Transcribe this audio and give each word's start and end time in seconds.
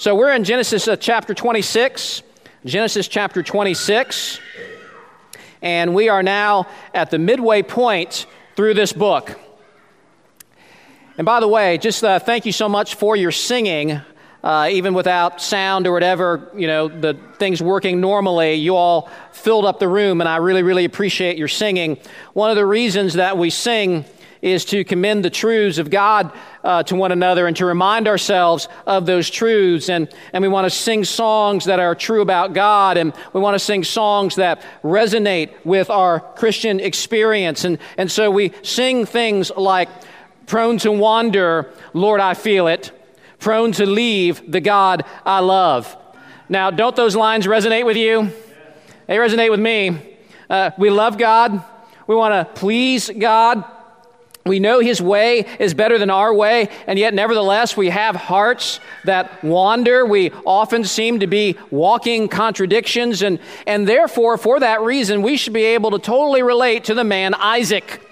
So 0.00 0.14
we're 0.14 0.32
in 0.32 0.44
Genesis 0.44 0.86
uh, 0.86 0.94
chapter 0.94 1.34
26. 1.34 2.22
Genesis 2.64 3.08
chapter 3.08 3.42
26. 3.42 4.38
And 5.60 5.92
we 5.92 6.08
are 6.08 6.22
now 6.22 6.68
at 6.94 7.10
the 7.10 7.18
midway 7.18 7.62
point 7.62 8.26
through 8.54 8.74
this 8.74 8.92
book. 8.92 9.36
And 11.16 11.24
by 11.24 11.40
the 11.40 11.48
way, 11.48 11.78
just 11.78 12.04
uh, 12.04 12.20
thank 12.20 12.46
you 12.46 12.52
so 12.52 12.68
much 12.68 12.94
for 12.94 13.16
your 13.16 13.32
singing. 13.32 14.00
Uh, 14.44 14.68
even 14.70 14.94
without 14.94 15.40
sound 15.40 15.84
or 15.88 15.92
whatever, 15.92 16.48
you 16.56 16.68
know, 16.68 16.86
the 16.86 17.14
things 17.40 17.60
working 17.60 18.00
normally, 18.00 18.54
you 18.54 18.76
all 18.76 19.10
filled 19.32 19.64
up 19.64 19.80
the 19.80 19.88
room, 19.88 20.20
and 20.20 20.28
I 20.28 20.36
really, 20.36 20.62
really 20.62 20.84
appreciate 20.84 21.36
your 21.36 21.48
singing. 21.48 21.98
One 22.34 22.50
of 22.50 22.56
the 22.56 22.64
reasons 22.64 23.14
that 23.14 23.36
we 23.36 23.50
sing 23.50 24.04
is 24.42 24.64
to 24.66 24.84
commend 24.84 25.24
the 25.24 25.30
truths 25.30 25.78
of 25.78 25.90
God 25.90 26.32
uh, 26.62 26.82
to 26.84 26.96
one 26.96 27.12
another 27.12 27.46
and 27.46 27.56
to 27.56 27.66
remind 27.66 28.08
ourselves 28.08 28.68
of 28.86 29.06
those 29.06 29.30
truths. 29.30 29.88
And, 29.88 30.08
and 30.32 30.42
we 30.42 30.48
want 30.48 30.66
to 30.66 30.70
sing 30.70 31.04
songs 31.04 31.64
that 31.64 31.80
are 31.80 31.94
true 31.94 32.22
about 32.22 32.52
God, 32.52 32.96
and 32.96 33.12
we 33.32 33.40
want 33.40 33.54
to 33.54 33.58
sing 33.58 33.84
songs 33.84 34.36
that 34.36 34.62
resonate 34.82 35.50
with 35.64 35.90
our 35.90 36.20
Christian 36.20 36.80
experience. 36.80 37.64
And, 37.64 37.78
and 37.96 38.10
so 38.10 38.30
we 38.30 38.52
sing 38.62 39.06
things 39.06 39.50
like, 39.56 39.88
Prone 40.46 40.78
to 40.78 40.90
wander, 40.90 41.70
Lord, 41.92 42.20
I 42.20 42.32
feel 42.32 42.68
it. 42.68 42.90
Prone 43.38 43.72
to 43.72 43.84
leave 43.84 44.50
the 44.50 44.60
God 44.60 45.04
I 45.24 45.40
love. 45.40 45.94
Now, 46.48 46.70
don't 46.70 46.96
those 46.96 47.14
lines 47.14 47.46
resonate 47.46 47.84
with 47.84 47.98
you? 47.98 48.32
They 49.06 49.16
resonate 49.16 49.50
with 49.50 49.60
me. 49.60 50.16
Uh, 50.48 50.70
we 50.78 50.88
love 50.88 51.18
God. 51.18 51.62
We 52.06 52.14
want 52.14 52.32
to 52.32 52.60
please 52.60 53.10
God. 53.10 53.62
We 54.48 54.58
know 54.58 54.80
His 54.80 55.00
way 55.00 55.46
is 55.58 55.74
better 55.74 55.98
than 55.98 56.10
our 56.10 56.34
way, 56.34 56.68
and 56.86 56.98
yet, 56.98 57.14
nevertheless, 57.14 57.76
we 57.76 57.90
have 57.90 58.16
hearts 58.16 58.80
that 59.04 59.44
wander. 59.44 60.04
We 60.04 60.30
often 60.44 60.84
seem 60.84 61.20
to 61.20 61.26
be 61.26 61.56
walking 61.70 62.28
contradictions, 62.28 63.22
and, 63.22 63.38
and 63.66 63.86
therefore, 63.86 64.38
for 64.38 64.60
that 64.60 64.80
reason, 64.80 65.22
we 65.22 65.36
should 65.36 65.52
be 65.52 65.64
able 65.64 65.92
to 65.92 65.98
totally 65.98 66.42
relate 66.42 66.84
to 66.84 66.94
the 66.94 67.04
man 67.04 67.34
Isaac. 67.34 68.02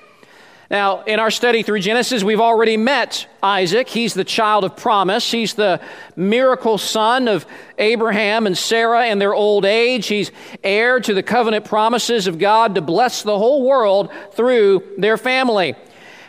Now, 0.69 1.03
in 1.05 1.20
our 1.20 1.31
study 1.31 1.62
through 1.62 1.78
Genesis, 1.78 2.25
we've 2.25 2.41
already 2.41 2.77
met 2.77 3.28
Isaac. 3.41 3.89
He's 3.89 4.15
the 4.15 4.25
child 4.25 4.65
of 4.65 4.77
promise. 4.77 5.31
He's 5.31 5.55
the 5.55 5.81
miracle 6.17 6.77
son 6.77 7.28
of 7.28 7.47
Abraham 7.78 8.48
and 8.48 8.59
Sarah 8.59 9.06
in 9.06 9.21
their 9.21 9.33
old 9.33 9.65
age. 9.65 10.09
He's 10.09 10.33
heir 10.65 10.98
to 10.98 11.15
the 11.15 11.23
covenant 11.23 11.67
promises 11.67 12.27
of 12.27 12.41
God 12.41 12.75
to 12.75 12.81
bless 12.81 13.23
the 13.23 13.39
whole 13.39 13.65
world 13.65 14.11
through 14.33 14.83
their 14.98 15.17
family. 15.17 15.77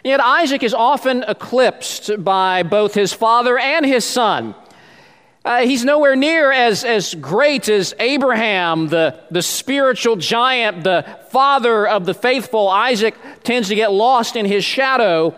Yet 0.08 0.22
Isaac 0.22 0.63
is 0.63 0.73
often 0.73 1.23
eclipsed 1.23 2.23
by 2.23 2.63
both 2.63 2.94
his 2.94 3.11
father 3.11 3.59
and 3.59 3.86
his 3.86 4.05
son. 4.05 4.55
Uh, 5.44 5.64
he's 5.64 5.83
nowhere 5.83 6.16
near 6.16 6.49
as, 6.49 6.86
as 6.86 7.14
great 7.14 7.67
as 7.67 7.94
Abraham, 7.99 8.88
the, 8.88 9.19
the 9.31 9.41
spiritual 9.41 10.16
giant, 10.16 10.86
the 10.86 11.03
father 11.30 11.86
of 11.86 12.05
the 12.05 12.14
faithful. 12.14 12.69
Isaac 12.69 13.16
tends 13.44 13.67
to 13.67 13.75
get 13.75 13.91
lost 13.91 14.38
in 14.38 14.45
his 14.45 14.64
shadow. 14.64 15.36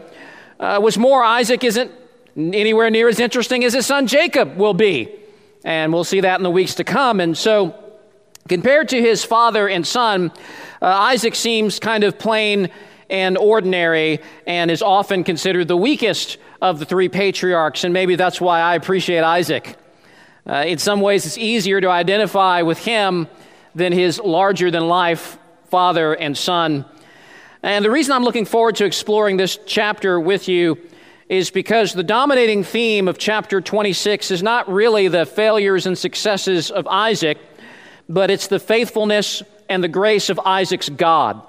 Uh, 0.60 0.80
what's 0.80 0.98
more, 0.98 1.24
Isaac 1.24 1.64
isn't 1.64 1.92
anywhere 2.38 2.92
near 2.92 3.10
as 3.10 3.20
interesting 3.20 3.64
as 3.64 3.74
his 3.74 3.88
son 3.88 4.06
Jacob 4.06 4.56
will 4.56 4.76
be. 4.76 5.10
And 5.64 5.92
we'll 5.92 6.04
see 6.04 6.22
that 6.22 6.40
in 6.40 6.44
the 6.44 6.52
weeks 6.52 6.76
to 6.76 6.84
come. 6.84 7.20
And 7.20 7.36
so, 7.36 7.74
compared 8.48 8.90
to 8.90 9.02
his 9.02 9.26
father 9.26 9.68
and 9.68 9.86
son, 9.86 10.32
uh, 10.80 10.86
Isaac 10.86 11.34
seems 11.34 11.80
kind 11.80 12.04
of 12.04 12.20
plain 12.20 12.70
and 13.10 13.38
ordinary 13.38 14.20
and 14.46 14.70
is 14.70 14.82
often 14.82 15.24
considered 15.24 15.68
the 15.68 15.78
weakest 15.78 16.38
of 16.62 16.80
the 16.80 16.86
three 16.86 17.10
patriarchs. 17.10 17.84
And 17.84 17.94
maybe 17.94 18.16
that's 18.16 18.40
why 18.40 18.60
I 18.60 18.76
appreciate 18.76 19.24
Isaac. 19.24 19.78
Uh, 20.48 20.64
in 20.68 20.78
some 20.78 21.02
ways, 21.02 21.26
it's 21.26 21.38
easier 21.38 21.82
to 21.82 21.90
identify 21.90 22.62
with 22.62 22.80
him 22.80 23.28
than 23.76 23.92
his 23.94 24.20
larger 24.20 24.72
than 24.72 24.88
life 24.88 25.38
father 25.66 26.14
and 26.14 26.38
son. 26.38 26.86
And 27.62 27.84
the 27.84 27.92
reason 27.92 28.14
I'm 28.14 28.24
looking 28.24 28.46
forward 28.46 28.76
to 28.78 28.86
exploring 28.86 29.38
this 29.38 29.60
chapter 29.66 30.20
with 30.20 30.48
you 30.48 30.78
is 31.28 31.52
because 31.52 31.94
the 31.94 32.04
dominating 32.04 32.64
theme 32.64 33.08
of 33.08 33.18
chapter 33.18 33.62
26 33.62 34.32
is 34.32 34.42
not 34.42 34.72
really 34.72 35.08
the 35.08 35.26
failures 35.26 35.86
and 35.86 35.98
successes 35.98 36.72
of 36.72 36.88
Isaac, 36.88 37.38
but 38.08 38.32
it's 38.32 38.48
the 38.48 38.60
faithfulness 38.60 39.44
and 39.70 39.84
the 39.84 39.88
grace 39.88 40.30
of 40.30 40.40
Isaac's 40.44 40.90
God. 40.90 41.44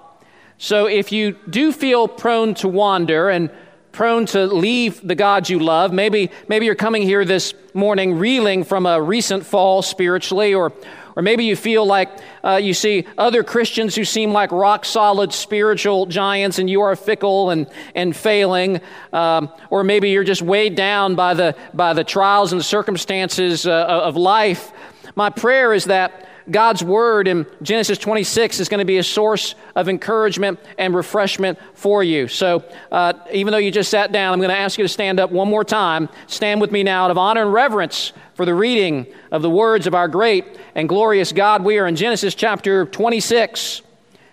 So 0.63 0.85
if 0.85 1.11
you 1.11 1.39
do 1.49 1.73
feel 1.73 2.07
prone 2.07 2.53
to 2.57 2.69
wander 2.69 3.31
and 3.31 3.49
prone 3.93 4.27
to 4.27 4.45
leave 4.45 5.01
the 5.01 5.15
God 5.15 5.49
you 5.49 5.59
love, 5.59 5.91
maybe, 5.91 6.31
maybe 6.49 6.67
you're 6.67 6.75
coming 6.75 7.01
here 7.01 7.25
this 7.25 7.55
morning 7.73 8.19
reeling 8.19 8.65
from 8.65 8.85
a 8.85 9.01
recent 9.01 9.47
fall 9.47 9.81
spiritually, 9.81 10.53
or, 10.53 10.75
or 11.17 11.23
maybe 11.23 11.47
you 11.47 11.57
feel 11.57 11.87
like 11.87 12.11
uh, 12.45 12.57
you 12.57 12.75
see 12.75 13.07
other 13.17 13.43
Christians 13.43 13.95
who 13.95 14.05
seem 14.05 14.33
like 14.33 14.53
rock 14.53 14.85
solid 14.85 15.33
spiritual 15.33 16.05
giants 16.05 16.59
and 16.59 16.69
you 16.69 16.83
are 16.83 16.95
fickle 16.95 17.49
and, 17.49 17.67
and 17.95 18.15
failing. 18.15 18.83
Um, 19.15 19.51
or 19.71 19.83
maybe 19.83 20.11
you're 20.11 20.25
just 20.25 20.43
weighed 20.43 20.75
down 20.75 21.15
by 21.15 21.33
the, 21.33 21.57
by 21.73 21.95
the 21.95 22.05
trials 22.05 22.53
and 22.53 22.63
circumstances 22.63 23.67
uh, 23.67 23.87
of 23.87 24.15
life. 24.15 24.73
My 25.17 25.31
prayer 25.31 25.73
is 25.73 25.87
that 25.87 26.29
God's 26.51 26.83
word 26.83 27.29
in 27.29 27.47
Genesis 27.63 27.99
26 27.99 28.61
is 28.61 28.69
going 28.69 28.81
to 28.81 28.85
be 28.85 28.99
a 28.99 29.03
source 29.03 29.55
of 29.77 29.89
encouragement 29.89 30.59
and 30.79 30.95
refreshment 30.95 31.59
for 31.75 32.03
you. 32.03 32.29
So, 32.29 32.65
uh, 32.91 33.13
even 33.33 33.53
though 33.53 33.59
you 33.59 33.71
just 33.71 33.91
sat 33.91 34.11
down, 34.11 34.33
I'm 34.33 34.41
going 34.41 34.51
to 34.51 34.57
ask 34.57 34.79
you 34.79 34.85
to 34.85 34.89
stand 34.89 35.21
up 35.21 35.31
one 35.31 35.49
more 35.49 35.65
time. 35.65 36.09
Stand 36.27 36.61
with 36.61 36.73
me 36.73 36.83
now 36.83 37.05
out 37.05 37.11
of 37.11 37.19
honor 37.19 37.43
and 37.43 37.53
reverence 37.53 38.13
for 38.35 38.45
the 38.45 38.55
reading 38.55 39.07
of 39.31 39.43
the 39.43 39.51
words 39.51 39.87
of 39.87 39.95
our 39.95 40.09
great 40.09 40.45
and 40.75 40.89
glorious 40.89 41.33
God. 41.33 41.65
We 41.65 41.79
are 41.79 41.87
in 41.87 41.95
Genesis 41.95 42.35
chapter 42.35 42.87
26, 42.87 43.83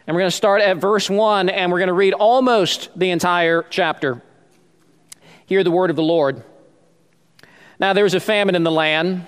and 0.08 0.16
we're 0.16 0.22
going 0.22 0.32
to 0.32 0.36
start 0.36 0.62
at 0.62 0.78
verse 0.78 1.10
1, 1.10 1.50
and 1.50 1.72
we're 1.72 1.80
going 1.80 1.88
to 1.88 1.94
read 1.94 2.14
almost 2.14 2.90
the 2.98 3.12
entire 3.12 3.66
chapter. 3.70 4.22
Hear 5.46 5.64
the 5.64 5.72
word 5.72 5.90
of 5.90 5.96
the 5.96 6.04
Lord. 6.04 6.44
Now, 7.80 7.94
there 7.94 8.04
was 8.04 8.16
a 8.16 8.20
famine 8.20 8.56
in 8.56 8.64
the 8.64 8.72
land 8.72 9.28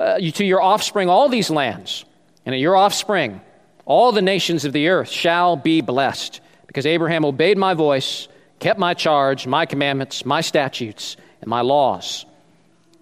uh, 0.00 0.18
to 0.18 0.44
your 0.44 0.62
offspring 0.62 1.10
all 1.10 1.28
these 1.28 1.50
lands, 1.50 2.06
and 2.46 2.54
in 2.54 2.60
your 2.60 2.74
offspring 2.74 3.40
all 3.84 4.12
the 4.12 4.22
nations 4.22 4.64
of 4.64 4.72
the 4.72 4.88
earth 4.88 5.10
shall 5.10 5.56
be 5.56 5.82
blessed, 5.82 6.40
because 6.66 6.86
Abraham 6.86 7.24
obeyed 7.24 7.58
my 7.58 7.74
voice, 7.74 8.26
kept 8.60 8.78
my 8.78 8.94
charge, 8.94 9.46
my 9.46 9.66
commandments, 9.66 10.24
my 10.24 10.40
statutes, 10.40 11.16
and 11.42 11.48
my 11.48 11.60
laws. 11.60 12.24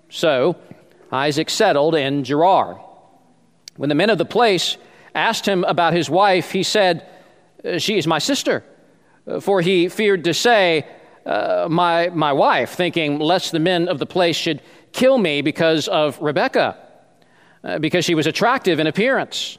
So 0.09 0.57
Isaac 1.13 1.51
settled 1.51 1.95
in 1.95 2.25
Gerar. 2.25 2.81
When 3.77 3.89
the 3.89 3.95
men 3.95 4.11
of 4.11 4.19
the 4.19 4.25
place 4.25 4.77
asked 5.15 5.47
him 5.47 5.63
about 5.65 5.93
his 5.93 6.11
wife, 6.11 6.51
he 6.51 6.65
said, 6.65 7.07
uh, 7.65 7.79
She 7.79 7.97
is 7.97 8.07
my 8.09 8.19
sister. 8.19 8.65
Uh, 9.25 9.39
for 9.39 9.61
he 9.61 9.89
feared 9.89 10.25
to 10.25 10.35
say, 10.35 10.85
uh, 11.25 11.69
my, 11.71 12.09
my 12.09 12.33
wife, 12.33 12.71
thinking 12.71 13.21
lest 13.21 13.53
the 13.53 13.61
men 13.61 13.87
of 13.87 14.01
the 14.01 14.07
place 14.07 14.35
should 14.35 14.63
kill 14.93 15.19
me 15.19 15.43
because 15.43 15.87
of 15.87 16.21
Rebekah 16.21 16.88
uh, 17.69 17.79
because 17.79 18.03
she 18.03 18.15
was 18.15 18.27
attractive 18.27 18.81
in 18.81 18.87
appearance. 18.87 19.59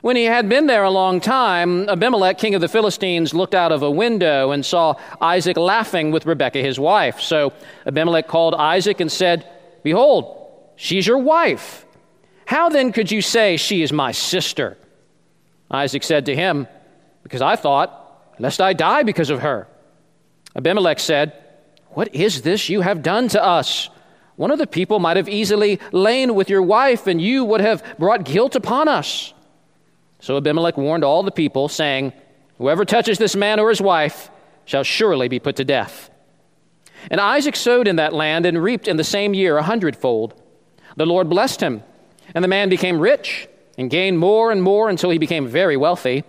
When 0.00 0.16
he 0.16 0.24
had 0.24 0.48
been 0.48 0.66
there 0.66 0.82
a 0.82 0.90
long 0.90 1.20
time, 1.20 1.88
Abimelech, 1.88 2.36
king 2.36 2.56
of 2.56 2.60
the 2.60 2.68
Philistines, 2.68 3.32
looked 3.32 3.54
out 3.54 3.70
of 3.70 3.80
a 3.82 3.90
window 3.90 4.50
and 4.50 4.66
saw 4.66 4.96
Isaac 5.20 5.56
laughing 5.56 6.10
with 6.10 6.26
Rebekah, 6.26 6.58
his 6.58 6.80
wife. 6.80 7.20
So 7.20 7.52
Abimelech 7.86 8.26
called 8.26 8.56
Isaac 8.56 8.98
and 8.98 9.10
said, 9.10 9.48
Behold, 9.84 10.50
she's 10.74 11.06
your 11.06 11.18
wife. 11.18 11.86
How 12.44 12.70
then 12.70 12.90
could 12.90 13.08
you 13.08 13.22
say 13.22 13.56
she 13.56 13.82
is 13.82 13.92
my 13.92 14.10
sister? 14.10 14.76
Isaac 15.70 16.02
said 16.02 16.26
to 16.26 16.34
him, 16.34 16.66
Because 17.22 17.42
I 17.42 17.54
thought, 17.54 18.34
lest 18.40 18.60
I 18.60 18.72
die 18.72 19.04
because 19.04 19.30
of 19.30 19.42
her. 19.42 19.68
Abimelech 20.56 20.98
said, 20.98 21.32
What 21.90 22.12
is 22.12 22.42
this 22.42 22.68
you 22.68 22.80
have 22.80 23.04
done 23.04 23.28
to 23.28 23.40
us? 23.40 23.90
One 24.38 24.52
of 24.52 24.60
the 24.60 24.68
people 24.68 25.00
might 25.00 25.16
have 25.16 25.28
easily 25.28 25.80
lain 25.90 26.36
with 26.36 26.48
your 26.48 26.62
wife, 26.62 27.08
and 27.08 27.20
you 27.20 27.44
would 27.44 27.60
have 27.60 27.82
brought 27.98 28.22
guilt 28.22 28.54
upon 28.54 28.86
us. 28.86 29.34
So 30.20 30.36
Abimelech 30.36 30.76
warned 30.76 31.02
all 31.02 31.24
the 31.24 31.32
people, 31.32 31.68
saying, 31.68 32.12
Whoever 32.58 32.84
touches 32.84 33.18
this 33.18 33.34
man 33.34 33.58
or 33.58 33.68
his 33.68 33.80
wife 33.80 34.30
shall 34.64 34.84
surely 34.84 35.26
be 35.26 35.40
put 35.40 35.56
to 35.56 35.64
death. 35.64 36.08
And 37.10 37.20
Isaac 37.20 37.56
sowed 37.56 37.88
in 37.88 37.96
that 37.96 38.12
land 38.12 38.46
and 38.46 38.62
reaped 38.62 38.86
in 38.86 38.96
the 38.96 39.02
same 39.02 39.34
year 39.34 39.56
a 39.56 39.62
hundredfold. 39.64 40.40
The 40.94 41.04
Lord 41.04 41.28
blessed 41.28 41.60
him, 41.60 41.82
And 42.32 42.44
the 42.44 42.48
man 42.48 42.68
became 42.68 43.00
rich 43.00 43.48
and 43.76 43.90
gained 43.90 44.20
more 44.20 44.52
and 44.52 44.62
more 44.62 44.88
until 44.88 45.10
he 45.10 45.18
became 45.18 45.48
very 45.48 45.76
wealthy. 45.76 46.22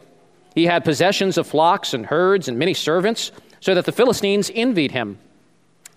He 0.56 0.66
had 0.66 0.84
possessions 0.84 1.38
of 1.38 1.46
flocks 1.46 1.94
and 1.94 2.08
herds 2.08 2.48
and 2.48 2.58
many 2.58 2.74
servants, 2.74 3.32
so 3.60 3.76
that 3.76 3.86
the 3.86 3.92
Philistines 3.92 4.50
envied 4.56 4.94
him. 4.94 5.20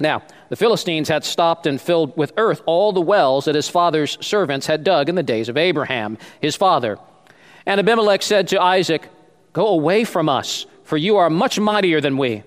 Now, 0.03 0.23
the 0.49 0.57
Philistines 0.57 1.09
had 1.09 1.25
stopped 1.25 1.65
and 1.65 1.81
filled 1.81 2.17
with 2.17 2.33
earth 2.37 2.61
all 2.67 2.93
the 2.93 3.01
wells 3.01 3.45
that 3.45 3.55
his 3.55 3.69
father's 3.69 4.19
servants 4.21 4.67
had 4.67 4.83
dug 4.83 5.09
in 5.09 5.15
the 5.15 5.23
days 5.23 5.49
of 5.49 5.57
Abraham, 5.57 6.19
his 6.41 6.57
father. 6.57 6.99
And 7.65 7.79
Abimelech 7.79 8.23
said 8.23 8.49
to 8.49 8.61
Isaac, 8.61 9.09
Go 9.53 9.69
away 9.69 10.03
from 10.03 10.29
us, 10.29 10.67
for 10.83 10.97
you 10.97 11.19
are 11.19 11.31
much 11.31 11.61
mightier 11.61 12.01
than 12.01 12.19
we. 12.19 12.43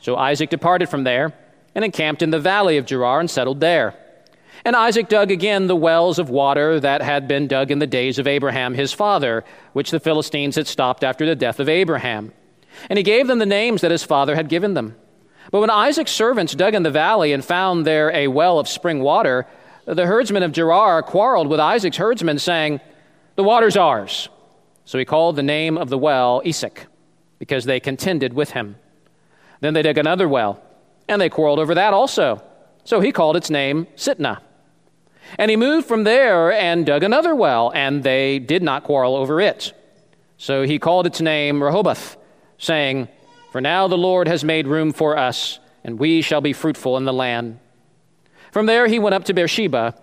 So 0.00 0.16
Isaac 0.16 0.48
departed 0.48 0.88
from 0.88 1.04
there 1.04 1.34
and 1.74 1.84
encamped 1.84 2.22
in 2.22 2.30
the 2.30 2.40
valley 2.40 2.78
of 2.78 2.86
Gerar 2.86 3.20
and 3.20 3.30
settled 3.30 3.60
there. 3.60 3.94
And 4.64 4.74
Isaac 4.74 5.10
dug 5.10 5.30
again 5.30 5.66
the 5.66 5.76
wells 5.76 6.18
of 6.18 6.30
water 6.30 6.80
that 6.80 7.02
had 7.02 7.28
been 7.28 7.46
dug 7.46 7.70
in 7.70 7.78
the 7.78 7.86
days 7.86 8.18
of 8.18 8.26
Abraham 8.26 8.72
his 8.72 8.92
father, 8.92 9.44
which 9.74 9.90
the 9.90 10.00
Philistines 10.00 10.56
had 10.56 10.66
stopped 10.66 11.04
after 11.04 11.26
the 11.26 11.36
death 11.36 11.60
of 11.60 11.68
Abraham. 11.68 12.32
And 12.88 12.96
he 12.96 13.02
gave 13.02 13.26
them 13.26 13.38
the 13.38 13.46
names 13.46 13.82
that 13.82 13.90
his 13.90 14.04
father 14.04 14.34
had 14.34 14.48
given 14.48 14.72
them. 14.72 14.96
But 15.54 15.60
when 15.60 15.70
Isaac's 15.70 16.10
servants 16.10 16.52
dug 16.52 16.74
in 16.74 16.82
the 16.82 16.90
valley 16.90 17.32
and 17.32 17.44
found 17.44 17.86
there 17.86 18.10
a 18.10 18.26
well 18.26 18.58
of 18.58 18.66
spring 18.66 18.98
water, 18.98 19.46
the 19.84 20.04
herdsmen 20.04 20.42
of 20.42 20.50
Gerar 20.50 21.00
quarreled 21.00 21.46
with 21.46 21.60
Isaac's 21.60 21.96
herdsmen, 21.96 22.40
saying, 22.40 22.80
The 23.36 23.44
water's 23.44 23.76
ours. 23.76 24.28
So 24.84 24.98
he 24.98 25.04
called 25.04 25.36
the 25.36 25.44
name 25.44 25.78
of 25.78 25.90
the 25.90 25.96
well 25.96 26.42
Esek, 26.44 26.88
because 27.38 27.66
they 27.66 27.78
contended 27.78 28.32
with 28.32 28.50
him. 28.50 28.74
Then 29.60 29.74
they 29.74 29.82
dug 29.82 29.96
another 29.96 30.28
well, 30.28 30.60
and 31.06 31.20
they 31.20 31.28
quarreled 31.28 31.60
over 31.60 31.76
that 31.76 31.94
also. 31.94 32.42
So 32.82 32.98
he 32.98 33.12
called 33.12 33.36
its 33.36 33.48
name 33.48 33.86
Sitnah. 33.94 34.40
And 35.38 35.52
he 35.52 35.56
moved 35.56 35.86
from 35.86 36.02
there 36.02 36.50
and 36.50 36.84
dug 36.84 37.04
another 37.04 37.32
well, 37.32 37.70
and 37.76 38.02
they 38.02 38.40
did 38.40 38.64
not 38.64 38.82
quarrel 38.82 39.14
over 39.14 39.40
it. 39.40 39.72
So 40.36 40.64
he 40.64 40.80
called 40.80 41.06
its 41.06 41.20
name 41.20 41.62
Rehoboth, 41.62 42.16
saying, 42.58 43.06
For 43.54 43.60
now 43.60 43.86
the 43.86 43.96
Lord 43.96 44.26
has 44.26 44.42
made 44.42 44.66
room 44.66 44.92
for 44.92 45.16
us, 45.16 45.60
and 45.84 45.96
we 45.96 46.22
shall 46.22 46.40
be 46.40 46.52
fruitful 46.52 46.96
in 46.96 47.04
the 47.04 47.12
land. 47.12 47.60
From 48.50 48.66
there 48.66 48.88
he 48.88 48.98
went 48.98 49.14
up 49.14 49.26
to 49.26 49.32
Beersheba, 49.32 49.94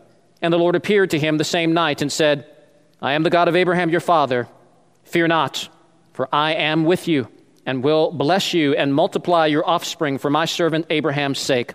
and 0.41 0.53
the 0.53 0.57
Lord 0.57 0.73
appeared 0.73 1.09
to 1.09 1.19
him 1.19 1.37
the 1.37 1.43
same 1.43 1.73
night 1.73 2.01
and 2.01 2.09
said, 2.09 2.45
I 3.01 3.11
am 3.11 3.23
the 3.23 3.29
God 3.29 3.49
of 3.49 3.57
Abraham 3.57 3.89
your 3.89 3.99
father. 3.99 4.47
Fear 5.03 5.27
not, 5.27 5.67
for 6.13 6.29
I 6.31 6.53
am 6.53 6.85
with 6.85 7.09
you, 7.09 7.27
and 7.65 7.83
will 7.83 8.11
bless 8.13 8.53
you 8.53 8.73
and 8.73 8.95
multiply 8.95 9.47
your 9.47 9.67
offspring 9.67 10.17
for 10.17 10.29
my 10.29 10.45
servant 10.45 10.85
Abraham's 10.89 11.39
sake. 11.39 11.73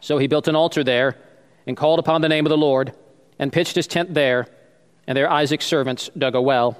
So 0.00 0.18
he 0.18 0.26
built 0.26 0.48
an 0.48 0.56
altar 0.56 0.82
there 0.82 1.16
and 1.64 1.76
called 1.76 2.00
upon 2.00 2.22
the 2.22 2.28
name 2.28 2.44
of 2.44 2.50
the 2.50 2.58
Lord 2.58 2.92
and 3.38 3.52
pitched 3.52 3.76
his 3.76 3.86
tent 3.86 4.14
there, 4.14 4.48
and 5.06 5.16
there 5.16 5.30
Isaac's 5.30 5.66
servants 5.66 6.10
dug 6.18 6.34
a 6.34 6.42
well. 6.42 6.76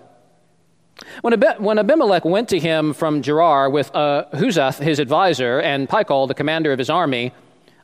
When, 1.23 1.79
Abimelech 1.79 2.25
went 2.25 2.49
to 2.51 2.59
him 2.59 2.93
from 2.93 3.23
Gerar 3.23 3.71
with 3.71 3.95
uh, 3.95 4.27
Huzath, 4.33 4.79
his 4.79 4.99
advisor, 4.99 5.61
and 5.61 5.89
Phicol, 5.89 6.29
the 6.29 6.35
commander 6.35 6.73
of 6.73 6.79
his 6.79 6.91
army, 6.91 7.33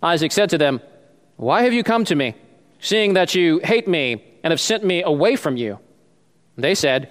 Isaac 0.02 0.32
said 0.32 0.50
to 0.50 0.58
them, 0.58 0.80
Why 1.36 1.62
have 1.62 1.72
you 1.72 1.82
come 1.82 2.04
to 2.06 2.14
me, 2.14 2.34
seeing 2.80 3.14
that 3.14 3.34
you 3.34 3.60
hate 3.64 3.88
me 3.88 4.22
and 4.42 4.52
have 4.52 4.60
sent 4.60 4.84
me 4.84 5.02
away 5.02 5.36
from 5.36 5.56
you? 5.56 5.78
They 6.56 6.74
said, 6.74 7.10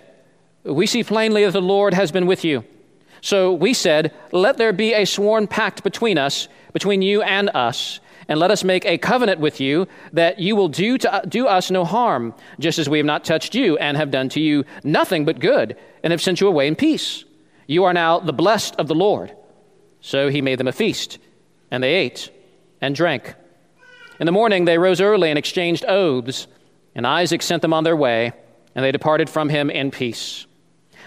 We 0.64 0.88
see 0.88 1.04
plainly 1.04 1.46
that 1.46 1.52
the 1.52 1.62
Lord 1.62 1.94
has 1.94 2.12
been 2.12 2.26
with 2.26 2.44
you. 2.44 2.64
So 3.22 3.54
we 3.54 3.74
said, 3.74 4.14
Let 4.32 4.58
there 4.58 4.74
be 4.74 4.94
a 4.94 5.06
sworn 5.06 5.48
pact 5.48 5.84
between 5.84 6.18
us, 6.18 6.48
between 6.74 7.02
you 7.02 7.22
and 7.22 7.50
us 7.54 8.00
and 8.28 8.40
let 8.40 8.52
us 8.52 8.64
make 8.64 8.86
a 8.86 8.98
covenant 8.98 9.40
with 9.40 9.60
you 9.60 9.88
that 10.14 10.40
you 10.40 10.56
will 10.56 10.68
do, 10.68 10.98
to, 10.98 11.24
do 11.28 11.48
us 11.48 11.70
no 11.70 11.86
harm, 11.86 12.34
just 12.60 12.80
as 12.80 12.90
we 12.90 12.98
have 12.98 13.06
not 13.06 13.24
touched 13.24 13.54
you 13.54 13.78
and 13.78 13.98
have 13.98 14.12
done 14.12 14.30
to 14.30 14.40
you 14.40 14.66
nothing 14.84 15.26
but 15.26 15.40
good, 15.40 15.78
and 16.04 16.12
have 16.12 16.22
sent 16.22 16.42
you 16.42 16.48
away 16.48 16.68
in 16.68 16.76
peace. 16.76 17.24
You 17.68 17.84
are 17.84 17.94
now 17.94 18.20
the 18.20 18.34
blessed 18.34 18.76
of 18.78 18.88
the 18.88 18.96
Lord. 18.96 19.36
So 20.02 20.30
he 20.30 20.42
made 20.42 20.60
them 20.60 20.68
a 20.68 20.72
feast, 20.72 21.20
and 21.72 21.84
they 21.84 21.94
ate 21.94 22.32
and 22.82 22.96
drank. 22.96 23.36
In 24.20 24.26
the 24.26 24.32
morning 24.32 24.66
they 24.66 24.78
rose 24.78 25.02
early 25.02 25.30
and 25.30 25.38
exchanged 25.38 25.86
oaths, 25.88 26.48
and 26.96 27.06
Isaac 27.06 27.42
sent 27.42 27.62
them 27.62 27.74
on 27.74 27.84
their 27.84 27.96
way, 27.96 28.34
and 28.74 28.84
they 28.84 28.92
departed 28.92 29.30
from 29.30 29.50
him 29.50 29.70
in 29.70 29.92
peace. 29.92 30.46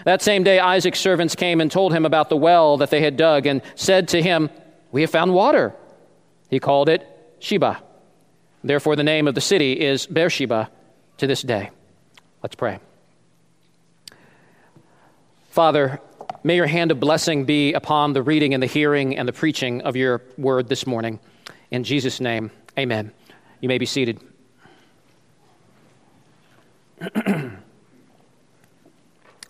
That 0.05 0.21
same 0.21 0.43
day 0.43 0.59
Isaac's 0.59 0.99
servants 0.99 1.35
came 1.35 1.59
and 1.59 1.71
told 1.71 1.93
him 1.93 2.05
about 2.05 2.29
the 2.29 2.37
well 2.37 2.77
that 2.77 2.89
they 2.89 3.01
had 3.01 3.17
dug, 3.17 3.45
and 3.45 3.61
said 3.75 4.09
to 4.09 4.21
him, 4.21 4.49
We 4.91 5.01
have 5.01 5.09
found 5.09 5.33
water. 5.33 5.75
He 6.49 6.59
called 6.59 6.89
it 6.89 7.05
Shibah. 7.39 7.81
Therefore, 8.63 8.95
the 8.95 9.03
name 9.03 9.27
of 9.27 9.35
the 9.35 9.41
city 9.41 9.73
is 9.79 10.05
Beersheba 10.05 10.69
to 11.17 11.27
this 11.27 11.41
day. 11.41 11.71
Let's 12.43 12.55
pray. 12.55 12.79
Father, 15.49 15.99
may 16.43 16.55
your 16.55 16.67
hand 16.67 16.91
of 16.91 16.99
blessing 16.99 17.45
be 17.45 17.73
upon 17.73 18.13
the 18.13 18.21
reading 18.21 18.53
and 18.53 18.61
the 18.61 18.67
hearing 18.67 19.17
and 19.17 19.27
the 19.27 19.33
preaching 19.33 19.81
of 19.81 19.95
your 19.95 20.21
word 20.37 20.69
this 20.69 20.85
morning. 20.85 21.19
In 21.71 21.83
Jesus' 21.83 22.19
name, 22.19 22.51
amen. 22.77 23.11
You 23.61 23.69
may 23.69 23.77
be 23.77 23.85
seated. 23.85 24.19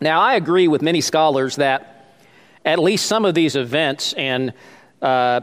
now, 0.01 0.21
I 0.21 0.35
agree 0.35 0.68
with 0.68 0.81
many 0.81 1.01
scholars 1.01 1.56
that 1.57 2.15
at 2.63 2.80
least 2.80 3.06
some 3.06 3.25
of 3.25 3.33
these 3.35 3.56
events 3.56 4.13
and 4.13 4.53
uh, 5.01 5.42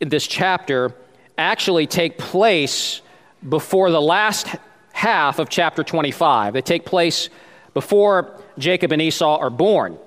this 0.00 0.26
chapter 0.26 0.94
actually 1.38 1.86
take 1.86 2.18
place 2.18 3.02
before 3.46 3.90
the 3.90 4.00
last 4.00 4.48
half 4.92 5.38
of 5.38 5.48
chapter 5.48 5.84
25. 5.84 6.54
They 6.54 6.62
take 6.62 6.84
place 6.84 7.28
before 7.74 8.40
Jacob 8.58 8.92
and 8.92 9.02
Esau 9.02 9.38
are 9.38 9.50
born. 9.50 9.98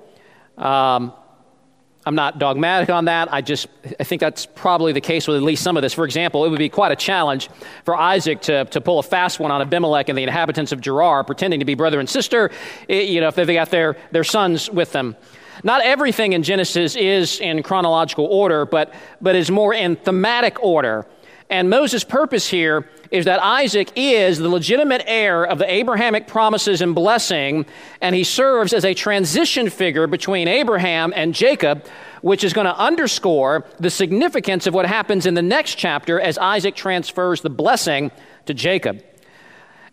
Um, 0.58 1.14
I'm 2.06 2.16
not 2.16 2.40
dogmatic 2.40 2.90
on 2.90 3.06
that. 3.06 3.32
I 3.32 3.42
just 3.42 3.68
I 4.00 4.04
think 4.04 4.20
that's 4.20 4.46
probably 4.46 4.94
the 4.94 5.02
case 5.02 5.28
with 5.28 5.38
at 5.38 5.44
least 5.44 5.64
some 5.64 5.78
of 5.78 5.84
this. 5.84 5.94
For 5.94 6.06
example, 6.06 6.46
it 6.46 6.50
would 6.50 6.58
be 6.58 6.70
quite 6.70 6.92
a 6.92 6.96
challenge 6.96 7.50
for 7.86 7.96
Isaac 7.96 8.42
to, 8.44 8.66
to 8.66 8.82
pull 8.82 9.00
a 9.00 9.04
fast 9.04 9.40
one 9.40 9.52
on 9.52 9.62
Abimelech 9.62 10.10
and 10.10 10.18
the 10.18 10.24
inhabitants 10.24 10.72
of 10.72 10.82
Gerar, 10.82 11.24
pretending 11.24 11.60
to 11.60 11.66
be 11.66 11.76
brother 11.76 12.00
and 12.00 12.10
sister, 12.10 12.50
you 12.88 13.22
know, 13.22 13.28
if 13.28 13.36
they 13.36 13.54
got 13.54 13.70
their, 13.70 13.98
their 14.12 14.24
sons 14.24 14.70
with 14.70 14.92
them. 14.92 15.16
Not 15.64 15.82
everything 15.84 16.34
in 16.34 16.42
Genesis 16.42 16.96
is 16.96 17.40
in 17.42 17.62
chronological 17.64 18.26
order, 18.26 18.66
but, 18.66 18.94
but 19.22 19.36
is 19.36 19.52
more 19.52 19.74
in 19.74 19.98
thematic 19.98 20.64
order. 20.64 21.06
And 21.50 21.70
Moses' 21.70 22.04
purpose 22.04 22.48
here 22.48 22.88
is 23.10 23.26
that 23.26 23.42
Isaac 23.42 23.92
is 23.96 24.38
the 24.38 24.50
legitimate 24.50 25.02
heir 25.08 25.44
of 25.44 25.58
the 25.58 25.72
Abrahamic 25.72 26.28
promises 26.28 26.82
and 26.82 26.94
blessing, 26.94 27.66
and 28.02 28.16
he 28.16 28.24
serves 28.24 28.72
as 28.72 28.86
a 28.86 28.94
transition 28.94 29.70
figure 29.72 30.06
between 30.06 30.48
Abraham 30.48 31.12
and 31.16 31.34
Jacob, 31.34 31.86
which 32.22 32.44
is 32.44 32.54
going 32.54 32.66
to 32.66 32.78
underscore 32.78 33.66
the 33.80 33.90
significance 33.90 34.68
of 34.68 34.76
what 34.76 34.86
happens 34.86 35.26
in 35.26 35.34
the 35.34 35.42
next 35.42 35.76
chapter 35.76 36.20
as 36.20 36.38
Isaac 36.38 36.76
transfers 36.76 37.42
the 37.42 37.50
blessing 37.50 38.12
to 38.46 38.54
Jacob. 38.54 39.04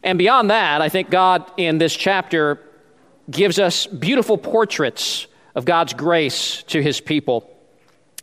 And 0.02 0.18
beyond 0.18 0.50
that, 0.50 0.82
I 0.82 0.90
think 0.90 1.08
God 1.08 1.50
in 1.56 1.78
this 1.78 1.96
chapter 1.96 2.60
gives 3.30 3.58
us 3.58 3.86
beautiful 3.86 4.36
portraits 4.36 5.26
of 5.54 5.64
God's 5.64 5.94
grace 5.94 6.62
to 6.64 6.82
his 6.82 7.00
people. 7.00 7.55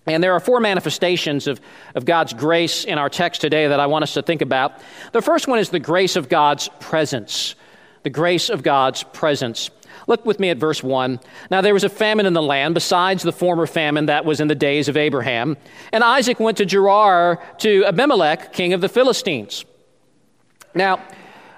And 0.06 0.24
there 0.24 0.34
are 0.34 0.40
four 0.40 0.60
manifestations 0.60 1.48
of, 1.48 1.62
of 1.96 2.06
God's 2.06 2.34
grace 2.34 2.84
in 2.84 2.98
our 2.98 3.10
text 3.10 3.42
today 3.42 3.68
that 3.68 3.80
I 3.80 3.86
want 3.86 4.04
us 4.04 4.14
to 4.16 4.22
think 4.22 4.42
about. 4.42 4.82
The 5.14 5.22
first 5.22 5.48
one 5.48 5.60
is 5.60 5.70
the 5.70 5.80
grace 5.80 6.16
of 6.16 6.28
God's 6.28 6.70
presence. 6.80 7.56
The 8.04 8.10
grace 8.10 8.50
of 8.50 8.64
God's 8.64 9.04
presence. 9.04 9.70
Look 10.08 10.26
with 10.26 10.40
me 10.40 10.50
at 10.50 10.58
verse 10.58 10.84
1. 10.84 11.20
Now 11.50 11.62
there 11.62 11.74
was 11.74 11.86
a 11.86 11.90
famine 11.90 12.26
in 12.26 12.34
the 12.34 12.42
land 12.42 12.74
besides 12.74 13.24
the 13.24 13.32
former 13.32 13.66
famine 13.66 14.08
that 14.08 14.26
was 14.26 14.42
in 14.42 14.50
the 14.50 14.56
days 14.56 14.90
of 14.90 14.98
Abraham. 14.98 15.56
And 15.94 16.04
Isaac 16.04 16.40
went 16.40 16.58
to 16.58 16.66
Gerar 16.66 17.42
to 17.60 17.86
Abimelech, 17.86 18.52
king 18.52 18.74
of 18.74 18.82
the 18.82 18.90
Philistines. 18.90 19.64
Now, 20.76 21.02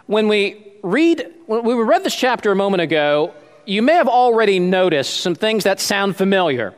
when 0.05 0.27
we 0.27 0.73
read, 0.83 1.33
when 1.47 1.63
we 1.63 1.73
read 1.73 2.03
this 2.03 2.15
chapter 2.15 2.51
a 2.51 2.55
moment 2.55 2.81
ago, 2.81 3.33
you 3.65 3.81
may 3.81 3.93
have 3.93 4.07
already 4.07 4.59
noticed 4.59 5.21
some 5.21 5.33
things 5.33 5.63
that 5.63 5.79
sound 5.79 6.15
familiar. 6.15 6.75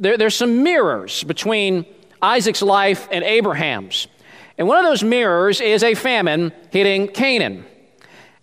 There, 0.00 0.16
there's 0.16 0.34
some 0.34 0.62
mirrors 0.62 1.22
between 1.24 1.84
Isaac's 2.20 2.62
life 2.62 3.06
and 3.12 3.22
Abraham's. 3.22 4.08
And 4.58 4.66
one 4.66 4.78
of 4.78 4.90
those 4.90 5.04
mirrors 5.04 5.60
is 5.60 5.82
a 5.82 5.94
famine 5.94 6.52
hitting 6.70 7.08
Canaan. 7.08 7.64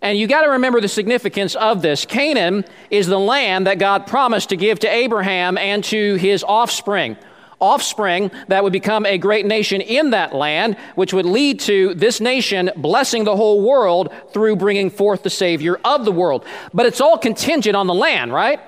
And 0.00 0.16
you 0.16 0.28
got 0.28 0.42
to 0.42 0.50
remember 0.50 0.80
the 0.80 0.88
significance 0.88 1.56
of 1.56 1.82
this. 1.82 2.04
Canaan 2.04 2.64
is 2.90 3.08
the 3.08 3.18
land 3.18 3.66
that 3.66 3.80
God 3.80 4.06
promised 4.06 4.50
to 4.50 4.56
give 4.56 4.78
to 4.80 4.88
Abraham 4.88 5.58
and 5.58 5.82
to 5.84 6.14
his 6.14 6.44
offspring 6.44 7.16
offspring 7.60 8.30
that 8.46 8.62
would 8.62 8.72
become 8.72 9.04
a 9.04 9.18
great 9.18 9.44
nation 9.44 9.80
in 9.80 10.10
that 10.10 10.32
land, 10.32 10.76
which 10.94 11.12
would 11.12 11.26
lead 11.26 11.58
to 11.58 11.92
this 11.94 12.20
nation 12.20 12.70
blessing 12.76 13.24
the 13.24 13.34
whole 13.34 13.60
world 13.62 14.12
through 14.32 14.54
bringing 14.54 14.90
forth 14.90 15.24
the 15.24 15.30
Savior 15.30 15.74
of 15.84 16.04
the 16.04 16.12
world. 16.12 16.44
But 16.72 16.86
it's 16.86 17.00
all 17.00 17.18
contingent 17.18 17.74
on 17.74 17.88
the 17.88 17.94
land, 17.94 18.32
right? 18.32 18.60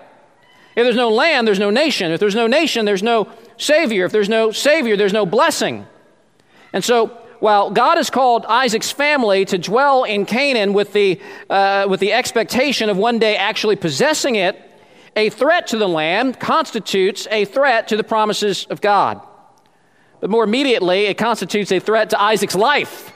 If 0.77 0.85
there's 0.85 0.97
no 0.97 1.11
land, 1.11 1.47
there's 1.47 1.59
no 1.59 1.71
nation. 1.71 2.13
If 2.13 2.21
there's 2.21 2.35
no 2.35 2.47
nation, 2.47 2.85
there's 2.85 3.03
no 3.03 3.29
Savior. 3.57 4.05
If 4.05 4.13
there's 4.13 4.29
no 4.29 4.53
Savior, 4.53 4.97
there's 4.97 5.13
no 5.13 5.27
blessing. 5.27 5.87
And 6.73 6.85
so, 6.85 7.09
while 7.41 7.71
God 7.71 7.97
has 7.97 8.11
called 8.11 8.45
Isaac's 8.47 8.93
family 8.93 9.45
to 9.47 9.59
dwell 9.59 10.05
in 10.05 10.27
Canaan 10.27 10.73
with 10.75 10.93
the, 10.93 11.21
uh, 11.49 11.87
with 11.89 11.99
the 11.99 12.13
expectation 12.13 12.91
of 12.91 12.97
one 12.97 13.19
day 13.19 13.37
actually 13.37 13.77
possessing 13.77 14.35
it, 14.37 14.61
a 15.17 15.31
threat 15.31 15.67
to 15.69 15.79
the 15.79 15.89
land 15.89 16.39
constitutes 16.39 17.27
a 17.31 17.45
threat 17.47 17.89
to 17.89 17.97
the 17.97 18.05
promises 18.05 18.67
of 18.67 18.81
God. 18.81 19.21
But 20.21 20.31
more 20.31 20.45
immediately, 20.45 21.07
it 21.07 21.17
constitutes 21.17 21.73
a 21.73 21.81
threat 21.81 22.11
to 22.11 22.21
Isaac's 22.21 22.55
life. 22.55 23.13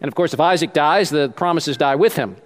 And 0.00 0.08
of 0.08 0.14
course, 0.14 0.32
if 0.32 0.40
Isaac 0.40 0.72
dies, 0.72 1.10
the 1.10 1.28
promises 1.28 1.76
die 1.76 1.96
with 1.96 2.16
him. 2.16 2.36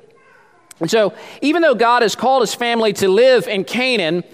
And 0.80 0.90
so, 0.90 1.14
even 1.40 1.62
though 1.62 1.74
God 1.74 2.02
has 2.02 2.14
called 2.14 2.42
his 2.42 2.54
family 2.54 2.92
to 2.94 3.08
live 3.08 3.48
in 3.48 3.64
Canaan, 3.64 4.24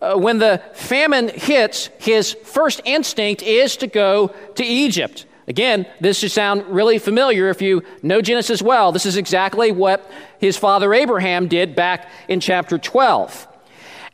uh, 0.00 0.16
when 0.16 0.38
the 0.38 0.60
famine 0.74 1.28
hits, 1.28 1.88
his 1.98 2.32
first 2.32 2.80
instinct 2.84 3.42
is 3.42 3.76
to 3.78 3.86
go 3.86 4.28
to 4.56 4.64
Egypt. 4.64 5.26
Again, 5.46 5.86
this 6.00 6.18
should 6.18 6.30
sound 6.30 6.66
really 6.66 6.98
familiar 6.98 7.48
if 7.48 7.60
you 7.60 7.82
know 8.02 8.20
Genesis 8.20 8.62
well. 8.62 8.92
This 8.92 9.06
is 9.06 9.16
exactly 9.16 9.72
what 9.72 10.10
his 10.38 10.56
father 10.56 10.92
Abraham 10.94 11.48
did 11.48 11.74
back 11.74 12.10
in 12.28 12.40
chapter 12.40 12.78
12. 12.78 13.46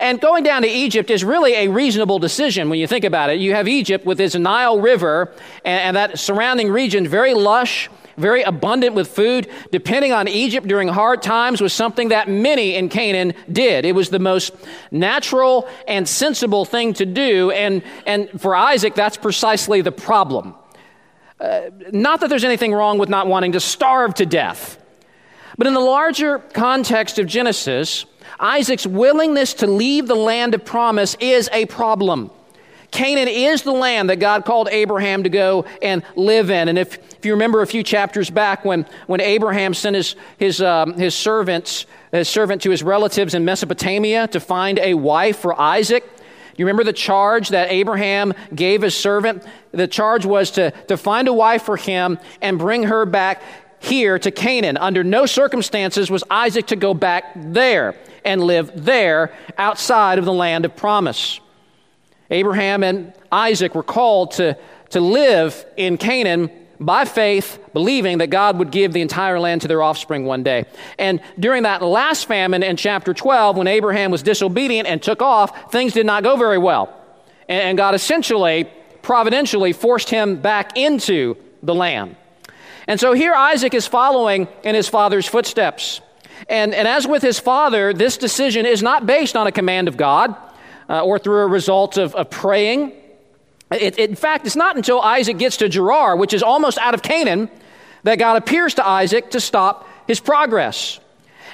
And 0.01 0.21
going 0.21 0.43
down 0.43 0.63
to 0.63 0.69
Egypt 0.69 1.11
is 1.11 1.23
really 1.23 1.55
a 1.55 1.69
reasonable 1.69 2.19
decision 2.19 2.71
when 2.71 2.79
you 2.79 2.87
think 2.87 3.05
about 3.05 3.31
it. 3.31 3.39
You 3.39 3.55
have 3.55 3.69
Egypt 3.69 4.05
with 4.07 4.21
its 4.21 4.35
Nile 4.35 4.81
River 4.81 5.33
and, 5.65 5.81
and 5.81 5.97
that 5.97 6.19
surrounding 6.19 6.71
region, 6.71 7.07
very 7.07 7.35
lush, 7.35 7.91
very 8.21 8.43
abundant 8.43 8.95
with 8.95 9.09
food, 9.09 9.49
depending 9.73 10.13
on 10.13 10.29
Egypt 10.29 10.69
during 10.69 10.89
hard 10.89 11.23
times 11.23 11.61
was 11.61 11.73
something 11.73 12.11
that 12.11 12.29
many 12.29 12.77
in 12.77 12.89
Canaan 12.89 13.35
did. 13.51 13.85
It 13.85 13.95
was 13.95 14.11
the 14.11 14.19
most 14.19 14.55
natural 14.91 15.69
and 15.89 16.09
sensible 16.09 16.65
thing 16.65 16.93
to 16.95 17.07
do. 17.07 17.51
And, 17.51 17.83
and 18.07 18.29
for 18.41 18.55
Isaac, 18.55 18.95
that's 18.95 19.17
precisely 19.17 19.81
the 19.81 19.93
problem. 19.93 20.55
Uh, 21.41 21.71
not 21.91 22.21
that 22.21 22.29
there's 22.29 22.45
anything 22.45 22.73
wrong 22.73 22.99
with 22.99 23.09
not 23.09 23.27
wanting 23.27 23.53
to 23.53 23.61
starve 23.61 24.15
to 24.15 24.27
death, 24.27 24.79
but 25.57 25.67
in 25.67 25.75
the 25.75 25.81
larger 25.81 26.39
context 26.39 27.19
of 27.19 27.27
Genesis, 27.27 28.05
Isaac's 28.39 28.87
willingness 28.87 29.55
to 29.55 29.67
leave 29.67 30.07
the 30.07 30.15
land 30.15 30.55
of 30.55 30.65
promise 30.65 31.17
is 31.21 31.49
a 31.53 31.67
problem. 31.67 32.31
Canaan 32.91 33.29
is 33.29 33.63
the 33.63 33.73
land 33.73 34.11
that 34.11 34.17
God 34.17 34.45
called 34.45 34.69
Abraham 34.71 35.23
to 35.23 35.29
go 35.29 35.65
and 35.81 36.03
live 36.17 36.51
in. 36.51 36.69
And 36.69 36.79
if, 36.79 36.99
if 37.17 37.25
you 37.25 37.33
remember 37.33 37.63
a 37.63 37.67
few 37.67 37.83
chapters 37.83 38.31
back 38.31 38.65
when, 38.65 38.87
when 39.07 39.21
Abraham 39.21 39.75
sent 39.75 39.97
his, 39.97 40.17
his, 40.39 40.61
um, 40.61 40.95
his, 40.95 41.15
servants, 41.15 41.87
his 42.13 42.29
servant 42.29 42.63
to 42.63 42.71
his 42.71 42.83
relatives 42.83 43.35
in 43.35 43.45
Mesopotamia 43.45 44.29
to 44.29 44.41
find 44.41 44.79
a 44.79 44.95
wife 44.95 45.39
for 45.39 45.59
Isaac, 45.61 46.05
you 46.61 46.67
remember 46.67 46.85
the 46.85 46.93
charge 46.93 47.49
that 47.51 47.71
Abraham 47.71 48.35
gave 48.55 48.83
his 48.83 48.95
servant? 48.95 49.45
The 49.73 49.89
charge 49.89 50.27
was 50.27 50.51
to, 50.53 50.73
to 50.89 50.99
find 50.99 51.27
a 51.27 51.33
wife 51.33 51.63
for 51.63 51.79
him 51.79 52.19
and 52.43 52.59
bring 52.59 52.83
her 52.83 53.07
back 53.07 53.43
here 53.79 54.19
to 54.19 54.31
Canaan. 54.31 54.77
Under 54.77 55.03
no 55.03 55.25
circumstances 55.25 56.11
was 56.11 56.23
Isaac 56.31 56.67
to 56.67 56.77
go 56.77 56.93
back 56.93 57.33
there 57.35 57.97
and 58.27 58.43
live 58.43 58.71
there 58.75 59.33
outside 59.57 60.19
of 60.19 60.27
the 60.27 60.35
land 60.35 60.67
of 60.67 60.77
promise. 60.77 61.41
Abraham 62.31 62.83
and 62.83 63.13
Isaac 63.33 63.75
were 63.75 63.83
called 63.83 64.33
to, 64.33 64.57
to 64.91 65.01
live 65.01 65.65
in 65.77 65.99
Canaan 65.99 66.51
by 66.79 67.05
faith, 67.05 67.59
believing 67.75 68.19
that 68.19 68.29
God 68.31 68.59
would 68.59 68.71
give 68.71 68.93
the 68.93 69.03
entire 69.03 69.39
land 69.39 69.61
to 69.63 69.69
their 69.69 69.83
offspring 69.83 70.25
one 70.25 70.43
day. 70.43 70.65
And 70.99 71.21
during 71.39 71.65
that 71.65 71.83
last 71.83 72.27
famine 72.27 72.63
in 72.63 72.77
chapter 72.77 73.13
12, 73.13 73.59
when 73.59 73.67
Abraham 73.67 74.11
was 74.11 74.23
disobedient 74.23 74.89
and 74.89 75.03
took 75.03 75.21
off, 75.21 75.71
things 75.71 75.93
did 75.93 76.07
not 76.07 76.23
go 76.23 76.37
very 76.37 76.57
well. 76.57 76.97
And 77.49 77.77
God 77.77 77.95
essentially, 77.95 78.71
providentially, 79.03 79.75
forced 79.75 80.09
him 80.09 80.41
back 80.41 80.77
into 80.77 81.37
the 81.63 81.75
land. 81.75 82.17
And 82.87 82.99
so 82.99 83.13
here 83.13 83.35
Isaac 83.35 83.75
is 83.75 83.87
following 83.87 84.49
in 84.65 84.75
his 84.75 84.89
father's 84.89 85.27
footsteps. 85.27 86.01
And, 86.49 86.75
and 86.75 86.89
as 86.89 87.07
with 87.07 87.23
his 87.23 87.39
father, 87.39 87.93
this 87.93 88.17
decision 88.17 88.65
is 88.65 88.83
not 88.83 89.05
based 89.05 89.37
on 89.37 89.47
a 89.47 89.53
command 89.53 89.87
of 89.87 89.99
God 89.99 90.35
uh, 90.91 91.03
or 91.03 91.19
through 91.19 91.43
a 91.43 91.47
result 91.47 91.97
of, 91.97 92.15
of 92.15 92.29
praying. 92.29 92.93
It, 93.71 93.99
in 93.99 94.17
fact, 94.17 94.47
it's 94.47 94.57
not 94.57 94.77
until 94.77 95.01
Isaac 95.01 95.39
gets 95.39 95.57
to 95.59 95.69
Gerar, 95.69 96.17
which 96.17 96.35
is 96.35 96.43
almost 96.43 96.77
out 96.79 96.93
of 96.93 97.03
Canaan, 97.03 97.49
that 98.03 98.19
God 98.19 98.37
appears 98.37 98.75
to 98.75 98.87
Isaac 98.87 99.31
to 99.31 99.41
stop 99.41 99.89
his 100.09 100.19
progress. 100.19 100.99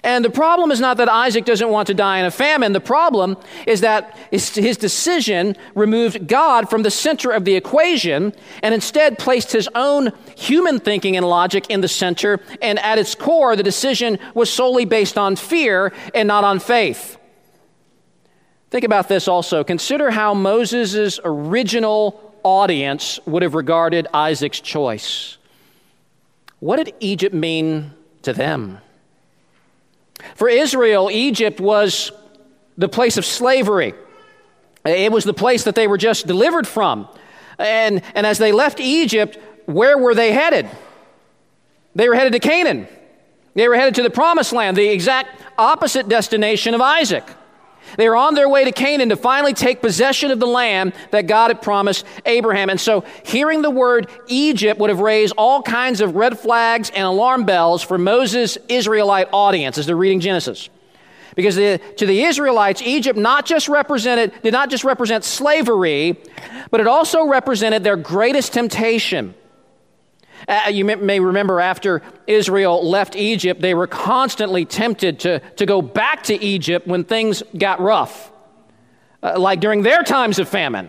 And 0.02 0.24
the 0.24 0.30
problem 0.30 0.70
is 0.70 0.78
not 0.78 0.98
that 0.98 1.08
Isaac 1.08 1.44
doesn't 1.44 1.68
want 1.68 1.88
to 1.88 1.94
die 1.94 2.18
in 2.18 2.24
a 2.24 2.30
famine. 2.30 2.72
The 2.72 2.80
problem 2.80 3.36
is 3.66 3.80
that 3.80 4.16
his 4.30 4.76
decision 4.76 5.56
removed 5.74 6.28
God 6.28 6.70
from 6.70 6.82
the 6.82 6.90
center 6.90 7.32
of 7.32 7.44
the 7.44 7.56
equation 7.56 8.32
and 8.62 8.74
instead 8.74 9.18
placed 9.18 9.52
his 9.52 9.68
own 9.74 10.12
human 10.36 10.78
thinking 10.78 11.16
and 11.16 11.28
logic 11.28 11.66
in 11.70 11.80
the 11.80 11.88
center. 11.88 12.40
And 12.62 12.78
at 12.78 12.98
its 12.98 13.14
core, 13.14 13.56
the 13.56 13.62
decision 13.62 14.18
was 14.34 14.48
solely 14.48 14.84
based 14.84 15.18
on 15.18 15.34
fear 15.34 15.92
and 16.14 16.28
not 16.28 16.44
on 16.44 16.60
faith. 16.60 17.18
Think 18.76 18.84
about 18.84 19.08
this 19.08 19.26
also. 19.26 19.64
Consider 19.64 20.10
how 20.10 20.34
Moses' 20.34 21.18
original 21.24 22.34
audience 22.42 23.18
would 23.24 23.42
have 23.42 23.54
regarded 23.54 24.06
Isaac's 24.12 24.60
choice. 24.60 25.38
What 26.60 26.76
did 26.76 26.92
Egypt 27.00 27.34
mean 27.34 27.92
to 28.20 28.34
them? 28.34 28.76
For 30.34 30.50
Israel, 30.50 31.08
Egypt 31.10 31.58
was 31.58 32.12
the 32.76 32.86
place 32.86 33.16
of 33.16 33.24
slavery. 33.24 33.94
It 34.84 35.10
was 35.10 35.24
the 35.24 35.32
place 35.32 35.64
that 35.64 35.74
they 35.74 35.86
were 35.86 35.96
just 35.96 36.26
delivered 36.26 36.68
from. 36.68 37.08
And, 37.58 38.02
and 38.14 38.26
as 38.26 38.36
they 38.36 38.52
left 38.52 38.78
Egypt, 38.78 39.38
where 39.64 39.96
were 39.96 40.14
they 40.14 40.32
headed? 40.32 40.68
They 41.94 42.10
were 42.10 42.14
headed 42.14 42.34
to 42.34 42.40
Canaan. 42.40 42.88
They 43.54 43.68
were 43.68 43.76
headed 43.76 43.94
to 43.94 44.02
the 44.02 44.10
promised 44.10 44.52
land, 44.52 44.76
the 44.76 44.90
exact 44.90 45.40
opposite 45.56 46.10
destination 46.10 46.74
of 46.74 46.82
Isaac. 46.82 47.24
They 47.96 48.08
were 48.08 48.16
on 48.16 48.34
their 48.34 48.48
way 48.48 48.64
to 48.64 48.72
Canaan 48.72 49.08
to 49.10 49.16
finally 49.16 49.54
take 49.54 49.80
possession 49.80 50.30
of 50.30 50.40
the 50.40 50.46
land 50.46 50.92
that 51.10 51.26
God 51.26 51.48
had 51.48 51.62
promised 51.62 52.04
Abraham. 52.24 52.70
And 52.70 52.80
so, 52.80 53.04
hearing 53.24 53.62
the 53.62 53.70
word 53.70 54.08
Egypt 54.26 54.80
would 54.80 54.90
have 54.90 55.00
raised 55.00 55.34
all 55.36 55.62
kinds 55.62 56.00
of 56.00 56.14
red 56.16 56.38
flags 56.38 56.90
and 56.90 57.04
alarm 57.04 57.44
bells 57.44 57.82
for 57.82 57.98
Moses' 57.98 58.58
Israelite 58.68 59.28
audience 59.32 59.78
as 59.78 59.86
they're 59.86 59.96
reading 59.96 60.20
Genesis. 60.20 60.68
Because 61.34 61.54
the, 61.54 61.80
to 61.98 62.06
the 62.06 62.24
Israelites, 62.24 62.80
Egypt 62.82 63.18
not 63.18 63.44
just 63.44 63.68
represented, 63.68 64.32
did 64.42 64.52
not 64.52 64.70
just 64.70 64.84
represent 64.84 65.22
slavery, 65.22 66.18
but 66.70 66.80
it 66.80 66.86
also 66.86 67.26
represented 67.26 67.84
their 67.84 67.96
greatest 67.96 68.54
temptation. 68.54 69.34
Uh, 70.48 70.70
you 70.70 70.84
may 70.84 71.18
remember 71.18 71.60
after 71.60 72.02
Israel 72.26 72.88
left 72.88 73.16
Egypt, 73.16 73.60
they 73.60 73.74
were 73.74 73.88
constantly 73.88 74.64
tempted 74.64 75.20
to, 75.20 75.40
to 75.56 75.66
go 75.66 75.82
back 75.82 76.22
to 76.24 76.40
Egypt 76.42 76.86
when 76.86 77.02
things 77.02 77.42
got 77.56 77.80
rough, 77.80 78.30
uh, 79.24 79.38
like 79.38 79.58
during 79.58 79.82
their 79.82 80.04
times 80.04 80.38
of 80.38 80.48
famine, 80.48 80.88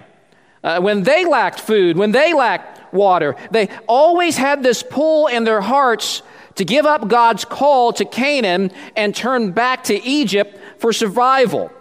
uh, 0.63 0.79
when 0.79 1.01
they 1.01 1.25
lacked 1.25 1.59
food, 1.59 1.97
when 1.97 2.11
they 2.11 2.33
lacked 2.33 2.93
water. 2.93 3.35
They 3.49 3.69
always 3.87 4.37
had 4.37 4.61
this 4.61 4.83
pull 4.83 5.25
in 5.25 5.43
their 5.43 5.61
hearts 5.61 6.21
to 6.55 6.65
give 6.65 6.85
up 6.85 7.07
God's 7.07 7.43
call 7.43 7.93
to 7.93 8.05
Canaan 8.05 8.71
and 8.95 9.15
turn 9.15 9.53
back 9.53 9.85
to 9.85 10.03
Egypt 10.03 10.59
for 10.79 10.93
survival. 10.93 11.71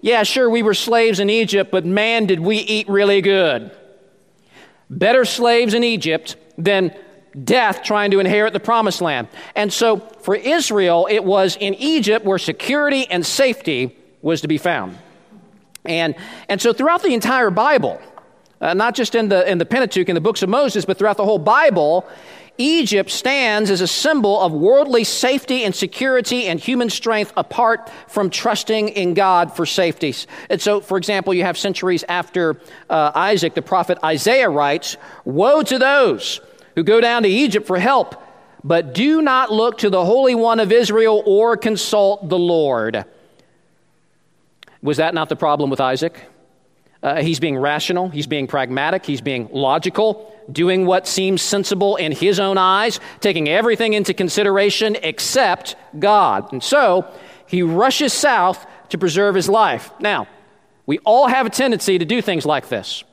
Yeah, 0.00 0.22
sure, 0.22 0.48
we 0.48 0.62
were 0.62 0.74
slaves 0.74 1.20
in 1.20 1.28
Egypt, 1.28 1.70
but 1.70 1.84
man, 1.84 2.24
did 2.26 2.40
we 2.40 2.58
eat 2.58 2.88
really 2.88 3.20
good. 3.20 3.70
Better 4.88 5.24
slaves 5.24 5.74
in 5.74 5.82
Egypt 5.82 6.36
than 6.56 6.94
death 7.42 7.82
trying 7.82 8.10
to 8.12 8.20
inherit 8.20 8.52
the 8.52 8.60
promised 8.60 9.00
land. 9.00 9.28
And 9.54 9.72
so 9.72 9.98
for 9.98 10.34
Israel, 10.34 11.08
it 11.10 11.24
was 11.24 11.56
in 11.56 11.74
Egypt 11.74 12.24
where 12.24 12.38
security 12.38 13.06
and 13.10 13.26
safety 13.26 13.96
was 14.22 14.40
to 14.42 14.48
be 14.48 14.58
found. 14.58 14.98
And, 15.84 16.14
and 16.48 16.60
so 16.60 16.72
throughout 16.72 17.02
the 17.02 17.12
entire 17.12 17.50
Bible, 17.50 18.00
uh, 18.60 18.72
not 18.72 18.94
just 18.94 19.14
in 19.14 19.28
the, 19.28 19.50
in 19.50 19.58
the 19.58 19.66
Pentateuch, 19.66 20.08
in 20.08 20.14
the 20.14 20.20
books 20.20 20.42
of 20.42 20.48
Moses, 20.48 20.84
but 20.84 20.96
throughout 20.96 21.16
the 21.16 21.24
whole 21.24 21.38
Bible, 21.38 22.06
Egypt 22.56 23.10
stands 23.10 23.70
as 23.70 23.80
a 23.80 23.86
symbol 23.86 24.40
of 24.40 24.52
worldly 24.52 25.02
safety 25.02 25.64
and 25.64 25.74
security 25.74 26.46
and 26.46 26.60
human 26.60 26.88
strength 26.88 27.32
apart 27.36 27.90
from 28.06 28.30
trusting 28.30 28.90
in 28.90 29.14
God 29.14 29.54
for 29.54 29.66
safety. 29.66 30.14
And 30.48 30.60
so, 30.60 30.80
for 30.80 30.96
example, 30.96 31.34
you 31.34 31.42
have 31.42 31.58
centuries 31.58 32.04
after 32.08 32.60
uh, 32.88 33.10
Isaac, 33.14 33.54
the 33.54 33.62
prophet 33.62 33.98
Isaiah 34.04 34.48
writes, 34.48 34.96
Woe 35.24 35.62
to 35.64 35.78
those 35.78 36.40
who 36.76 36.84
go 36.84 37.00
down 37.00 37.24
to 37.24 37.28
Egypt 37.28 37.66
for 37.66 37.78
help, 37.78 38.22
but 38.62 38.94
do 38.94 39.20
not 39.20 39.52
look 39.52 39.78
to 39.78 39.90
the 39.90 40.04
Holy 40.04 40.36
One 40.36 40.60
of 40.60 40.70
Israel 40.70 41.22
or 41.26 41.56
consult 41.56 42.28
the 42.28 42.38
Lord. 42.38 43.04
Was 44.80 44.98
that 44.98 45.14
not 45.14 45.28
the 45.28 45.36
problem 45.36 45.70
with 45.70 45.80
Isaac? 45.80 46.28
Uh, 47.04 47.22
he's 47.22 47.38
being 47.38 47.56
rational, 47.56 48.08
he's 48.08 48.26
being 48.26 48.48
pragmatic, 48.48 49.04
he's 49.04 49.20
being 49.20 49.48
logical 49.52 50.34
doing 50.50 50.86
what 50.86 51.06
seems 51.06 51.42
sensible 51.42 51.96
in 51.96 52.12
his 52.12 52.40
own 52.40 52.58
eyes, 52.58 53.00
taking 53.20 53.48
everything 53.48 53.92
into 53.92 54.14
consideration 54.14 54.96
except 55.02 55.76
God. 55.98 56.52
And 56.52 56.62
so 56.62 57.06
he 57.46 57.62
rushes 57.62 58.12
south 58.12 58.66
to 58.90 58.98
preserve 58.98 59.34
his 59.34 59.48
life. 59.48 59.90
Now, 60.00 60.28
we 60.86 60.98
all 61.00 61.28
have 61.28 61.46
a 61.46 61.50
tendency 61.50 61.98
to 61.98 62.04
do 62.04 62.20
things 62.20 62.44
like 62.44 62.68
this. 62.68 63.04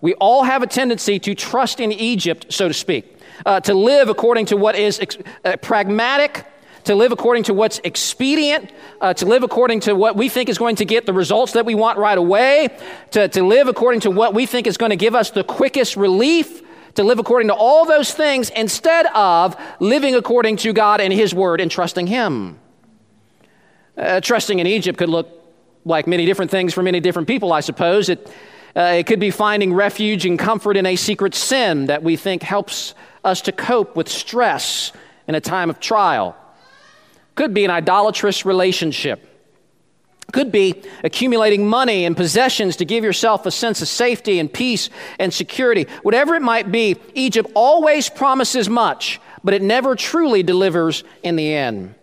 We 0.00 0.14
all 0.14 0.42
have 0.42 0.62
a 0.62 0.66
tendency 0.66 1.18
to 1.20 1.34
trust 1.34 1.78
in 1.78 1.92
Egypt, 1.92 2.46
so 2.52 2.66
to 2.66 2.74
speak, 2.74 3.16
uh, 3.46 3.60
to 3.60 3.74
live 3.74 4.08
according 4.08 4.46
to 4.46 4.56
what 4.56 4.74
is 4.74 4.98
ex- 4.98 5.18
uh, 5.44 5.56
pragmatic, 5.58 6.44
to 6.84 6.94
live 6.94 7.12
according 7.12 7.44
to 7.44 7.54
what's 7.54 7.80
expedient, 7.84 8.70
uh, 9.00 9.14
to 9.14 9.26
live 9.26 9.42
according 9.42 9.80
to 9.80 9.94
what 9.94 10.16
we 10.16 10.28
think 10.28 10.48
is 10.48 10.58
going 10.58 10.76
to 10.76 10.84
get 10.84 11.06
the 11.06 11.12
results 11.12 11.52
that 11.52 11.64
we 11.64 11.74
want 11.74 11.98
right 11.98 12.18
away, 12.18 12.68
to, 13.12 13.28
to 13.28 13.42
live 13.42 13.68
according 13.68 14.00
to 14.00 14.10
what 14.10 14.34
we 14.34 14.46
think 14.46 14.66
is 14.66 14.76
going 14.76 14.90
to 14.90 14.96
give 14.96 15.14
us 15.14 15.30
the 15.30 15.44
quickest 15.44 15.96
relief, 15.96 16.62
to 16.94 17.04
live 17.04 17.18
according 17.18 17.48
to 17.48 17.54
all 17.54 17.86
those 17.86 18.12
things 18.12 18.50
instead 18.50 19.06
of 19.06 19.56
living 19.80 20.14
according 20.14 20.56
to 20.58 20.72
God 20.72 21.00
and 21.00 21.12
His 21.12 21.34
Word 21.34 21.60
and 21.60 21.70
trusting 21.70 22.06
Him. 22.06 22.58
Uh, 23.96 24.20
trusting 24.20 24.58
in 24.58 24.66
Egypt 24.66 24.98
could 24.98 25.08
look 25.08 25.28
like 25.84 26.06
many 26.06 26.26
different 26.26 26.50
things 26.50 26.72
for 26.72 26.82
many 26.82 27.00
different 27.00 27.28
people, 27.28 27.52
I 27.52 27.60
suppose. 27.60 28.08
It, 28.08 28.30
uh, 28.74 28.94
it 28.98 29.06
could 29.06 29.20
be 29.20 29.30
finding 29.30 29.74
refuge 29.74 30.24
and 30.24 30.38
comfort 30.38 30.76
in 30.76 30.86
a 30.86 30.96
secret 30.96 31.34
sin 31.34 31.86
that 31.86 32.02
we 32.02 32.16
think 32.16 32.42
helps 32.42 32.94
us 33.24 33.42
to 33.42 33.52
cope 33.52 33.96
with 33.96 34.08
stress 34.08 34.92
in 35.28 35.34
a 35.34 35.40
time 35.40 35.70
of 35.70 35.78
trial. 35.78 36.36
Could 37.34 37.54
be 37.54 37.64
an 37.64 37.70
idolatrous 37.70 38.44
relationship. 38.44 39.28
Could 40.32 40.52
be 40.52 40.82
accumulating 41.04 41.68
money 41.68 42.04
and 42.04 42.16
possessions 42.16 42.76
to 42.76 42.84
give 42.84 43.04
yourself 43.04 43.44
a 43.44 43.50
sense 43.50 43.82
of 43.82 43.88
safety 43.88 44.38
and 44.38 44.52
peace 44.52 44.88
and 45.18 45.32
security. 45.32 45.86
Whatever 46.02 46.34
it 46.34 46.42
might 46.42 46.72
be, 46.72 46.96
Egypt 47.14 47.50
always 47.54 48.08
promises 48.08 48.68
much, 48.68 49.20
but 49.44 49.52
it 49.52 49.62
never 49.62 49.94
truly 49.94 50.42
delivers 50.42 51.04
in 51.22 51.36
the 51.36 51.52
end. 51.52 51.94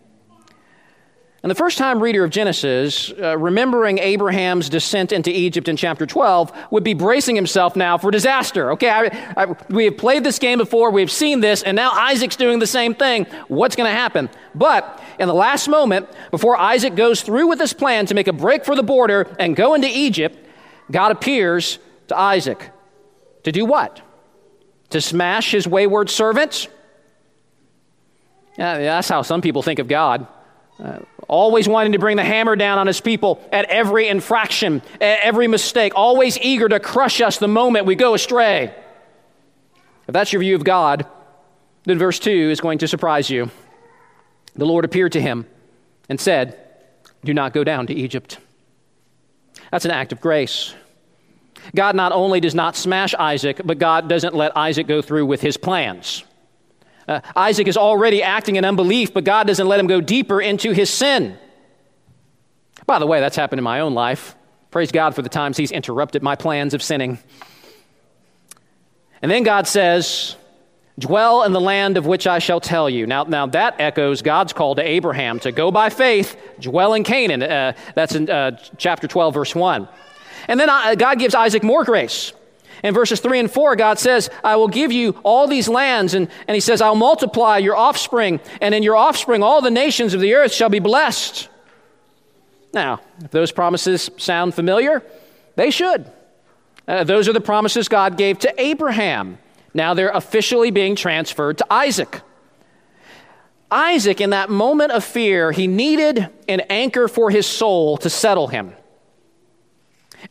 And 1.41 1.49
the 1.49 1.55
first 1.55 1.77
time 1.77 2.03
reader 2.03 2.25
of 2.25 2.31
Genesis, 2.31 3.13
uh, 3.17 3.37
remembering 3.37 3.97
Abraham's 3.97 4.67
descent 4.67 5.13
into 5.13 5.31
Egypt 5.31 5.69
in 5.69 5.77
chapter 5.77 6.05
12, 6.05 6.51
would 6.71 6.83
be 6.83 6.93
bracing 6.93 7.37
himself 7.37 7.77
now 7.77 7.97
for 7.97 8.11
disaster. 8.11 8.71
Okay, 8.73 8.89
I, 8.89 9.33
I, 9.37 9.55
we 9.69 9.85
have 9.85 9.97
played 9.97 10.25
this 10.25 10.37
game 10.37 10.57
before, 10.57 10.91
we've 10.91 11.11
seen 11.11 11.39
this, 11.39 11.63
and 11.63 11.77
now 11.77 11.91
Isaac's 11.91 12.35
doing 12.35 12.59
the 12.59 12.67
same 12.67 12.93
thing. 12.93 13.25
What's 13.47 13.77
going 13.77 13.89
to 13.89 13.95
happen? 13.95 14.29
But 14.53 15.01
in 15.17 15.29
the 15.29 15.33
last 15.33 15.69
moment, 15.69 16.09
before 16.29 16.57
Isaac 16.57 16.95
goes 16.95 17.21
through 17.21 17.47
with 17.47 17.59
his 17.59 17.71
plan 17.71 18.05
to 18.07 18.13
make 18.13 18.27
a 18.27 18.33
break 18.33 18.65
for 18.65 18.75
the 18.75 18.83
border 18.83 19.33
and 19.39 19.55
go 19.55 19.75
into 19.75 19.87
Egypt, 19.87 20.37
God 20.91 21.11
appears 21.11 21.79
to 22.09 22.17
Isaac. 22.17 22.69
To 23.43 23.53
do 23.53 23.63
what? 23.63 24.01
To 24.89 24.99
smash 24.99 25.51
his 25.51 25.65
wayward 25.65 26.09
servants? 26.09 26.67
Yeah, 28.57 28.79
that's 28.79 29.07
how 29.07 29.21
some 29.21 29.39
people 29.39 29.61
think 29.61 29.79
of 29.79 29.87
God. 29.87 30.27
Uh, 30.83 30.99
always 31.29 31.69
wanting 31.69 31.93
to 31.93 31.99
bring 31.99 32.17
the 32.17 32.23
hammer 32.23 32.55
down 32.55 32.77
on 32.77 32.87
his 32.87 32.99
people 32.99 33.41
at 33.53 33.65
every 33.65 34.07
infraction, 34.07 34.81
at 34.99 35.19
every 35.21 35.47
mistake, 35.47 35.93
always 35.95 36.37
eager 36.39 36.67
to 36.67 36.79
crush 36.79 37.21
us 37.21 37.37
the 37.37 37.47
moment 37.47 37.85
we 37.85 37.95
go 37.95 38.13
astray. 38.13 38.73
If 40.07 40.13
that's 40.13 40.33
your 40.33 40.41
view 40.41 40.55
of 40.55 40.63
God, 40.63 41.05
then 41.85 41.97
verse 41.97 42.19
2 42.19 42.31
is 42.31 42.59
going 42.59 42.79
to 42.79 42.87
surprise 42.87 43.29
you. 43.29 43.49
The 44.55 44.65
Lord 44.65 44.83
appeared 44.83 45.13
to 45.13 45.21
him 45.21 45.45
and 46.09 46.19
said, 46.19 46.59
Do 47.23 47.33
not 47.33 47.53
go 47.53 47.63
down 47.63 47.87
to 47.87 47.93
Egypt. 47.93 48.39
That's 49.71 49.85
an 49.85 49.91
act 49.91 50.11
of 50.11 50.19
grace. 50.19 50.73
God 51.75 51.95
not 51.95 52.11
only 52.11 52.39
does 52.39 52.55
not 52.55 52.75
smash 52.75 53.13
Isaac, 53.13 53.61
but 53.63 53.77
God 53.77 54.09
doesn't 54.09 54.33
let 54.33 54.57
Isaac 54.57 54.87
go 54.87 55.01
through 55.01 55.27
with 55.27 55.41
his 55.41 55.57
plans. 55.57 56.23
Uh, 57.09 57.21
Isaac 57.35 57.67
is 57.67 57.75
already 57.75 58.21
acting 58.21 58.55
in 58.55 58.63
unbelief, 58.63 59.15
but 59.15 59.23
God 59.23 59.47
doesn't 59.47 59.67
let 59.67 59.79
him 59.79 59.87
go 59.87 59.99
deeper 59.99 60.39
into 60.39 60.73
his 60.73 60.91
sin. 60.91 61.39
By 62.85 62.99
the 62.99 63.07
way, 63.07 63.19
that's 63.19 63.35
happened 63.35 63.57
in 63.57 63.63
my 63.63 63.79
own 63.79 63.95
life. 63.95 64.35
Praise 64.69 64.91
God 64.91 65.15
for 65.15 65.23
the 65.23 65.29
times 65.29 65.57
he's 65.57 65.71
interrupted 65.71 66.21
my 66.21 66.35
plans 66.35 66.75
of 66.75 66.83
sinning. 66.83 67.17
And 69.23 69.31
then 69.31 69.41
God 69.41 69.67
says, 69.67 70.35
Dwell 70.99 71.43
in 71.45 71.51
the 71.51 71.61
land 71.61 71.97
of 71.97 72.05
which 72.05 72.27
I 72.27 72.37
shall 72.37 72.59
tell 72.59 72.87
you. 72.87 73.07
Now, 73.07 73.23
now 73.23 73.47
that 73.47 73.79
echoes 73.79 74.21
God's 74.21 74.53
call 74.53 74.75
to 74.75 74.87
Abraham 74.87 75.39
to 75.39 75.51
go 75.51 75.71
by 75.71 75.89
faith, 75.89 76.37
dwell 76.59 76.93
in 76.93 77.03
Canaan. 77.03 77.41
Uh, 77.41 77.73
that's 77.95 78.13
in 78.13 78.29
uh, 78.29 78.59
chapter 78.77 79.07
12, 79.07 79.33
verse 79.33 79.55
1. 79.55 79.87
And 80.47 80.59
then 80.59 80.69
uh, 80.69 80.93
God 80.93 81.17
gives 81.17 81.33
Isaac 81.33 81.63
more 81.63 81.83
grace. 81.83 82.33
In 82.83 82.93
verses 82.93 83.19
3 83.19 83.39
and 83.39 83.51
4, 83.51 83.75
God 83.75 83.99
says, 83.99 84.29
I 84.43 84.55
will 84.55 84.67
give 84.67 84.91
you 84.91 85.11
all 85.23 85.47
these 85.47 85.67
lands. 85.67 86.13
And, 86.13 86.29
and 86.47 86.55
He 86.55 86.61
says, 86.61 86.81
I'll 86.81 86.95
multiply 86.95 87.57
your 87.57 87.75
offspring, 87.75 88.39
and 88.61 88.73
in 88.73 88.83
your 88.83 88.95
offspring 88.95 89.43
all 89.43 89.61
the 89.61 89.71
nations 89.71 90.13
of 90.13 90.21
the 90.21 90.33
earth 90.33 90.53
shall 90.53 90.69
be 90.69 90.79
blessed. 90.79 91.49
Now, 92.73 93.01
if 93.23 93.31
those 93.31 93.51
promises 93.51 94.09
sound 94.17 94.53
familiar, 94.53 95.03
they 95.55 95.71
should. 95.71 96.09
Uh, 96.87 97.03
those 97.03 97.27
are 97.27 97.33
the 97.33 97.41
promises 97.41 97.87
God 97.87 98.17
gave 98.17 98.39
to 98.39 98.61
Abraham. 98.61 99.37
Now 99.73 99.93
they're 99.93 100.09
officially 100.09 100.71
being 100.71 100.95
transferred 100.95 101.57
to 101.59 101.73
Isaac. 101.73 102.21
Isaac, 103.71 104.19
in 104.19 104.31
that 104.31 104.49
moment 104.49 104.91
of 104.91 105.03
fear, 105.03 105.51
he 105.51 105.67
needed 105.67 106.27
an 106.47 106.61
anchor 106.61 107.07
for 107.07 107.29
his 107.29 107.45
soul 107.45 107.97
to 107.97 108.09
settle 108.09 108.47
him. 108.47 108.73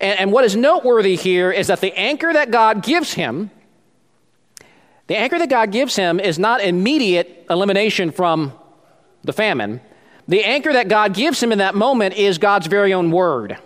And, 0.01 0.20
and 0.20 0.33
what 0.33 0.44
is 0.44 0.57
noteworthy 0.57 1.16
here 1.16 1.51
is 1.51 1.68
that 1.68 1.81
the 1.81 1.92
anchor 1.98 2.33
that 2.33 2.51
God 2.51 2.83
gives 2.83 3.14
him, 3.14 3.51
the 5.07 5.16
anchor 5.16 5.38
that 5.38 5.48
God 5.48 5.72
gives 5.72 5.96
him 5.96 6.20
is 6.20 6.38
not 6.38 6.62
immediate 6.62 7.46
elimination 7.48 8.11
from 8.11 8.53
the 9.22 9.33
famine. 9.33 9.81
The 10.27 10.44
anchor 10.44 10.72
that 10.72 10.88
God 10.88 11.14
gives 11.14 11.42
him 11.42 11.53
in 11.53 11.59
that 11.59 11.74
moment 11.74 12.14
is 12.16 12.37
God's 12.37 12.66
very 12.66 12.92
own 12.92 13.11
word. 13.11 13.59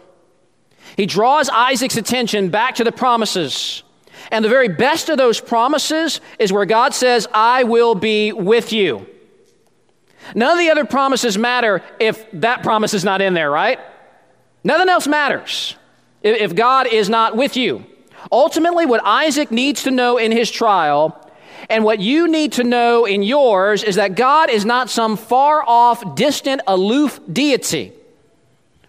He 0.97 1.07
draws 1.07 1.49
Isaac's 1.49 1.97
attention 1.97 2.51
back 2.51 2.77
to 2.77 2.85
the 2.85 2.93
promises. 2.93 3.83
And 4.31 4.45
the 4.45 4.49
very 4.49 4.69
best 4.69 5.09
of 5.09 5.19
those 5.19 5.41
promises 5.41 6.21
is 6.39 6.53
where 6.53 6.65
God 6.65 6.95
says, 6.95 7.27
I 7.33 7.65
will 7.65 7.97
be 7.97 8.33
with 8.33 8.73
you. 8.73 9.07
None 10.37 10.53
of 10.53 10.59
the 10.59 10.71
other 10.71 10.85
promises 10.85 11.37
matter 11.37 11.83
if 11.99 12.31
that 12.33 12.63
promise 12.63 12.95
is 12.95 13.05
not 13.05 13.21
in 13.21 13.35
there, 13.35 13.51
right? 13.51 13.81
Nothing 14.63 14.89
else 14.89 15.09
matters 15.09 15.77
if 16.23 16.55
God 16.55 16.87
is 16.87 17.09
not 17.09 17.37
with 17.37 17.57
you. 17.57 17.85
Ultimately, 18.31 18.87
what 18.87 19.03
Isaac 19.05 19.51
needs 19.51 19.83
to 19.85 19.91
know 19.91 20.17
in 20.17 20.33
his 20.33 20.51
trial 20.51 21.19
and 21.69 21.85
what 21.85 22.01
you 22.01 22.29
need 22.29 22.53
to 22.53 22.65
know 22.65 23.05
in 23.05 23.23
yours 23.23 23.83
is 23.83 23.97
that 23.97 24.15
God 24.15 24.51
is 24.51 24.65
not 24.65 24.91
some 24.91 25.17
far 25.17 25.63
off, 25.67 26.15
distant, 26.15 26.61
aloof 26.67 27.21
deity 27.33 27.93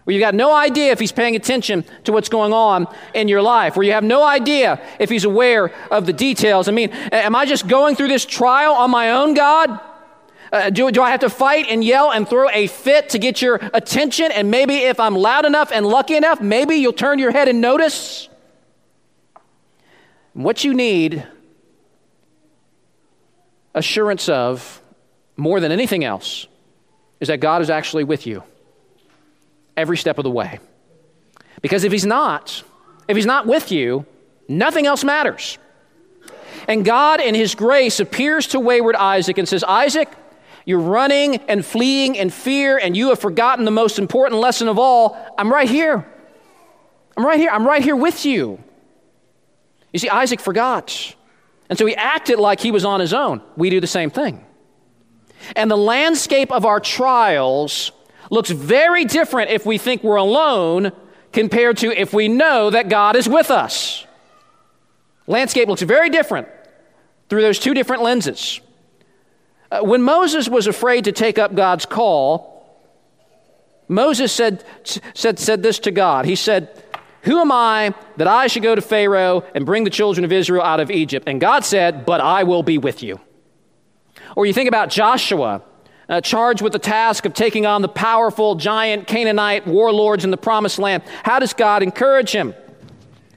where 0.04 0.12
you've 0.12 0.20
got 0.20 0.34
no 0.34 0.54
idea 0.54 0.92
if 0.92 1.00
he's 1.00 1.12
paying 1.12 1.34
attention 1.34 1.84
to 2.04 2.12
what's 2.12 2.28
going 2.28 2.52
on 2.52 2.86
in 3.14 3.26
your 3.26 3.40
life, 3.40 3.74
where 3.74 3.84
you 3.84 3.92
have 3.92 4.04
no 4.04 4.22
idea 4.22 4.80
if 4.98 5.08
he's 5.08 5.24
aware 5.24 5.72
of 5.90 6.04
the 6.06 6.12
details. 6.12 6.68
I 6.68 6.72
mean, 6.72 6.90
am 6.90 7.34
I 7.34 7.46
just 7.46 7.66
going 7.66 7.96
through 7.96 8.08
this 8.08 8.26
trial 8.26 8.74
on 8.74 8.90
my 8.90 9.12
own, 9.12 9.32
God? 9.32 9.80
Uh, 10.52 10.70
do, 10.70 10.90
do 10.90 11.02
I 11.02 11.10
have 11.10 11.20
to 11.20 11.30
fight 11.30 11.66
and 11.68 11.82
yell 11.82 12.12
and 12.12 12.28
throw 12.28 12.48
a 12.50 12.66
fit 12.66 13.10
to 13.10 13.18
get 13.18 13.42
your 13.42 13.56
attention? 13.72 14.30
And 14.32 14.50
maybe 14.50 14.76
if 14.76 15.00
I'm 15.00 15.14
loud 15.14 15.44
enough 15.44 15.72
and 15.72 15.86
lucky 15.86 16.16
enough, 16.16 16.40
maybe 16.40 16.76
you'll 16.76 16.92
turn 16.92 17.18
your 17.18 17.32
head 17.32 17.48
and 17.48 17.60
notice. 17.60 18.28
What 20.32 20.64
you 20.64 20.74
need 20.74 21.26
assurance 23.74 24.28
of 24.28 24.80
more 25.36 25.60
than 25.60 25.72
anything 25.72 26.04
else 26.04 26.46
is 27.20 27.28
that 27.28 27.40
God 27.40 27.62
is 27.62 27.70
actually 27.70 28.04
with 28.04 28.26
you 28.26 28.42
every 29.76 29.96
step 29.96 30.18
of 30.18 30.24
the 30.24 30.30
way. 30.30 30.60
Because 31.62 31.84
if 31.84 31.92
He's 31.92 32.06
not, 32.06 32.62
if 33.08 33.16
He's 33.16 33.26
not 33.26 33.46
with 33.46 33.72
you, 33.72 34.06
nothing 34.48 34.86
else 34.86 35.02
matters. 35.04 35.58
And 36.68 36.84
God, 36.84 37.20
in 37.20 37.34
His 37.34 37.54
grace, 37.54 38.00
appears 38.00 38.46
to 38.48 38.60
wayward 38.60 38.96
Isaac 38.96 39.38
and 39.38 39.48
says, 39.48 39.64
Isaac, 39.64 40.08
you're 40.64 40.80
running 40.80 41.36
and 41.48 41.64
fleeing 41.64 42.14
in 42.14 42.30
fear, 42.30 42.78
and 42.78 42.96
you 42.96 43.08
have 43.08 43.18
forgotten 43.18 43.64
the 43.64 43.70
most 43.70 43.98
important 43.98 44.40
lesson 44.40 44.68
of 44.68 44.78
all. 44.78 45.16
I'm 45.36 45.52
right 45.52 45.68
here. 45.68 46.06
I'm 47.16 47.24
right 47.24 47.38
here. 47.38 47.50
I'm 47.50 47.66
right 47.66 47.82
here 47.82 47.96
with 47.96 48.24
you. 48.24 48.62
You 49.92 49.98
see, 49.98 50.08
Isaac 50.08 50.40
forgot. 50.40 51.14
And 51.68 51.78
so 51.78 51.86
he 51.86 51.94
acted 51.94 52.38
like 52.38 52.60
he 52.60 52.70
was 52.70 52.84
on 52.84 53.00
his 53.00 53.12
own. 53.12 53.42
We 53.56 53.70
do 53.70 53.80
the 53.80 53.86
same 53.86 54.10
thing. 54.10 54.44
And 55.54 55.70
the 55.70 55.76
landscape 55.76 56.50
of 56.50 56.64
our 56.64 56.80
trials 56.80 57.92
looks 58.30 58.50
very 58.50 59.04
different 59.04 59.50
if 59.50 59.66
we 59.66 59.78
think 59.78 60.02
we're 60.02 60.16
alone 60.16 60.92
compared 61.32 61.76
to 61.78 61.92
if 61.92 62.12
we 62.12 62.28
know 62.28 62.70
that 62.70 62.88
God 62.88 63.16
is 63.16 63.28
with 63.28 63.50
us. 63.50 64.06
Landscape 65.26 65.68
looks 65.68 65.82
very 65.82 66.10
different 66.10 66.48
through 67.28 67.42
those 67.42 67.58
two 67.58 67.74
different 67.74 68.02
lenses. 68.02 68.60
Uh, 69.70 69.80
when 69.80 70.02
Moses 70.02 70.48
was 70.48 70.66
afraid 70.66 71.04
to 71.04 71.12
take 71.12 71.38
up 71.38 71.54
God's 71.54 71.86
call, 71.86 72.54
Moses 73.88 74.32
said, 74.32 74.64
said, 75.14 75.38
said 75.38 75.62
this 75.62 75.78
to 75.80 75.90
God. 75.90 76.24
He 76.24 76.36
said, 76.36 76.82
Who 77.22 77.40
am 77.40 77.52
I 77.52 77.94
that 78.16 78.26
I 78.26 78.46
should 78.46 78.62
go 78.62 78.74
to 78.74 78.80
Pharaoh 78.80 79.44
and 79.54 79.66
bring 79.66 79.84
the 79.84 79.90
children 79.90 80.24
of 80.24 80.32
Israel 80.32 80.62
out 80.62 80.80
of 80.80 80.90
Egypt? 80.90 81.28
And 81.28 81.40
God 81.40 81.64
said, 81.64 82.06
But 82.06 82.20
I 82.20 82.44
will 82.44 82.62
be 82.62 82.78
with 82.78 83.02
you. 83.02 83.20
Or 84.36 84.46
you 84.46 84.52
think 84.52 84.68
about 84.68 84.90
Joshua, 84.90 85.62
uh, 86.08 86.20
charged 86.20 86.62
with 86.62 86.72
the 86.72 86.78
task 86.78 87.24
of 87.24 87.34
taking 87.34 87.66
on 87.66 87.82
the 87.82 87.88
powerful 87.88 88.54
giant 88.54 89.06
Canaanite 89.06 89.66
warlords 89.66 90.24
in 90.24 90.30
the 90.30 90.36
promised 90.36 90.78
land. 90.78 91.02
How 91.22 91.38
does 91.38 91.52
God 91.52 91.82
encourage 91.82 92.30
him? 92.30 92.54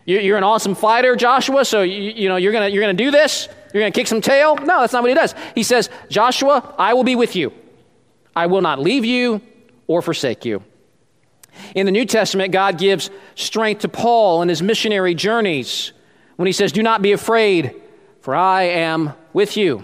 You're 0.06 0.38
an 0.38 0.44
awesome 0.44 0.74
fighter, 0.74 1.18
Joshua, 1.18 1.66
so 1.66 1.82
you, 1.82 2.12
you 2.12 2.30
know, 2.30 2.38
you're 2.38 2.54
going 2.54 2.74
you're 2.74 2.86
to 2.86 2.94
do 2.94 3.12
this? 3.12 3.50
You're 3.73 3.82
going 3.82 3.91
to 3.91 3.99
kick 3.99 4.08
some 4.08 4.21
tail? 4.21 4.56
No, 4.56 4.82
that's 4.82 4.93
not 4.93 5.03
what 5.03 5.10
he 5.10 5.15
does. 5.15 5.36
He 5.56 5.63
says, 5.63 5.89
Joshua, 6.10 6.75
I 6.77 6.93
will 6.93 7.03
be 7.03 7.15
with 7.15 7.36
you. 7.36 7.53
I 8.36 8.47
will 8.47 8.62
not 8.62 8.80
leave 8.80 9.06
you 9.06 9.41
or 9.88 10.01
forsake 10.01 10.45
you. 10.45 10.63
In 11.75 11.86
the 11.86 11.91
New 11.91 12.06
Testament, 12.06 12.51
God 12.51 12.77
gives 12.77 13.10
strength 13.36 13.82
to 13.82 13.89
Paul 13.89 14.41
in 14.41 14.49
his 14.49 14.62
missionary 14.62 15.15
journeys 15.15 15.91
when 16.36 16.45
he 16.45 16.51
says, 16.51 16.71
Do 16.71 16.84
not 16.84 17.01
be 17.01 17.12
afraid, 17.12 17.75
for 18.21 18.36
I 18.36 18.63
am 18.63 19.13
with 19.34 19.58
you. 19.58 19.84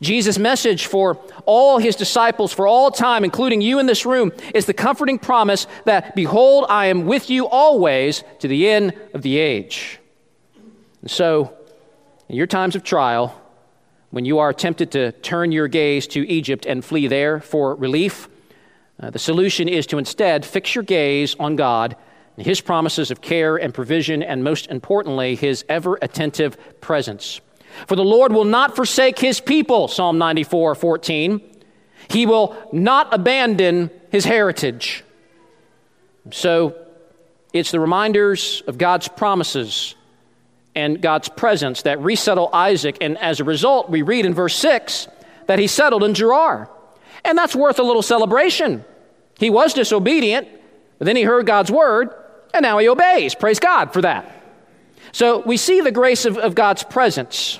Jesus' 0.00 0.38
message 0.38 0.86
for 0.86 1.18
all 1.46 1.78
his 1.78 1.96
disciples 1.96 2.52
for 2.52 2.66
all 2.66 2.90
time, 2.90 3.24
including 3.24 3.60
you 3.60 3.78
in 3.78 3.86
this 3.86 4.06
room, 4.06 4.32
is 4.54 4.66
the 4.66 4.74
comforting 4.74 5.18
promise 5.18 5.66
that, 5.84 6.14
Behold, 6.14 6.66
I 6.68 6.86
am 6.86 7.06
with 7.06 7.28
you 7.28 7.46
always 7.46 8.22
to 8.38 8.48
the 8.48 8.68
end 8.68 8.94
of 9.14 9.22
the 9.22 9.38
age. 9.38 9.98
And 11.02 11.10
so, 11.10 11.56
in 12.30 12.36
your 12.36 12.46
times 12.46 12.76
of 12.76 12.84
trial, 12.84 13.34
when 14.10 14.24
you 14.24 14.38
are 14.38 14.52
tempted 14.52 14.92
to 14.92 15.10
turn 15.10 15.50
your 15.50 15.66
gaze 15.66 16.06
to 16.06 16.24
Egypt 16.28 16.64
and 16.64 16.84
flee 16.84 17.08
there 17.08 17.40
for 17.40 17.74
relief, 17.74 18.28
uh, 19.00 19.10
the 19.10 19.18
solution 19.18 19.68
is 19.68 19.84
to 19.88 19.98
instead 19.98 20.46
fix 20.46 20.76
your 20.76 20.84
gaze 20.84 21.34
on 21.40 21.56
God 21.56 21.96
and 22.36 22.46
His 22.46 22.60
promises 22.60 23.10
of 23.10 23.20
care 23.20 23.56
and 23.56 23.74
provision, 23.74 24.22
and 24.22 24.44
most 24.44 24.68
importantly, 24.68 25.34
His 25.34 25.64
ever 25.68 25.98
attentive 26.00 26.56
presence. 26.80 27.40
For 27.88 27.96
the 27.96 28.04
Lord 28.04 28.32
will 28.32 28.44
not 28.44 28.76
forsake 28.76 29.18
His 29.18 29.40
people, 29.40 29.88
Psalm 29.88 30.16
94 30.16 30.76
14. 30.76 31.40
He 32.10 32.26
will 32.26 32.56
not 32.72 33.12
abandon 33.12 33.90
His 34.12 34.24
heritage. 34.24 35.02
So 36.30 36.76
it's 37.52 37.72
the 37.72 37.80
reminders 37.80 38.62
of 38.68 38.78
God's 38.78 39.08
promises 39.08 39.96
and 40.74 41.00
God's 41.00 41.28
presence 41.28 41.82
that 41.82 42.00
resettle 42.00 42.50
Isaac. 42.52 42.98
And 43.00 43.18
as 43.18 43.40
a 43.40 43.44
result, 43.44 43.90
we 43.90 44.02
read 44.02 44.26
in 44.26 44.34
verse 44.34 44.54
6 44.56 45.08
that 45.46 45.58
he 45.58 45.66
settled 45.66 46.04
in 46.04 46.14
Gerar. 46.14 46.70
And 47.24 47.36
that's 47.36 47.56
worth 47.56 47.78
a 47.78 47.82
little 47.82 48.02
celebration. 48.02 48.84
He 49.38 49.50
was 49.50 49.74
disobedient, 49.74 50.48
but 50.98 51.06
then 51.06 51.16
he 51.16 51.22
heard 51.22 51.46
God's 51.46 51.70
word, 51.70 52.14
and 52.54 52.62
now 52.62 52.78
he 52.78 52.88
obeys. 52.88 53.34
Praise 53.34 53.58
God 53.58 53.92
for 53.92 54.02
that. 54.02 54.36
So 55.12 55.40
we 55.40 55.56
see 55.56 55.80
the 55.80 55.90
grace 55.90 56.24
of, 56.24 56.38
of 56.38 56.54
God's 56.54 56.82
presence. 56.82 57.58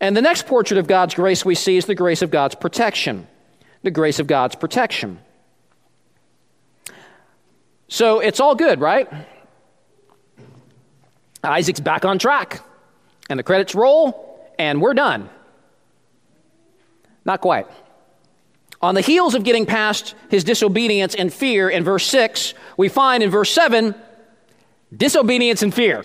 And 0.00 0.16
the 0.16 0.22
next 0.22 0.46
portrait 0.46 0.78
of 0.78 0.86
God's 0.86 1.14
grace 1.14 1.44
we 1.44 1.54
see 1.54 1.76
is 1.76 1.86
the 1.86 1.94
grace 1.94 2.22
of 2.22 2.30
God's 2.30 2.54
protection. 2.54 3.26
The 3.82 3.90
grace 3.90 4.18
of 4.18 4.26
God's 4.26 4.56
protection. 4.56 5.20
So 7.88 8.20
it's 8.20 8.40
all 8.40 8.54
good, 8.54 8.80
right? 8.80 9.08
Isaac's 11.42 11.80
back 11.80 12.04
on 12.04 12.18
track, 12.18 12.62
and 13.28 13.38
the 13.38 13.42
credits 13.42 13.74
roll, 13.74 14.52
and 14.58 14.80
we're 14.80 14.94
done. 14.94 15.30
Not 17.24 17.40
quite. 17.40 17.66
On 18.82 18.94
the 18.94 19.00
heels 19.00 19.34
of 19.34 19.44
getting 19.44 19.66
past 19.66 20.14
his 20.30 20.42
disobedience 20.44 21.14
and 21.14 21.32
fear 21.32 21.68
in 21.68 21.84
verse 21.84 22.06
6, 22.06 22.54
we 22.76 22.88
find 22.88 23.22
in 23.22 23.30
verse 23.30 23.50
7 23.50 23.94
disobedience 24.96 25.62
and 25.62 25.72
fear. 25.72 26.04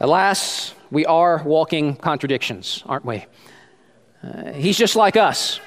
Alas, 0.00 0.74
we 0.90 1.04
are 1.06 1.42
walking 1.44 1.96
contradictions, 1.96 2.82
aren't 2.86 3.04
we? 3.04 3.26
Uh, 4.22 4.52
he's 4.52 4.78
just 4.78 4.96
like 4.96 5.16
us. 5.16 5.60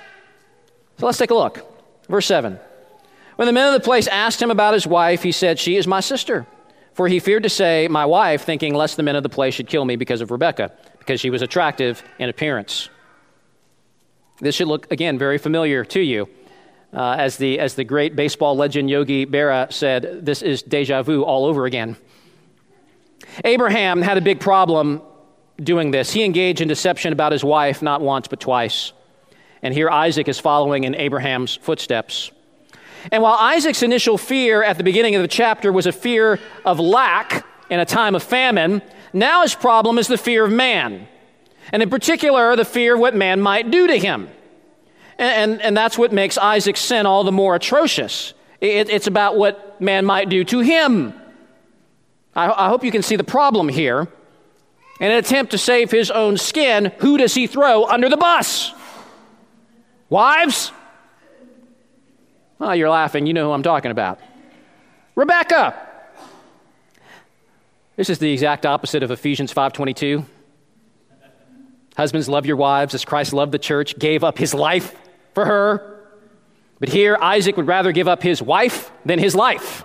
So 0.97 1.05
let's 1.05 1.17
take 1.17 1.31
a 1.31 1.35
look. 1.35 1.65
Verse 2.07 2.25
7. 2.25 2.59
When 3.35 3.45
the 3.45 3.51
men 3.51 3.67
of 3.67 3.73
the 3.73 3.85
place 3.85 4.07
asked 4.07 4.41
him 4.41 4.49
about 4.49 4.73
his 4.73 4.87
wife, 4.87 5.21
he 5.21 5.31
said, 5.31 5.59
She 5.59 5.75
is 5.75 5.85
my 5.85 5.99
sister. 5.99 6.47
For 6.97 7.07
he 7.07 7.19
feared 7.19 7.43
to 7.43 7.49
say, 7.49 7.87
My 7.87 8.07
wife, 8.07 8.43
thinking 8.43 8.73
lest 8.73 8.97
the 8.97 9.03
men 9.03 9.15
of 9.15 9.21
the 9.21 9.29
place 9.29 9.53
should 9.53 9.67
kill 9.67 9.85
me 9.85 9.97
because 9.97 10.19
of 10.19 10.31
Rebekah, 10.31 10.71
because 10.97 11.19
she 11.19 11.29
was 11.29 11.43
attractive 11.43 12.01
in 12.17 12.27
appearance. 12.27 12.89
This 14.39 14.55
should 14.55 14.67
look, 14.67 14.91
again, 14.91 15.19
very 15.19 15.37
familiar 15.37 15.85
to 15.85 15.99
you. 15.99 16.27
Uh, 16.91 17.15
as, 17.19 17.37
the, 17.37 17.59
as 17.59 17.75
the 17.75 17.83
great 17.83 18.15
baseball 18.15 18.57
legend 18.57 18.89
Yogi 18.89 19.27
Berra 19.27 19.71
said, 19.71 20.25
this 20.25 20.41
is 20.41 20.63
deja 20.63 21.03
vu 21.03 21.23
all 21.23 21.45
over 21.45 21.67
again. 21.67 21.97
Abraham 23.45 24.01
had 24.01 24.17
a 24.17 24.21
big 24.21 24.39
problem 24.39 25.03
doing 25.57 25.91
this. 25.91 26.11
He 26.11 26.23
engaged 26.23 26.61
in 26.61 26.67
deception 26.67 27.13
about 27.13 27.31
his 27.31 27.43
wife 27.43 27.83
not 27.83 28.01
once 28.01 28.27
but 28.27 28.39
twice. 28.39 28.91
And 29.61 29.71
here 29.71 29.91
Isaac 29.91 30.27
is 30.27 30.39
following 30.39 30.83
in 30.83 30.95
Abraham's 30.95 31.57
footsteps. 31.57 32.31
And 33.11 33.23
while 33.23 33.37
Isaac's 33.39 33.83
initial 33.83 34.17
fear 34.17 34.63
at 34.63 34.77
the 34.77 34.83
beginning 34.83 35.15
of 35.15 35.21
the 35.21 35.27
chapter 35.27 35.71
was 35.71 35.85
a 35.85 35.91
fear 35.91 36.39
of 36.65 36.79
lack 36.79 37.45
in 37.69 37.79
a 37.79 37.85
time 37.85 38.15
of 38.15 38.23
famine, 38.23 38.81
now 39.13 39.43
his 39.43 39.55
problem 39.55 39.97
is 39.97 40.07
the 40.07 40.17
fear 40.17 40.45
of 40.45 40.51
man 40.51 41.07
and 41.71 41.83
in 41.83 41.89
particular, 41.89 42.55
the 42.55 42.65
fear 42.65 42.95
of 42.95 42.99
what 42.99 43.15
man 43.15 43.41
might 43.41 43.71
do 43.71 43.87
to 43.87 43.97
him. 43.97 44.29
And, 45.17 45.51
and, 45.51 45.61
and 45.61 45.77
that's 45.77 45.97
what 45.97 46.13
makes 46.13 46.37
Isaac's 46.37 46.79
sin 46.79 47.05
all 47.05 47.23
the 47.23 47.31
more 47.31 47.55
atrocious. 47.55 48.33
It, 48.61 48.89
it's 48.89 49.07
about 49.07 49.37
what 49.37 49.79
man 49.81 50.05
might 50.05 50.29
do 50.29 50.43
to 50.45 50.59
him. 50.59 51.13
I, 52.35 52.65
I 52.65 52.69
hope 52.69 52.83
you 52.83 52.91
can 52.91 53.01
see 53.01 53.15
the 53.15 53.23
problem 53.23 53.69
here. 53.69 54.07
In 54.99 55.11
an 55.11 55.17
attempt 55.17 55.51
to 55.51 55.57
save 55.57 55.91
his 55.91 56.09
own 56.09 56.37
skin, 56.37 56.91
who 56.99 57.17
does 57.17 57.35
he 57.35 57.45
throw 57.45 57.85
under 57.85 58.09
the 58.09 58.17
bus? 58.17 58.73
Wives? 60.09 60.71
Well, 62.59 62.75
you're 62.75 62.89
laughing. 62.89 63.27
You 63.27 63.33
know 63.33 63.47
who 63.47 63.51
I'm 63.51 63.63
talking 63.63 63.91
about. 63.91 64.19
Rebecca. 65.15 65.75
This 67.95 68.09
is 68.09 68.19
the 68.19 68.31
exact 68.31 68.65
opposite 68.65 69.03
of 69.03 69.11
Ephesians 69.11 69.51
5:22. 69.51 70.25
Husbands, 71.95 72.29
love 72.29 72.45
your 72.45 72.57
wives 72.57 72.93
as 72.93 73.03
Christ 73.03 73.33
loved 73.33 73.51
the 73.51 73.59
church, 73.59 73.97
gave 73.97 74.23
up 74.23 74.37
his 74.37 74.53
life 74.53 74.95
for 75.33 75.45
her. 75.45 75.99
But 76.79 76.89
here, 76.89 77.17
Isaac 77.19 77.57
would 77.57 77.65
rather 77.65 77.91
give 77.91 78.07
up 78.07 78.21
his 78.21 78.39
wife 78.39 78.91
than 79.03 79.17
his 79.17 79.33
life. 79.33 79.83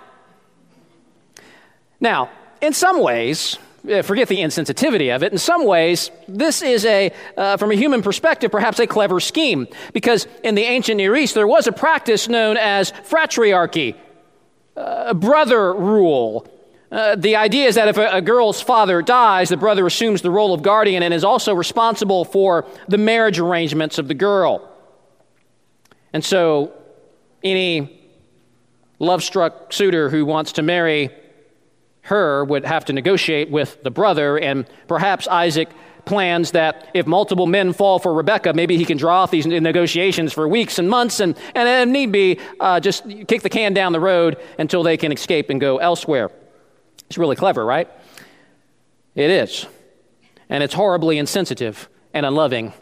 Now, 1.99 2.29
in 2.61 2.73
some 2.73 3.01
ways, 3.01 3.57
forget 4.01 4.29
the 4.29 4.37
insensitivity 4.37 5.13
of 5.13 5.23
it, 5.23 5.31
in 5.31 5.37
some 5.37 5.65
ways, 5.65 6.09
this 6.27 6.61
is 6.61 6.85
a, 6.85 7.11
uh, 7.35 7.57
from 7.57 7.71
a 7.71 7.75
human 7.75 8.01
perspective, 8.01 8.51
perhaps 8.51 8.79
a 8.79 8.87
clever 8.87 9.19
scheme. 9.19 9.67
Because 9.91 10.25
in 10.43 10.55
the 10.55 10.63
ancient 10.63 10.97
Near 10.97 11.15
East, 11.15 11.35
there 11.35 11.47
was 11.47 11.67
a 11.67 11.71
practice 11.71 12.29
known 12.29 12.55
as 12.57 12.91
fratriarchy, 12.91 13.95
uh, 14.77 15.13
brother 15.13 15.73
rule. 15.73 16.47
Uh, 16.91 17.15
the 17.15 17.35
idea 17.35 17.67
is 17.67 17.75
that 17.75 17.87
if 17.87 17.97
a, 17.97 18.17
a, 18.17 18.21
girl's 18.21 18.61
father 18.61 19.01
dies, 19.01 19.49
the 19.49 19.57
brother 19.57 19.85
assumes 19.85 20.21
the 20.21 20.31
role 20.31 20.53
of 20.53 20.61
guardian 20.61 21.03
and 21.03 21.13
is 21.13 21.23
also 21.23 21.53
responsible 21.53 22.23
for 22.23 22.65
the 22.87 22.97
marriage 22.97 23.39
arrangements 23.39 23.97
of 23.97 24.07
the 24.07 24.13
girl. 24.13 24.69
And 26.13 26.23
so, 26.23 26.71
any 27.43 27.99
love 28.99 29.23
struck 29.23 29.73
suitor 29.73 30.09
who 30.09 30.25
wants 30.25 30.53
to 30.53 30.61
marry 30.61 31.09
her 32.03 32.43
would 32.43 32.65
have 32.65 32.85
to 32.85 32.93
negotiate 32.93 33.49
with 33.49 33.81
the 33.83 33.91
brother, 33.91 34.37
and 34.37 34.65
perhaps 34.87 35.27
Isaac 35.27 35.69
plans 36.05 36.51
that 36.51 36.89
if 36.93 37.07
multiple 37.07 37.47
men 37.47 37.71
fall 37.71 37.97
for 37.97 38.13
Rebecca, 38.13 38.53
maybe 38.53 38.77
he 38.77 38.83
can 38.83 38.97
draw 38.97 39.23
off 39.23 39.31
these 39.31 39.45
negotiations 39.45 40.33
for 40.33 40.47
weeks 40.47 40.77
and 40.79 40.89
months, 40.89 41.19
and, 41.21 41.37
and 41.55 41.89
if 41.89 41.93
need 41.93 42.11
be, 42.11 42.39
uh, 42.59 42.79
just 42.79 43.07
kick 43.27 43.41
the 43.41 43.49
can 43.49 43.73
down 43.73 43.93
the 43.93 43.99
road 43.99 44.37
until 44.59 44.83
they 44.83 44.97
can 44.97 45.11
escape 45.11 45.49
and 45.49 45.61
go 45.61 45.77
elsewhere. 45.77 46.29
It's 47.07 47.17
really 47.17 47.35
clever, 47.35 47.65
right? 47.65 47.89
It 49.15 49.29
is. 49.29 49.65
And 50.49 50.61
it's 50.61 50.73
horribly 50.73 51.17
insensitive 51.17 51.87
and 52.13 52.25
unloving 52.25 52.73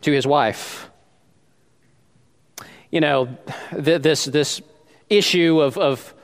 to 0.00 0.12
his 0.12 0.26
wife. 0.26 0.90
You 2.90 3.00
know, 3.00 3.36
th- 3.72 4.02
this, 4.02 4.24
this 4.24 4.60
issue 5.08 5.60
of, 5.60 5.78
of 5.78 6.14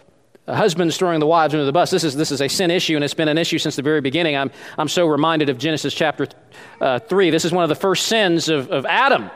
husbands 0.46 0.96
throwing 0.96 1.20
the 1.20 1.26
wives 1.26 1.54
under 1.54 1.64
the 1.64 1.72
bus, 1.72 1.90
this 1.90 2.04
is, 2.04 2.16
this 2.16 2.32
is 2.32 2.40
a 2.40 2.48
sin 2.48 2.70
issue, 2.70 2.96
and 2.96 3.04
it's 3.04 3.14
been 3.14 3.28
an 3.28 3.38
issue 3.38 3.58
since 3.58 3.76
the 3.76 3.82
very 3.82 4.00
beginning. 4.00 4.36
I'm, 4.36 4.50
I'm 4.78 4.88
so 4.88 5.06
reminded 5.06 5.48
of 5.48 5.58
Genesis 5.58 5.94
chapter 5.94 6.28
uh, 6.80 6.98
3. 6.98 7.30
This 7.30 7.44
is 7.44 7.52
one 7.52 7.62
of 7.62 7.68
the 7.68 7.74
first 7.74 8.06
sins 8.06 8.48
of, 8.48 8.70
of 8.70 8.86
Adam. 8.86 9.30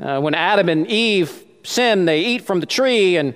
Uh, 0.00 0.20
when 0.20 0.34
Adam 0.34 0.68
and 0.68 0.86
Eve 0.86 1.44
sin, 1.62 2.04
they 2.06 2.20
eat 2.20 2.42
from 2.42 2.60
the 2.60 2.66
tree, 2.66 3.16
and 3.16 3.34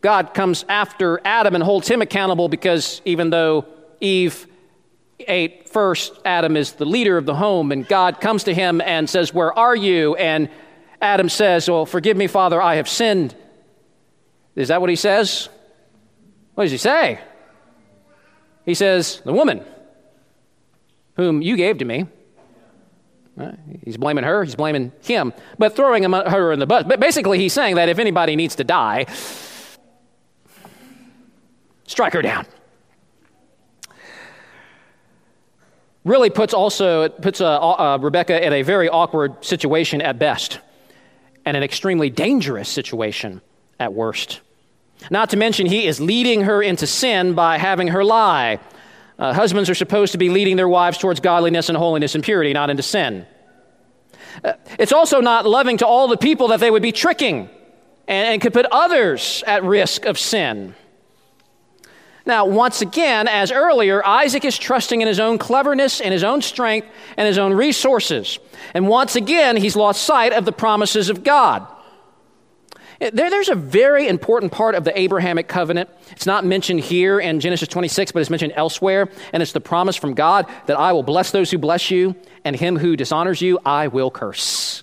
God 0.00 0.32
comes 0.32 0.64
after 0.68 1.20
Adam 1.24 1.54
and 1.54 1.64
holds 1.64 1.88
him 1.88 2.02
accountable 2.02 2.48
because 2.48 3.02
even 3.04 3.30
though 3.30 3.66
Eve 4.00 4.46
ate 5.20 5.68
first, 5.68 6.12
Adam 6.24 6.56
is 6.56 6.72
the 6.72 6.84
leader 6.84 7.16
of 7.16 7.26
the 7.26 7.34
home, 7.34 7.72
and 7.72 7.86
God 7.86 8.20
comes 8.20 8.44
to 8.44 8.54
him 8.54 8.80
and 8.80 9.10
says, 9.10 9.34
Where 9.34 9.56
are 9.58 9.74
you? 9.74 10.14
And 10.14 10.48
Adam 11.02 11.28
says, 11.28 11.68
Well, 11.68 11.86
forgive 11.86 12.16
me, 12.16 12.26
Father, 12.26 12.62
I 12.62 12.76
have 12.76 12.88
sinned. 12.88 13.34
Is 14.54 14.68
that 14.68 14.80
what 14.80 14.90
he 14.90 14.96
says? 14.96 15.48
What 16.58 16.64
does 16.64 16.72
he 16.72 16.78
say? 16.78 17.20
He 18.64 18.74
says, 18.74 19.22
The 19.24 19.32
woman 19.32 19.64
whom 21.14 21.40
you 21.40 21.56
gave 21.56 21.78
to 21.78 21.84
me. 21.84 22.08
He's 23.84 23.96
blaming 23.96 24.24
her, 24.24 24.42
he's 24.42 24.56
blaming 24.56 24.90
him, 25.02 25.32
but 25.56 25.76
throwing 25.76 26.02
him, 26.02 26.14
her 26.14 26.50
in 26.50 26.58
the 26.58 26.66
bus. 26.66 26.82
But 26.88 26.98
basically, 26.98 27.38
he's 27.38 27.52
saying 27.52 27.76
that 27.76 27.88
if 27.88 28.00
anybody 28.00 28.34
needs 28.34 28.56
to 28.56 28.64
die, 28.64 29.06
strike 31.86 32.14
her 32.14 32.22
down. 32.22 32.44
really 36.02 36.28
puts 36.28 36.52
also 36.52 37.02
it 37.02 37.22
puts 37.22 37.40
uh, 37.40 37.56
uh, 37.56 37.98
Rebecca 38.00 38.44
in 38.44 38.52
a 38.52 38.62
very 38.62 38.88
awkward 38.88 39.44
situation 39.44 40.02
at 40.02 40.18
best, 40.18 40.58
and 41.44 41.56
an 41.56 41.62
extremely 41.62 42.10
dangerous 42.10 42.68
situation 42.68 43.42
at 43.78 43.94
worst. 43.94 44.40
Not 45.10 45.30
to 45.30 45.36
mention, 45.36 45.66
he 45.66 45.86
is 45.86 46.00
leading 46.00 46.42
her 46.42 46.62
into 46.62 46.86
sin 46.86 47.34
by 47.34 47.58
having 47.58 47.88
her 47.88 48.04
lie. 48.04 48.58
Uh, 49.18 49.32
husbands 49.32 49.70
are 49.70 49.74
supposed 49.74 50.12
to 50.12 50.18
be 50.18 50.28
leading 50.28 50.56
their 50.56 50.68
wives 50.68 50.98
towards 50.98 51.20
godliness 51.20 51.68
and 51.68 51.78
holiness 51.78 52.14
and 52.14 52.22
purity, 52.22 52.52
not 52.52 52.70
into 52.70 52.82
sin. 52.82 53.26
Uh, 54.44 54.52
it's 54.78 54.92
also 54.92 55.20
not 55.20 55.46
loving 55.46 55.78
to 55.78 55.86
all 55.86 56.08
the 56.08 56.16
people 56.16 56.48
that 56.48 56.60
they 56.60 56.70
would 56.70 56.82
be 56.82 56.92
tricking 56.92 57.48
and, 58.06 58.28
and 58.28 58.40
could 58.40 58.52
put 58.52 58.66
others 58.66 59.42
at 59.46 59.64
risk 59.64 60.04
of 60.04 60.18
sin. 60.18 60.74
Now, 62.26 62.44
once 62.44 62.82
again, 62.82 63.26
as 63.26 63.50
earlier, 63.50 64.04
Isaac 64.04 64.44
is 64.44 64.58
trusting 64.58 65.00
in 65.00 65.08
his 65.08 65.18
own 65.18 65.38
cleverness 65.38 66.02
and 66.02 66.12
his 66.12 66.22
own 66.22 66.42
strength 66.42 66.86
and 67.16 67.26
his 67.26 67.38
own 67.38 67.54
resources. 67.54 68.38
And 68.74 68.86
once 68.86 69.16
again, 69.16 69.56
he's 69.56 69.74
lost 69.74 70.02
sight 70.02 70.34
of 70.34 70.44
the 70.44 70.52
promises 70.52 71.08
of 71.08 71.24
God. 71.24 71.66
There, 72.98 73.30
there's 73.30 73.48
a 73.48 73.54
very 73.54 74.08
important 74.08 74.50
part 74.50 74.74
of 74.74 74.84
the 74.84 74.98
Abrahamic 74.98 75.46
covenant. 75.46 75.88
It's 76.10 76.26
not 76.26 76.44
mentioned 76.44 76.80
here 76.80 77.20
in 77.20 77.38
Genesis 77.38 77.68
26, 77.68 78.12
but 78.12 78.20
it's 78.20 78.30
mentioned 78.30 78.54
elsewhere. 78.56 79.08
And 79.32 79.42
it's 79.42 79.52
the 79.52 79.60
promise 79.60 79.96
from 79.96 80.14
God 80.14 80.46
that 80.66 80.78
I 80.78 80.92
will 80.92 81.04
bless 81.04 81.30
those 81.30 81.50
who 81.50 81.58
bless 81.58 81.90
you, 81.90 82.16
and 82.44 82.56
him 82.56 82.76
who 82.76 82.96
dishonors 82.96 83.40
you, 83.40 83.60
I 83.64 83.88
will 83.88 84.10
curse. 84.10 84.82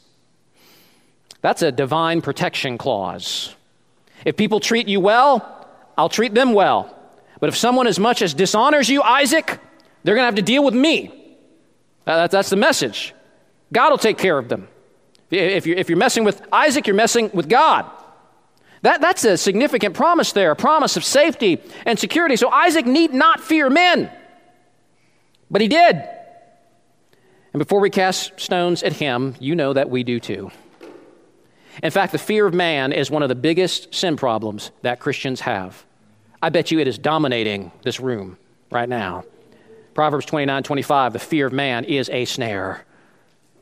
That's 1.42 1.62
a 1.62 1.72
divine 1.72 2.22
protection 2.22 2.78
clause. 2.78 3.54
If 4.24 4.38
people 4.38 4.60
treat 4.60 4.88
you 4.88 5.00
well, 5.00 5.68
I'll 5.98 6.10
treat 6.10 6.34
them 6.34 6.54
well. 6.54 6.98
But 7.40 7.50
if 7.50 7.58
someone 7.58 7.86
as 7.86 8.00
much 8.00 8.22
as 8.22 8.34
dishonors 8.34 8.90
you, 8.90 9.02
Isaac, 9.02 9.60
they're 10.04 10.16
going 10.16 10.24
to 10.24 10.28
have 10.28 10.36
to 10.36 10.42
deal 10.42 10.64
with 10.64 10.74
me. 10.74 11.12
Uh, 12.08 12.28
that's 12.28 12.50
the 12.50 12.56
message. 12.56 13.14
God 13.74 13.90
will 13.90 13.98
take 13.98 14.18
care 14.18 14.38
of 14.38 14.48
them. 14.48 14.68
If 15.30 15.90
you're 15.90 15.98
messing 15.98 16.24
with 16.24 16.42
Isaac, 16.52 16.88
you're 16.88 16.96
messing 16.96 17.30
with 17.34 17.50
God. 17.50 17.90
That, 18.86 19.02
that's 19.02 19.24
a 19.24 19.36
significant 19.36 19.96
promise 19.96 20.32
there, 20.32 20.52
a 20.52 20.56
promise 20.56 20.96
of 20.96 21.04
safety 21.04 21.60
and 21.88 21.98
security. 21.98 22.36
So 22.36 22.52
Isaac 22.52 22.86
need 22.86 23.16
not 23.16 23.40
fear 23.40 23.68
men. 23.68 24.12
But 25.50 25.62
he 25.62 25.68
did. 25.68 25.96
And 25.96 27.58
before 27.58 27.80
we 27.80 27.90
cast 27.90 28.40
stones 28.40 28.84
at 28.84 28.94
him, 28.94 29.34
you 29.40 29.56
know 29.56 29.74
that 29.74 29.90
we 29.90 30.04
do 30.04 30.20
too. 30.20 30.52
In 31.82 31.90
fact, 31.90 32.12
the 32.12 32.20
fear 32.20 32.46
of 32.46 32.54
man 32.54 32.94
is 32.94 33.10
one 33.10 33.24
of 33.24 33.30
the 33.30 33.34
biggest 33.34 33.92
sin 33.92 34.18
problems 34.18 34.70
that 34.84 35.00
Christians 35.00 35.42
have. 35.42 35.84
I 36.40 36.50
bet 36.50 36.70
you 36.70 36.78
it 36.78 36.88
is 36.88 37.00
dominating 37.00 37.72
this 37.82 38.00
room 38.00 38.38
right 38.70 38.88
now. 38.88 39.24
Proverbs 39.96 40.28
29 40.28 40.62
25, 40.62 41.14
the 41.14 41.18
fear 41.18 41.48
of 41.48 41.54
man 41.54 41.86
is 41.86 42.08
a 42.10 42.26
snare. 42.26 42.86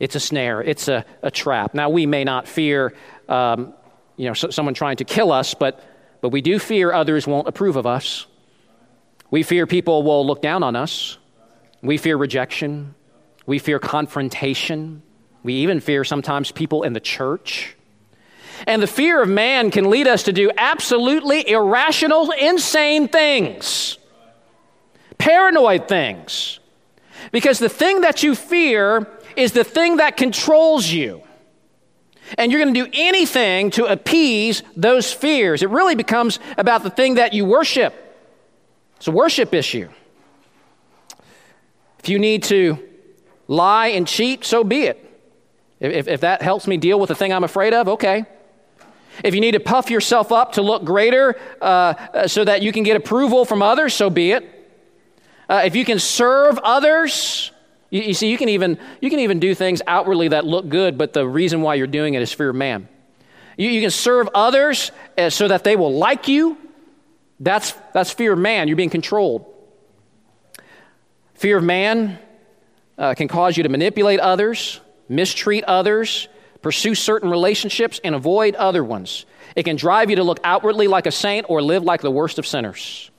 It's 0.01 0.15
a 0.15 0.19
snare, 0.19 0.61
it's 0.61 0.89
a, 0.89 1.05
a 1.21 1.31
trap. 1.31 1.73
Now, 1.73 1.87
we 1.87 2.05
may 2.05 2.25
not 2.25 2.45
fear 2.45 2.93
um, 3.29 3.73
you 4.15 4.27
know, 4.27 4.33
someone 4.33 4.73
trying 4.73 4.97
to 4.97 5.03
kill 5.03 5.31
us, 5.31 5.53
but, 5.53 5.83
but 6.21 6.29
we 6.29 6.41
do 6.41 6.59
fear 6.59 6.91
others 6.91 7.25
won't 7.25 7.47
approve 7.47 7.75
of 7.75 7.85
us. 7.85 8.27
We 9.31 9.43
fear 9.43 9.65
people 9.65 10.03
will 10.03 10.25
look 10.25 10.41
down 10.41 10.63
on 10.63 10.75
us. 10.75 11.17
We 11.81 11.97
fear 11.97 12.15
rejection. 12.17 12.95
We 13.45 13.59
fear 13.59 13.79
confrontation. 13.79 15.01
We 15.41 15.55
even 15.55 15.79
fear 15.79 16.03
sometimes 16.03 16.51
people 16.51 16.83
in 16.83 16.93
the 16.93 16.99
church. 16.99 17.75
And 18.67 18.81
the 18.81 18.87
fear 18.87 19.21
of 19.21 19.29
man 19.29 19.71
can 19.71 19.89
lead 19.89 20.07
us 20.07 20.23
to 20.23 20.33
do 20.33 20.51
absolutely 20.57 21.49
irrational, 21.49 22.31
insane 22.31 23.07
things, 23.07 23.97
paranoid 25.17 25.87
things. 25.87 26.59
Because 27.31 27.59
the 27.59 27.69
thing 27.69 28.01
that 28.01 28.23
you 28.23 28.35
fear 28.35 29.07
is 29.35 29.53
the 29.53 29.63
thing 29.63 29.97
that 29.97 30.15
controls 30.17 30.87
you 30.89 31.23
and 32.37 32.51
you're 32.51 32.61
going 32.61 32.73
to 32.73 32.85
do 32.85 32.89
anything 32.93 33.71
to 33.71 33.85
appease 33.85 34.63
those 34.75 35.11
fears. 35.11 35.61
It 35.61 35.69
really 35.69 35.95
becomes 35.95 36.39
about 36.57 36.83
the 36.83 36.89
thing 36.89 37.15
that 37.15 37.33
you 37.33 37.45
worship. 37.45 37.93
It's 38.97 39.07
a 39.07 39.11
worship 39.11 39.53
issue. 39.53 39.89
If 41.99 42.09
you 42.09 42.19
need 42.19 42.43
to 42.43 42.77
lie 43.47 43.87
and 43.87 44.07
cheat, 44.07 44.43
so 44.45 44.63
be 44.63 44.83
it. 44.83 44.99
If, 45.79 46.07
if 46.07 46.21
that 46.21 46.41
helps 46.41 46.67
me 46.67 46.77
deal 46.77 46.99
with 46.99 47.09
the 47.09 47.15
thing 47.15 47.33
I'm 47.33 47.43
afraid 47.43 47.73
of, 47.73 47.87
okay. 47.87 48.25
If 49.23 49.35
you 49.35 49.41
need 49.41 49.51
to 49.51 49.59
puff 49.59 49.89
yourself 49.89 50.31
up 50.31 50.53
to 50.53 50.61
look 50.61 50.83
greater 50.83 51.37
uh, 51.61 51.65
uh 51.65 52.27
so 52.27 52.43
that 52.43 52.61
you 52.61 52.71
can 52.71 52.83
get 52.83 52.95
approval 52.95 53.45
from 53.45 53.61
others, 53.61 53.93
so 53.93 54.09
be 54.09 54.31
it. 54.31 54.49
Uh, 55.47 55.61
if 55.65 55.75
you 55.75 55.85
can 55.85 55.99
serve 55.99 56.57
others 56.63 57.51
you, 57.93 58.01
you, 58.01 58.13
see, 58.15 58.31
you 58.31 58.39
can, 58.39 58.49
even, 58.49 58.79
you 59.01 59.11
can 59.11 59.19
even 59.19 59.39
do 59.39 59.53
things 59.53 59.83
outwardly 59.85 60.29
that 60.29 60.45
look 60.45 60.67
good, 60.67 60.97
but 60.97 61.13
the 61.13 61.27
reason 61.27 61.61
why 61.61 61.75
you're 61.75 61.85
doing 61.85 62.15
it 62.15 62.23
is 62.23 62.33
fear 62.33 62.49
of 62.49 62.55
man. 62.55 62.89
You, 63.55 63.69
you 63.69 63.81
can 63.81 63.91
serve 63.91 64.27
others 64.33 64.91
uh, 65.15 65.29
so 65.29 65.47
that 65.47 65.63
they 65.63 65.75
will 65.75 65.93
like 65.93 66.27
you. 66.27 66.57
That's, 67.39 67.73
that's 67.93 68.09
fear 68.09 68.33
of 68.33 68.39
man. 68.39 68.67
You're 68.67 68.77
being 68.77 68.89
controlled. 68.89 69.45
Fear 71.35 71.59
of 71.59 71.63
man 71.63 72.17
uh, 72.97 73.13
can 73.13 73.27
cause 73.27 73.57
you 73.57 73.61
to 73.61 73.69
manipulate 73.69 74.19
others, 74.19 74.81
mistreat 75.07 75.63
others, 75.65 76.27
pursue 76.63 76.95
certain 76.95 77.29
relationships, 77.29 78.01
and 78.03 78.15
avoid 78.15 78.55
other 78.55 78.83
ones. 78.83 79.27
It 79.55 79.63
can 79.63 79.75
drive 79.75 80.09
you 80.09 80.15
to 80.15 80.23
look 80.23 80.39
outwardly 80.43 80.87
like 80.87 81.05
a 81.05 81.11
saint 81.11 81.45
or 81.47 81.61
live 81.61 81.83
like 81.83 82.01
the 82.01 82.09
worst 82.09 82.39
of 82.39 82.47
sinners. 82.47 83.11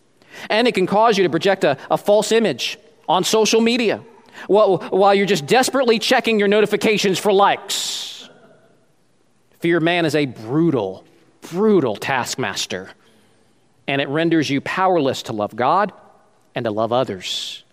And 0.51 0.67
it 0.67 0.75
can 0.75 0.89
cause 0.89 1.17
you 1.17 1.23
to 1.23 1.31
project 1.31 1.63
a, 1.63 1.79
a 1.93 1.97
false 1.97 2.33
image 2.33 2.77
on 3.09 3.23
social 3.23 3.61
media 3.61 4.03
while 4.47 5.15
you're 5.15 5.27
just 5.27 5.47
desperately 5.47 5.99
checking 5.99 6.39
your 6.39 6.49
notifications 6.49 7.19
for 7.19 7.33
likes. 7.33 8.29
Fear 9.61 9.81
man 9.81 10.05
is 10.05 10.15
a 10.15 10.27
brutal, 10.27 11.05
brutal 11.51 11.97
taskmaster, 11.97 12.91
and 13.87 14.01
it 14.01 14.09
renders 14.09 14.51
you 14.51 14.61
powerless 14.61 15.23
to 15.25 15.33
love 15.33 15.57
God 15.57 15.93
and 16.55 16.65
to 16.65 16.71
love 16.71 16.93
others. 16.93 17.65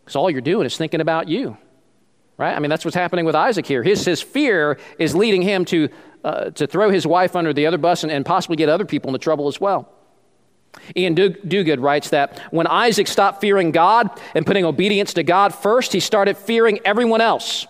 Because 0.00 0.16
all 0.16 0.30
you're 0.30 0.40
doing 0.40 0.66
is 0.66 0.76
thinking 0.76 1.00
about 1.00 1.28
you, 1.28 1.56
right? 2.38 2.54
I 2.54 2.58
mean, 2.58 2.70
that's 2.70 2.84
what's 2.84 2.94
happening 2.94 3.24
with 3.24 3.34
Isaac 3.34 3.66
here. 3.66 3.82
His, 3.82 4.04
his 4.04 4.22
fear 4.22 4.78
is 4.98 5.14
leading 5.14 5.42
him 5.42 5.64
to, 5.66 5.88
uh, 6.24 6.50
to 6.50 6.66
throw 6.66 6.90
his 6.90 7.06
wife 7.06 7.36
under 7.36 7.52
the 7.52 7.66
other 7.66 7.78
bus 7.78 8.02
and, 8.02 8.10
and 8.10 8.24
possibly 8.24 8.56
get 8.56 8.68
other 8.68 8.84
people 8.84 9.10
into 9.10 9.18
trouble 9.18 9.48
as 9.48 9.60
well. 9.60 9.92
Iain 10.96 11.14
Duguid 11.14 11.80
writes 11.80 12.10
that 12.10 12.38
when 12.50 12.66
Isaac 12.66 13.06
stopped 13.06 13.40
fearing 13.40 13.70
God 13.70 14.10
and 14.34 14.46
putting 14.46 14.64
obedience 14.64 15.14
to 15.14 15.22
God 15.22 15.54
first, 15.54 15.92
he 15.92 16.00
started 16.00 16.36
fearing 16.36 16.80
everyone 16.84 17.20
else. 17.20 17.66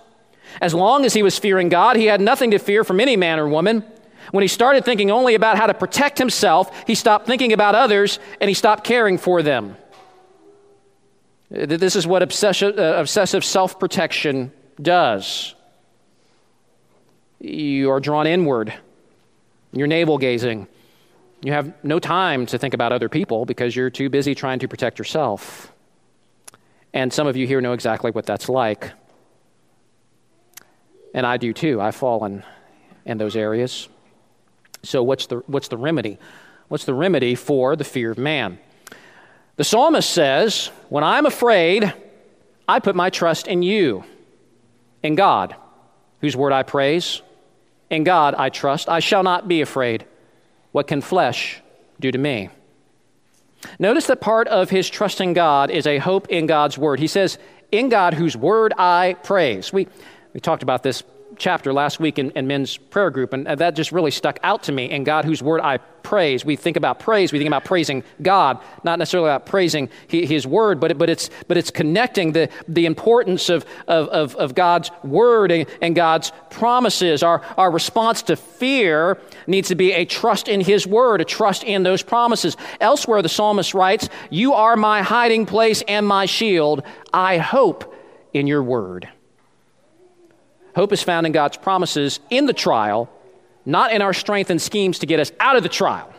As 0.60 0.74
long 0.74 1.04
as 1.04 1.14
he 1.14 1.22
was 1.22 1.38
fearing 1.38 1.68
God, 1.68 1.96
he 1.96 2.06
had 2.06 2.20
nothing 2.20 2.50
to 2.52 2.58
fear 2.58 2.84
from 2.84 3.00
any 3.00 3.16
man 3.16 3.38
or 3.38 3.48
woman. 3.48 3.84
When 4.30 4.42
he 4.42 4.48
started 4.48 4.84
thinking 4.84 5.10
only 5.10 5.34
about 5.34 5.58
how 5.58 5.66
to 5.66 5.74
protect 5.74 6.18
himself, 6.18 6.84
he 6.86 6.94
stopped 6.94 7.26
thinking 7.26 7.52
about 7.52 7.74
others 7.74 8.18
and 8.40 8.48
he 8.48 8.54
stopped 8.54 8.84
caring 8.84 9.18
for 9.18 9.42
them. 9.42 9.76
This 11.50 11.96
is 11.96 12.06
what 12.06 12.22
uh, 12.22 12.94
obsessive 12.96 13.44
self 13.44 13.78
protection 13.78 14.52
does. 14.80 15.54
You 17.40 17.90
are 17.90 18.00
drawn 18.00 18.26
inward, 18.26 18.72
you're 19.72 19.86
navel 19.86 20.18
gazing. 20.18 20.66
You 21.42 21.52
have 21.52 21.72
no 21.84 21.98
time 21.98 22.46
to 22.46 22.58
think 22.58 22.72
about 22.72 22.92
other 22.92 23.08
people 23.08 23.44
because 23.44 23.74
you're 23.74 23.90
too 23.90 24.08
busy 24.08 24.34
trying 24.34 24.60
to 24.60 24.68
protect 24.68 24.98
yourself. 24.98 25.72
And 26.94 27.12
some 27.12 27.26
of 27.26 27.36
you 27.36 27.46
here 27.46 27.60
know 27.60 27.72
exactly 27.72 28.12
what 28.12 28.26
that's 28.26 28.48
like. 28.48 28.92
And 31.14 31.26
I 31.26 31.36
do 31.38 31.52
too. 31.52 31.80
I've 31.80 31.96
fallen 31.96 32.44
in 33.04 33.18
those 33.18 33.34
areas. 33.34 33.88
So, 34.84 35.02
what's 35.02 35.26
the, 35.26 35.36
what's 35.46 35.68
the 35.68 35.76
remedy? 35.76 36.18
What's 36.68 36.84
the 36.84 36.94
remedy 36.94 37.34
for 37.34 37.76
the 37.76 37.84
fear 37.84 38.12
of 38.12 38.18
man? 38.18 38.58
The 39.56 39.64
psalmist 39.64 40.08
says, 40.08 40.70
When 40.88 41.04
I'm 41.04 41.26
afraid, 41.26 41.92
I 42.68 42.78
put 42.78 42.96
my 42.96 43.10
trust 43.10 43.48
in 43.48 43.62
you, 43.62 44.04
in 45.02 45.16
God, 45.16 45.56
whose 46.20 46.36
word 46.36 46.52
I 46.52 46.62
praise. 46.62 47.20
In 47.90 48.04
God 48.04 48.34
I 48.34 48.48
trust. 48.48 48.88
I 48.88 49.00
shall 49.00 49.22
not 49.22 49.48
be 49.48 49.60
afraid. 49.60 50.06
What 50.72 50.86
can 50.86 51.00
flesh 51.00 51.60
do 52.00 52.10
to 52.10 52.18
me? 52.18 52.48
Notice 53.78 54.06
that 54.08 54.20
part 54.20 54.48
of 54.48 54.70
his 54.70 54.90
trust 54.90 55.20
in 55.20 55.34
God 55.34 55.70
is 55.70 55.86
a 55.86 55.98
hope 55.98 56.28
in 56.28 56.46
God's 56.46 56.76
word. 56.76 56.98
He 56.98 57.06
says, 57.06 57.38
In 57.70 57.88
God, 57.88 58.14
whose 58.14 58.36
word 58.36 58.72
I 58.76 59.14
praise. 59.22 59.72
We, 59.72 59.86
we 60.34 60.40
talked 60.40 60.62
about 60.62 60.82
this 60.82 61.04
chapter 61.38 61.72
last 61.72 62.00
week 62.00 62.18
in, 62.18 62.30
in 62.32 62.46
men's 62.46 62.76
prayer 62.76 63.10
group, 63.10 63.32
and 63.32 63.46
uh, 63.46 63.54
that 63.54 63.74
just 63.74 63.92
really 63.92 64.10
stuck 64.10 64.38
out 64.42 64.64
to 64.64 64.72
me. 64.72 64.90
In 64.90 65.04
God, 65.04 65.24
whose 65.24 65.42
word 65.42 65.60
I 65.60 65.78
praise. 66.02 66.44
We 66.44 66.56
think 66.56 66.76
about 66.76 66.98
praise, 66.98 67.32
we 67.32 67.38
think 67.38 67.48
about 67.48 67.64
praising 67.64 68.02
God, 68.20 68.60
not 68.82 68.98
necessarily 68.98 69.30
about 69.30 69.46
praising 69.46 69.88
His 70.08 70.46
word, 70.46 70.80
but, 70.80 70.98
but, 70.98 71.08
it's, 71.08 71.30
but 71.48 71.56
it's 71.56 71.70
connecting 71.70 72.32
the, 72.32 72.48
the 72.68 72.86
importance 72.86 73.48
of, 73.48 73.64
of, 73.86 74.08
of, 74.08 74.36
of 74.36 74.54
God's 74.54 74.90
word 75.02 75.52
and, 75.52 75.66
and 75.80 75.94
God's 75.94 76.32
promises. 76.50 77.22
Our, 77.22 77.42
our 77.56 77.70
response 77.70 78.22
to 78.22 78.36
fear 78.36 79.18
needs 79.46 79.68
to 79.68 79.74
be 79.74 79.92
a 79.92 80.04
trust 80.04 80.48
in 80.48 80.60
His 80.60 80.86
word, 80.86 81.20
a 81.20 81.24
trust 81.24 81.64
in 81.64 81.82
those 81.82 82.02
promises. 82.02 82.56
Elsewhere, 82.80 83.22
the 83.22 83.28
psalmist 83.28 83.74
writes, 83.74 84.08
You 84.30 84.54
are 84.54 84.76
my 84.76 85.02
hiding 85.02 85.46
place 85.46 85.82
and 85.86 86.06
my 86.06 86.26
shield. 86.26 86.82
I 87.12 87.38
hope 87.38 87.94
in 88.32 88.46
your 88.46 88.62
word. 88.62 89.08
Hope 90.74 90.92
is 90.92 91.02
found 91.02 91.26
in 91.26 91.32
God's 91.32 91.56
promises 91.56 92.20
in 92.30 92.46
the 92.46 92.52
trial, 92.52 93.10
not 93.64 93.92
in 93.92 94.02
our 94.02 94.14
strength 94.14 94.50
and 94.50 94.60
schemes 94.60 95.00
to 95.00 95.06
get 95.06 95.20
us 95.20 95.30
out 95.38 95.56
of 95.56 95.62
the 95.62 95.68
trial. 95.68 96.12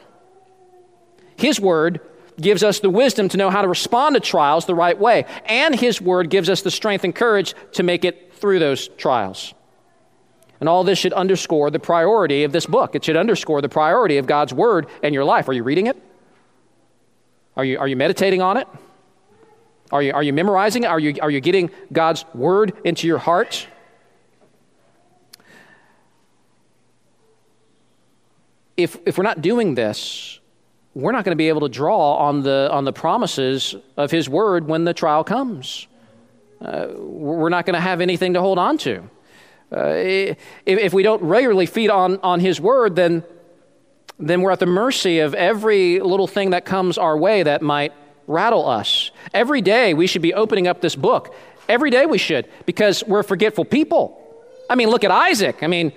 His 1.36 1.59
word 1.59 1.99
gives 2.39 2.63
us 2.63 2.79
the 2.79 2.89
wisdom 2.89 3.29
to 3.29 3.38
know 3.38 3.49
how 3.49 3.62
to 3.62 3.67
respond 3.67 4.15
to 4.15 4.19
trials 4.19 4.65
the 4.65 4.75
right 4.75 4.97
way, 4.97 5.25
and 5.45 5.75
His 5.75 6.01
word 6.01 6.29
gives 6.29 6.49
us 6.49 6.62
the 6.62 6.71
strength 6.71 7.03
and 7.03 7.13
courage 7.13 7.53
to 7.73 7.83
make 7.83 8.05
it 8.05 8.33
through 8.33 8.59
those 8.59 8.88
trials. 8.89 9.53
And 10.63 10.69
all 10.69 10.86
this 10.86 10.97
should 10.97 11.12
underscore 11.12 11.71
the 11.71 11.80
priority 11.80 12.45
of 12.45 12.54
this 12.54 12.65
book. 12.65 12.95
It 12.95 13.04
should 13.04 13.17
underscore 13.17 13.62
the 13.62 13.67
priority 13.67 14.17
of 14.17 14.26
God's 14.26 14.54
word 14.54 14.88
in 15.02 15.13
your 15.13 15.26
life. 15.26 15.49
Are 15.49 15.54
you 15.54 15.62
reading 15.62 15.88
it? 15.88 16.02
Are 17.58 17.65
you, 17.65 17.78
are 17.80 17.88
you 17.89 17.97
meditating 17.97 18.41
on 18.41 18.56
it? 18.56 18.65
Are 19.91 20.02
you, 20.02 20.13
are 20.13 20.23
you 20.23 20.32
memorizing 20.32 20.86
it? 20.86 20.88
Are 20.88 21.02
you, 21.02 21.15
are 21.21 21.30
you 21.30 21.41
getting 21.41 21.69
God's 21.91 22.23
word 22.34 22.78
into 22.86 23.08
your 23.08 23.17
heart? 23.17 23.67
If, 28.78 28.97
if 29.06 29.17
we're 29.17 29.26
not 29.26 29.41
doing 29.41 29.76
this, 29.76 30.39
we're 30.93 31.12
not 31.12 31.26
going 31.26 31.34
to 31.34 31.38
be 31.38 31.49
able 31.49 31.67
to 31.67 31.67
draw 31.67 32.15
on 32.15 32.41
the, 32.41 32.69
on 32.71 32.86
the 32.86 32.93
promises 32.93 33.76
of 33.97 34.12
His 34.12 34.30
word 34.30 34.65
when 34.65 34.86
the 34.86 34.93
trial 34.93 35.26
comes. 35.26 35.88
Uh, 36.62 36.88
we're 36.95 37.49
not 37.49 37.65
going 37.65 37.73
to 37.73 37.82
have 37.82 37.99
anything 37.99 38.36
to 38.36 38.39
hold 38.39 38.58
on 38.58 38.78
to. 38.78 39.10
Uh, 39.75 39.93
if, 39.95 40.38
if, 40.65 40.93
we 40.93 41.01
don't 41.01 41.21
regularly 41.23 41.65
feed 41.65 41.89
on, 41.89 42.19
on 42.21 42.39
His 42.39 42.62
word, 42.62 42.95
then, 42.95 43.23
then 44.19 44.41
we're 44.41 44.51
at 44.51 44.59
the 44.59 44.65
mercy 44.65 45.19
of 45.19 45.33
every 45.33 45.99
little 45.99 46.27
thing 46.27 46.51
that 46.51 46.65
comes 46.65 46.97
our 46.97 47.17
way 47.17 47.43
that 47.43 47.62
might 47.62 47.93
rattle 48.27 48.67
us. 48.67 49.12
Every 49.33 49.62
day 49.62 49.93
we 49.93 50.07
should 50.07 50.21
be 50.21 50.33
opening 50.33 50.67
up 50.67 50.81
this 50.81 50.95
book. 50.95 51.36
Every 51.67 51.89
day 51.89 52.05
we 52.05 52.17
should, 52.17 52.47
because 52.65 53.03
we're 53.05 53.23
forgetful 53.23 53.65
people. 53.65 54.19
I 54.69 54.75
mean, 54.75 54.89
look 54.89 55.03
at 55.03 55.12
Isaac. 55.12 55.63
I 55.63 55.67
mean, 55.67 55.91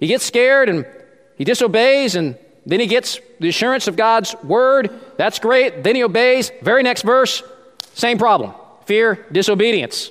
he 0.00 0.06
gets 0.06 0.24
scared 0.24 0.68
and 0.68 0.86
he 1.36 1.44
disobeys, 1.44 2.14
and 2.14 2.36
then 2.66 2.80
he 2.80 2.86
gets 2.86 3.20
the 3.40 3.48
assurance 3.48 3.86
of 3.86 3.96
God's 3.96 4.34
word. 4.42 4.90
That's 5.16 5.38
great. 5.38 5.84
Then 5.84 5.94
he 5.94 6.02
obeys. 6.02 6.50
Very 6.62 6.82
next 6.82 7.02
verse, 7.02 7.42
same 7.94 8.18
problem 8.18 8.54
fear, 8.86 9.26
disobedience. 9.32 10.10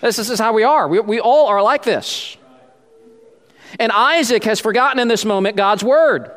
This, 0.00 0.16
this 0.16 0.30
is 0.30 0.38
how 0.38 0.52
we 0.52 0.64
are. 0.64 0.88
We, 0.88 1.00
we 1.00 1.20
all 1.20 1.46
are 1.48 1.62
like 1.62 1.82
this. 1.82 2.36
And 3.78 3.90
Isaac 3.92 4.44
has 4.44 4.60
forgotten 4.60 4.98
in 4.98 5.08
this 5.08 5.24
moment 5.24 5.56
God's 5.56 5.82
word. 5.82 6.30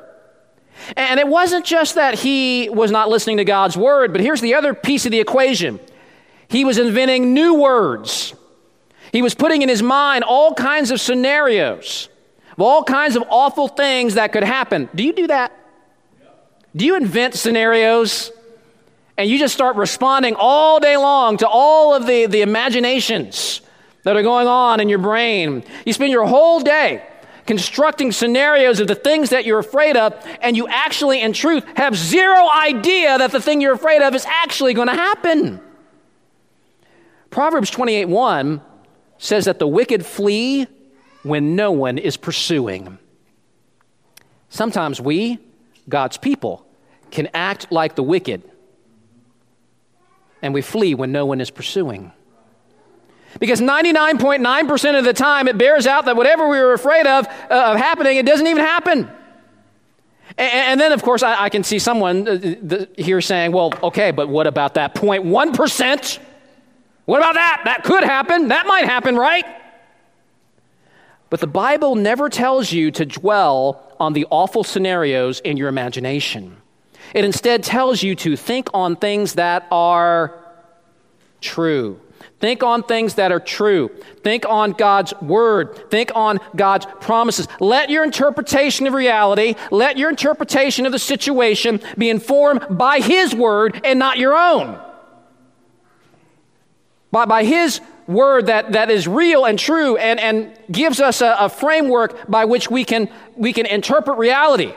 And 0.96 1.20
it 1.20 1.28
wasn't 1.28 1.66
just 1.66 1.96
that 1.96 2.16
he 2.16 2.70
was 2.70 2.92
not 2.92 3.10
listening 3.10 3.38
to 3.38 3.46
God's 3.46 3.78
word, 3.78 4.12
but 4.12 4.22
here's 4.22 4.42
the 4.42 4.56
other 4.56 4.74
piece 4.74 5.06
of 5.06 5.12
the 5.12 5.20
equation 5.20 5.80
he 6.48 6.64
was 6.64 6.78
inventing 6.78 7.34
new 7.34 7.56
words. 7.56 8.36
He 9.12 9.22
was 9.22 9.34
putting 9.34 9.62
in 9.62 9.70
his 9.70 9.82
mind 9.82 10.24
all 10.24 10.54
kinds 10.54 10.92
of 10.92 11.02
scenarios, 11.02 12.10
of 12.52 12.62
all 12.62 12.84
kinds 12.84 13.16
of 13.16 13.24
awful 13.30 13.68
things 13.68 14.16
that 14.16 14.32
could 14.32 14.44
happen. 14.44 14.90
Do 14.94 15.04
you 15.04 15.14
do 15.14 15.28
that? 15.28 15.52
Do 16.76 16.86
you 16.86 16.98
invent 16.98 17.34
scenarios 17.34 18.32
and 19.18 19.30
you 19.30 19.40
just 19.40 19.54
start 19.54 19.76
responding 19.76 20.36
all 20.38 20.80
day 20.80 20.98
long 20.98 21.38
to 21.38 21.48
all 21.48 21.94
of 21.94 22.06
the, 22.06 22.26
the 22.26 22.42
imaginations 22.42 23.62
that 24.04 24.16
are 24.16 24.24
going 24.24 24.48
on 24.48 24.80
in 24.80 24.90
your 24.90 25.00
brain? 25.00 25.64
You 25.86 25.94
spend 25.94 26.12
your 26.12 26.26
whole 26.26 26.60
day 26.60 27.04
constructing 27.46 28.12
scenarios 28.12 28.80
of 28.80 28.88
the 28.88 28.96
things 28.96 29.30
that 29.30 29.46
you're 29.46 29.60
afraid 29.60 29.96
of, 29.96 30.14
and 30.42 30.58
you 30.58 30.68
actually, 30.68 31.22
in 31.22 31.34
truth, 31.34 31.64
have 31.78 31.96
zero 31.96 32.50
idea 32.50 33.18
that 33.18 33.32
the 33.32 33.42
thing 33.42 33.62
you're 33.62 33.74
afraid 33.74 34.02
of 34.02 34.16
is 34.16 34.26
actually 34.26 34.74
going 34.74 34.88
to 34.88 34.96
happen. 34.96 35.62
Proverbs 37.30 37.70
28 37.70 38.06
1 38.06 38.62
says 39.18 39.46
that 39.46 39.60
the 39.60 39.68
wicked 39.68 40.06
flee 40.06 40.68
when 41.24 41.56
no 41.56 41.72
one 41.72 41.98
is 41.98 42.18
pursuing. 42.18 42.98
Sometimes 44.50 45.02
we, 45.02 45.40
God's 45.90 46.18
people, 46.18 46.66
can 47.12 47.30
act 47.34 47.72
like 47.72 47.96
the 47.96 48.04
wicked, 48.04 48.44
and 50.46 50.54
we 50.54 50.62
flee 50.62 50.94
when 50.94 51.12
no 51.12 51.26
one 51.26 51.42
is 51.42 51.50
pursuing. 51.50 52.12
Because 53.40 53.60
99.9% 53.60 55.00
of 55.00 55.04
the 55.04 55.12
time, 55.12 55.48
it 55.48 55.58
bears 55.58 55.88
out 55.88 56.06
that 56.06 56.16
whatever 56.16 56.48
we 56.48 56.60
were 56.60 56.74
afraid 56.74 57.08
of, 57.08 57.28
uh, 57.28 57.72
of 57.72 57.78
happening, 57.78 58.18
it 58.18 58.26
doesn't 58.26 58.46
even 58.46 58.64
happen. 58.64 59.10
And, 60.38 60.54
and 60.54 60.80
then, 60.80 60.92
of 60.92 61.02
course, 61.02 61.24
I, 61.24 61.46
I 61.46 61.50
can 61.50 61.64
see 61.64 61.80
someone 61.80 62.28
uh, 62.28 62.36
the, 62.36 62.90
here 62.96 63.20
saying, 63.22 63.52
well, 63.52 63.74
okay, 63.84 64.12
but 64.12 64.30
what 64.30 64.46
about 64.46 64.76
that 64.76 64.94
0.1%? 64.94 66.20
What 67.06 67.18
about 67.18 67.34
that? 67.34 67.62
That 67.66 67.84
could 67.84 68.04
happen. 68.04 68.50
That 68.50 68.68
might 68.68 68.86
happen, 68.86 69.16
right? 69.16 69.46
But 71.32 71.40
the 71.40 71.48
Bible 71.48 71.96
never 71.96 72.30
tells 72.30 72.72
you 72.72 72.92
to 72.92 73.06
dwell 73.06 73.96
on 74.00 74.14
the 74.14 74.28
awful 74.30 74.64
scenarios 74.64 75.40
in 75.40 75.58
your 75.58 75.70
imagination. 75.70 76.62
It 77.14 77.26
instead 77.26 77.64
tells 77.64 78.04
you 78.04 78.16
to 78.16 78.36
think 78.36 78.70
on 78.74 78.96
things 78.96 79.34
that 79.34 79.68
are 79.72 80.34
true. 81.42 82.00
Think 82.40 82.64
on 82.64 82.84
things 82.84 83.16
that 83.16 83.32
are 83.32 83.40
true. 83.40 83.90
Think 84.24 84.46
on 84.48 84.72
God's 84.72 85.14
word. 85.22 85.90
Think 85.90 86.12
on 86.14 86.40
God's 86.56 86.86
promises. 87.00 87.48
Let 87.60 87.90
your 87.90 88.04
interpretation 88.04 88.88
of 88.88 88.94
reality, 88.94 89.56
let 89.72 89.98
your 89.98 90.10
interpretation 90.10 90.86
of 90.86 90.92
the 90.92 91.00
situation 91.00 91.80
be 91.98 92.10
informed 92.10 92.66
by 92.70 93.00
His 93.00 93.34
word 93.34 93.82
and 93.84 93.98
not 93.98 94.18
your 94.18 94.36
own. 94.36 94.80
By, 97.12 97.26
by 97.26 97.46
His 97.46 97.80
word 98.06 98.48
that, 98.48 98.74
that 98.74 98.92
is 98.92 99.08
real 99.08 99.46
and 99.46 99.58
true 99.58 99.98
and, 99.98 100.20
and 100.20 100.60
gives 100.72 101.00
us 101.00 101.22
a, 101.22 101.36
a 101.40 101.50
framework 101.50 102.30
by 102.30 102.46
which 102.46 102.70
we 102.70 102.84
can, 102.84 103.10
we 103.36 103.54
can 103.54 103.66
interpret 103.66 104.18
reality 104.18 104.74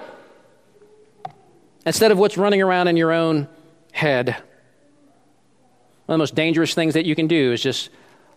instead 1.88 2.12
of 2.12 2.18
what's 2.18 2.36
running 2.36 2.60
around 2.60 2.86
in 2.86 2.96
your 2.96 3.12
own 3.12 3.48
head. 3.92 4.28
One 4.28 6.14
of 6.14 6.18
the 6.18 6.18
most 6.18 6.34
dangerous 6.34 6.74
things 6.74 6.94
that 6.94 7.06
you 7.06 7.14
can 7.14 7.26
do 7.26 7.52
is 7.52 7.62
just 7.62 7.90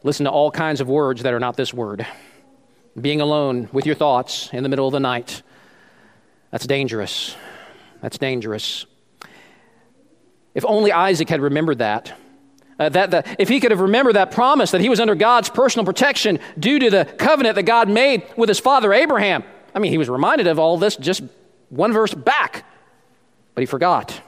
listen 0.03 0.23
to 0.23 0.31
all 0.31 0.51
kinds 0.51 0.81
of 0.81 0.87
words 0.87 1.23
that 1.23 1.33
are 1.33 1.39
not 1.39 1.57
this 1.57 1.73
word. 1.73 2.07
Being 2.99 3.21
alone 3.21 3.69
with 3.71 3.85
your 3.85 3.95
thoughts 3.95 4.49
in 4.53 4.63
the 4.63 4.69
middle 4.69 4.87
of 4.87 4.93
the 4.93 4.99
night. 4.99 5.43
That's 6.49 6.65
dangerous. 6.65 7.35
That's 8.01 8.17
dangerous. 8.17 8.85
If 10.55 10.65
only 10.65 10.91
Isaac 10.91 11.29
had 11.29 11.41
remembered 11.41 11.79
that. 11.79 12.13
Uh, 12.79 12.89
that, 12.89 13.11
that 13.11 13.35
if 13.37 13.47
he 13.47 13.59
could 13.59 13.71
have 13.71 13.79
remembered 13.81 14.15
that 14.15 14.31
promise 14.31 14.71
that 14.71 14.81
he 14.81 14.89
was 14.89 14.99
under 14.99 15.13
God's 15.13 15.49
personal 15.49 15.85
protection 15.85 16.39
due 16.57 16.79
to 16.79 16.89
the 16.89 17.05
covenant 17.05 17.55
that 17.55 17.63
God 17.63 17.89
made 17.89 18.23
with 18.35 18.49
his 18.49 18.59
father 18.59 18.91
Abraham. 18.91 19.43
I 19.75 19.79
mean, 19.79 19.91
he 19.91 19.97
was 19.97 20.09
reminded 20.09 20.47
of 20.47 20.57
all 20.57 20.77
this 20.77 20.95
just 20.95 21.21
one 21.69 21.93
verse 21.93 22.13
back, 22.13 22.61
but 23.53 23.61
he 23.61 23.65
forgot. 23.65 24.21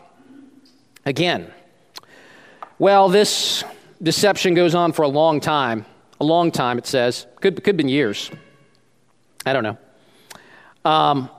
Again, 1.05 1.51
well, 2.79 3.09
this 3.09 3.63
deception 4.01 4.53
goes 4.53 4.75
on 4.75 4.91
for 4.91 5.03
a 5.03 5.07
long 5.07 5.39
time. 5.39 5.85
A 6.19 6.25
long 6.25 6.51
time, 6.51 6.77
it 6.77 6.87
says. 6.87 7.27
Could, 7.41 7.55
could 7.57 7.67
have 7.67 7.77
been 7.77 7.89
years. 7.89 8.31
I 9.45 9.53
don't 9.53 9.63
know. 9.63 9.77
Um, 10.85 11.29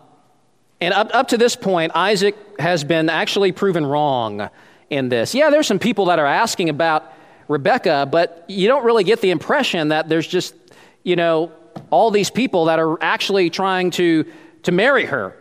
and 0.80 0.92
up, 0.92 1.10
up 1.14 1.28
to 1.28 1.38
this 1.38 1.56
point, 1.56 1.92
Isaac 1.94 2.36
has 2.58 2.84
been 2.84 3.08
actually 3.08 3.52
proven 3.52 3.86
wrong 3.86 4.50
in 4.90 5.08
this. 5.08 5.34
Yeah, 5.34 5.50
there's 5.50 5.66
some 5.66 5.78
people 5.78 6.06
that 6.06 6.18
are 6.18 6.26
asking 6.26 6.68
about 6.68 7.12
Rebecca, 7.48 8.08
but 8.10 8.44
you 8.48 8.68
don't 8.68 8.84
really 8.84 9.04
get 9.04 9.20
the 9.20 9.30
impression 9.30 9.88
that 9.88 10.08
there's 10.08 10.26
just, 10.26 10.54
you 11.02 11.16
know, 11.16 11.52
all 11.90 12.10
these 12.10 12.30
people 12.30 12.66
that 12.66 12.78
are 12.78 13.02
actually 13.02 13.50
trying 13.50 13.90
to, 13.92 14.24
to 14.62 14.72
marry 14.72 15.04
her. 15.04 15.36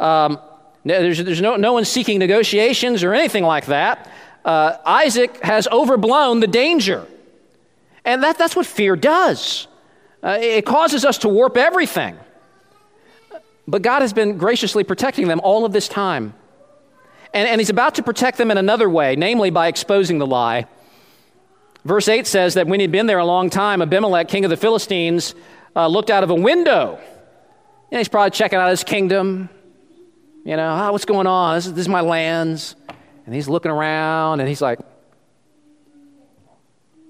Um, 0.00 0.38
there's 0.84 1.22
there's 1.22 1.40
no, 1.40 1.56
no 1.56 1.72
one 1.72 1.84
seeking 1.84 2.18
negotiations 2.18 3.02
or 3.02 3.14
anything 3.14 3.44
like 3.44 3.66
that 3.66 4.10
uh, 4.44 4.76
Isaac 4.84 5.42
has 5.42 5.66
overblown 5.68 6.40
the 6.40 6.46
danger. 6.46 7.06
And 8.04 8.22
that, 8.22 8.36
that's 8.36 8.54
what 8.54 8.66
fear 8.66 8.96
does. 8.96 9.66
Uh, 10.22 10.38
it 10.40 10.66
causes 10.66 11.04
us 11.04 11.18
to 11.18 11.28
warp 11.28 11.56
everything. 11.56 12.16
But 13.66 13.80
God 13.80 14.02
has 14.02 14.12
been 14.12 14.36
graciously 14.36 14.84
protecting 14.84 15.28
them 15.28 15.40
all 15.42 15.64
of 15.64 15.72
this 15.72 15.88
time. 15.88 16.34
And, 17.32 17.48
and 17.48 17.60
He's 17.60 17.70
about 17.70 17.94
to 17.94 18.02
protect 18.02 18.36
them 18.36 18.50
in 18.50 18.58
another 18.58 18.88
way, 18.90 19.16
namely 19.16 19.50
by 19.50 19.68
exposing 19.68 20.18
the 20.18 20.26
lie. 20.26 20.66
Verse 21.84 22.08
8 22.08 22.26
says 22.26 22.54
that 22.54 22.66
when 22.66 22.80
he'd 22.80 22.92
been 22.92 23.06
there 23.06 23.18
a 23.18 23.26
long 23.26 23.50
time, 23.50 23.82
Abimelech, 23.82 24.28
king 24.28 24.44
of 24.44 24.50
the 24.50 24.56
Philistines, 24.56 25.34
uh, 25.76 25.86
looked 25.86 26.08
out 26.08 26.22
of 26.22 26.30
a 26.30 26.34
window. 26.34 26.98
And 27.90 27.98
he's 27.98 28.08
probably 28.08 28.30
checking 28.30 28.58
out 28.58 28.70
his 28.70 28.84
kingdom. 28.84 29.50
You 30.44 30.56
know, 30.56 30.78
oh, 30.78 30.92
what's 30.92 31.06
going 31.06 31.26
on? 31.26 31.56
This 31.56 31.66
is, 31.66 31.72
this 31.72 31.80
is 31.82 31.88
my 31.88 32.02
lands. 32.02 32.76
And 33.24 33.34
he's 33.34 33.48
looking 33.48 33.70
around 33.70 34.40
and 34.40 34.48
he's 34.48 34.60
like, 34.60 34.78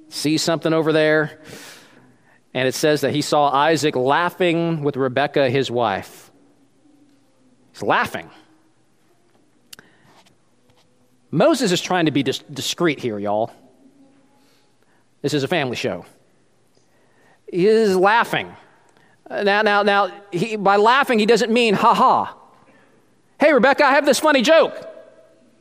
see 0.09 0.39
something 0.39 0.73
over 0.73 0.93
there. 0.93 1.41
And 2.55 2.69
it 2.69 2.75
says 2.75 3.01
that 3.01 3.13
he 3.13 3.21
saw 3.21 3.51
Isaac 3.51 3.97
laughing 3.97 4.85
with 4.85 4.97
Rebekah, 4.97 5.51
his 5.51 5.69
wife. 5.69 6.31
He's 7.73 7.83
laughing. 7.83 8.31
Moses 11.33 11.73
is 11.73 11.83
trying 11.83 12.05
to 12.05 12.13
be 12.13 12.23
dis- 12.23 12.39
discreet 12.39 13.01
here, 13.01 13.19
y'all. 13.19 13.51
This 15.23 15.35
is 15.35 15.43
a 15.43 15.49
family 15.49 15.75
show. 15.75 16.07
he 17.51 17.67
is 17.67 17.97
laughing. 17.97 18.55
Now, 19.29 19.63
now, 19.63 19.83
now, 19.83 20.13
he, 20.31 20.55
by 20.55 20.77
laughing, 20.77 21.19
he 21.19 21.27
doesn't 21.27 21.51
mean 21.53 21.75
ha 21.75 21.95
ha. 21.95 22.39
Hey, 23.39 23.53
Rebecca, 23.53 23.85
I 23.85 23.93
have 23.93 24.07
this 24.07 24.21
funny 24.21 24.43
joke. 24.43 24.91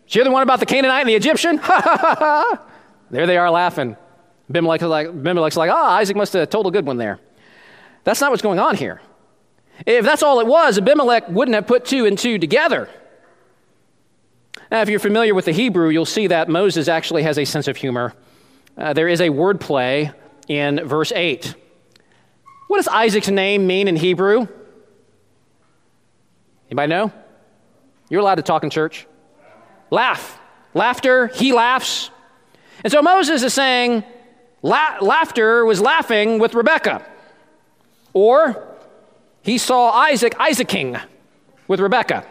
You 0.07 0.23
the 0.23 0.31
one 0.31 0.43
about 0.43 0.59
the 0.59 0.65
Canaanite 0.65 1.01
and 1.01 1.09
the 1.09 1.15
Egyptian? 1.15 1.57
Ha 1.63 1.81
ha 1.81 1.97
ha 1.97 2.15
ha. 2.19 2.61
There 3.09 3.25
they 3.25 3.37
are 3.37 3.49
laughing. 3.49 3.97
Abimelech's 4.49 4.83
like, 4.83 5.07
like, 5.55 5.71
ah, 5.71 5.73
oh, 5.73 5.91
Isaac 5.93 6.15
must 6.15 6.33
have 6.33 6.49
told 6.49 6.67
a 6.67 6.71
good 6.71 6.85
one 6.85 6.97
there. 6.97 7.19
That's 8.03 8.21
not 8.21 8.31
what's 8.31 8.43
going 8.43 8.59
on 8.59 8.75
here. 8.75 9.01
If 9.85 10.05
that's 10.05 10.21
all 10.21 10.39
it 10.39 10.47
was, 10.47 10.77
Abimelech 10.77 11.29
wouldn't 11.29 11.55
have 11.55 11.65
put 11.65 11.85
two 11.85 12.05
and 12.05 12.17
two 12.17 12.37
together. 12.37 12.89
Now, 14.69 14.81
if 14.81 14.89
you're 14.89 14.99
familiar 14.99 15.33
with 15.33 15.45
the 15.45 15.51
Hebrew, 15.51 15.89
you'll 15.89 16.05
see 16.05 16.27
that 16.27 16.49
Moses 16.49 16.87
actually 16.87 17.23
has 17.23 17.37
a 17.39 17.45
sense 17.45 17.67
of 17.67 17.77
humor. 17.77 18.13
Uh, 18.77 18.93
there 18.93 19.07
is 19.07 19.21
a 19.21 19.29
wordplay 19.29 20.13
in 20.47 20.85
verse 20.85 21.11
8. 21.11 21.55
What 22.67 22.77
does 22.77 22.87
Isaac's 22.87 23.29
name 23.29 23.67
mean 23.67 23.87
in 23.87 23.95
Hebrew? 23.95 24.47
Anybody 26.69 26.89
know? 26.89 27.13
You're 28.13 28.21
allowed 28.21 28.35
to 28.35 28.43
talk 28.43 28.63
in 28.63 28.69
church. 28.69 29.07
Laugh. 29.89 30.39
Laughter, 30.75 31.25
he 31.33 31.51
laughs. 31.51 32.11
And 32.83 32.93
so 32.93 33.01
Moses 33.01 33.41
is 33.41 33.55
saying, 33.55 34.03
La- 34.61 34.97
laughter 35.01 35.65
was 35.65 35.81
laughing 35.81 36.37
with 36.37 36.53
Rebekah. 36.53 37.03
Or 38.13 38.67
he 39.41 39.57
saw 39.57 39.89
Isaac 39.89 40.35
Isaacing 40.39 40.95
with 41.67 41.79
Rebekah. 41.79 42.23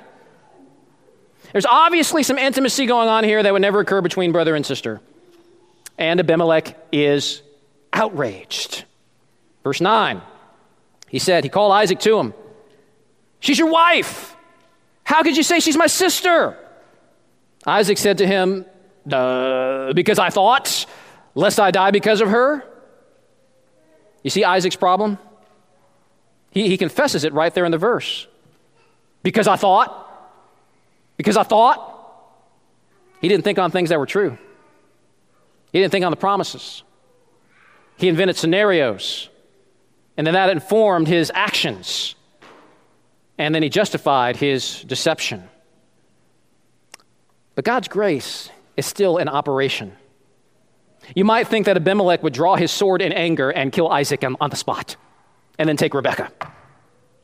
There's 1.50 1.66
obviously 1.66 2.22
some 2.22 2.38
intimacy 2.38 2.86
going 2.86 3.08
on 3.08 3.24
here 3.24 3.42
that 3.42 3.52
would 3.52 3.62
never 3.62 3.80
occur 3.80 4.02
between 4.02 4.30
brother 4.30 4.54
and 4.54 4.64
sister. 4.64 5.00
And 5.98 6.20
Abimelech 6.20 6.76
is 6.92 7.42
outraged. 7.92 8.84
Verse 9.64 9.80
9, 9.80 10.22
he 11.08 11.18
said, 11.18 11.42
he 11.42 11.50
called 11.50 11.72
Isaac 11.72 11.98
to 11.98 12.20
him. 12.20 12.34
She's 13.40 13.58
your 13.58 13.72
wife. 13.72 14.36
How 15.04 15.22
could 15.22 15.36
you 15.36 15.42
say 15.42 15.60
she's 15.60 15.76
my 15.76 15.86
sister? 15.86 16.56
Isaac 17.66 17.98
said 17.98 18.18
to 18.18 18.26
him, 18.26 18.66
uh, 19.10 19.92
Because 19.92 20.18
I 20.18 20.30
thought, 20.30 20.86
lest 21.34 21.60
I 21.60 21.70
die 21.70 21.90
because 21.90 22.20
of 22.20 22.28
her? 22.28 22.64
You 24.22 24.30
see 24.30 24.44
Isaac's 24.44 24.76
problem? 24.76 25.18
He, 26.50 26.68
he 26.68 26.76
confesses 26.76 27.24
it 27.24 27.32
right 27.32 27.52
there 27.52 27.64
in 27.64 27.72
the 27.72 27.78
verse. 27.78 28.26
Because 29.22 29.48
I 29.48 29.56
thought. 29.56 30.08
Because 31.16 31.36
I 31.36 31.42
thought. 31.42 31.88
He 33.20 33.28
didn't 33.28 33.44
think 33.44 33.58
on 33.58 33.70
things 33.70 33.88
that 33.88 33.98
were 33.98 34.06
true. 34.06 34.36
He 35.72 35.80
didn't 35.80 35.92
think 35.92 36.04
on 36.04 36.10
the 36.10 36.16
promises. 36.16 36.82
He 37.96 38.08
invented 38.08 38.36
scenarios. 38.36 39.28
And 40.16 40.26
then 40.26 40.34
that 40.34 40.50
informed 40.50 41.08
his 41.08 41.32
actions. 41.34 42.14
And 43.42 43.52
then 43.52 43.64
he 43.64 43.70
justified 43.70 44.36
his 44.36 44.84
deception. 44.84 45.42
But 47.56 47.64
God's 47.64 47.88
grace 47.88 48.48
is 48.76 48.86
still 48.86 49.18
in 49.18 49.28
operation. 49.28 49.96
You 51.16 51.24
might 51.24 51.48
think 51.48 51.66
that 51.66 51.76
Abimelech 51.76 52.22
would 52.22 52.34
draw 52.34 52.54
his 52.54 52.70
sword 52.70 53.02
in 53.02 53.10
anger 53.12 53.50
and 53.50 53.72
kill 53.72 53.88
Isaac 53.88 54.22
on, 54.22 54.48
the 54.48 54.54
spot 54.54 54.94
and 55.58 55.68
then 55.68 55.76
take 55.76 55.92
Rebekah. 55.92 56.30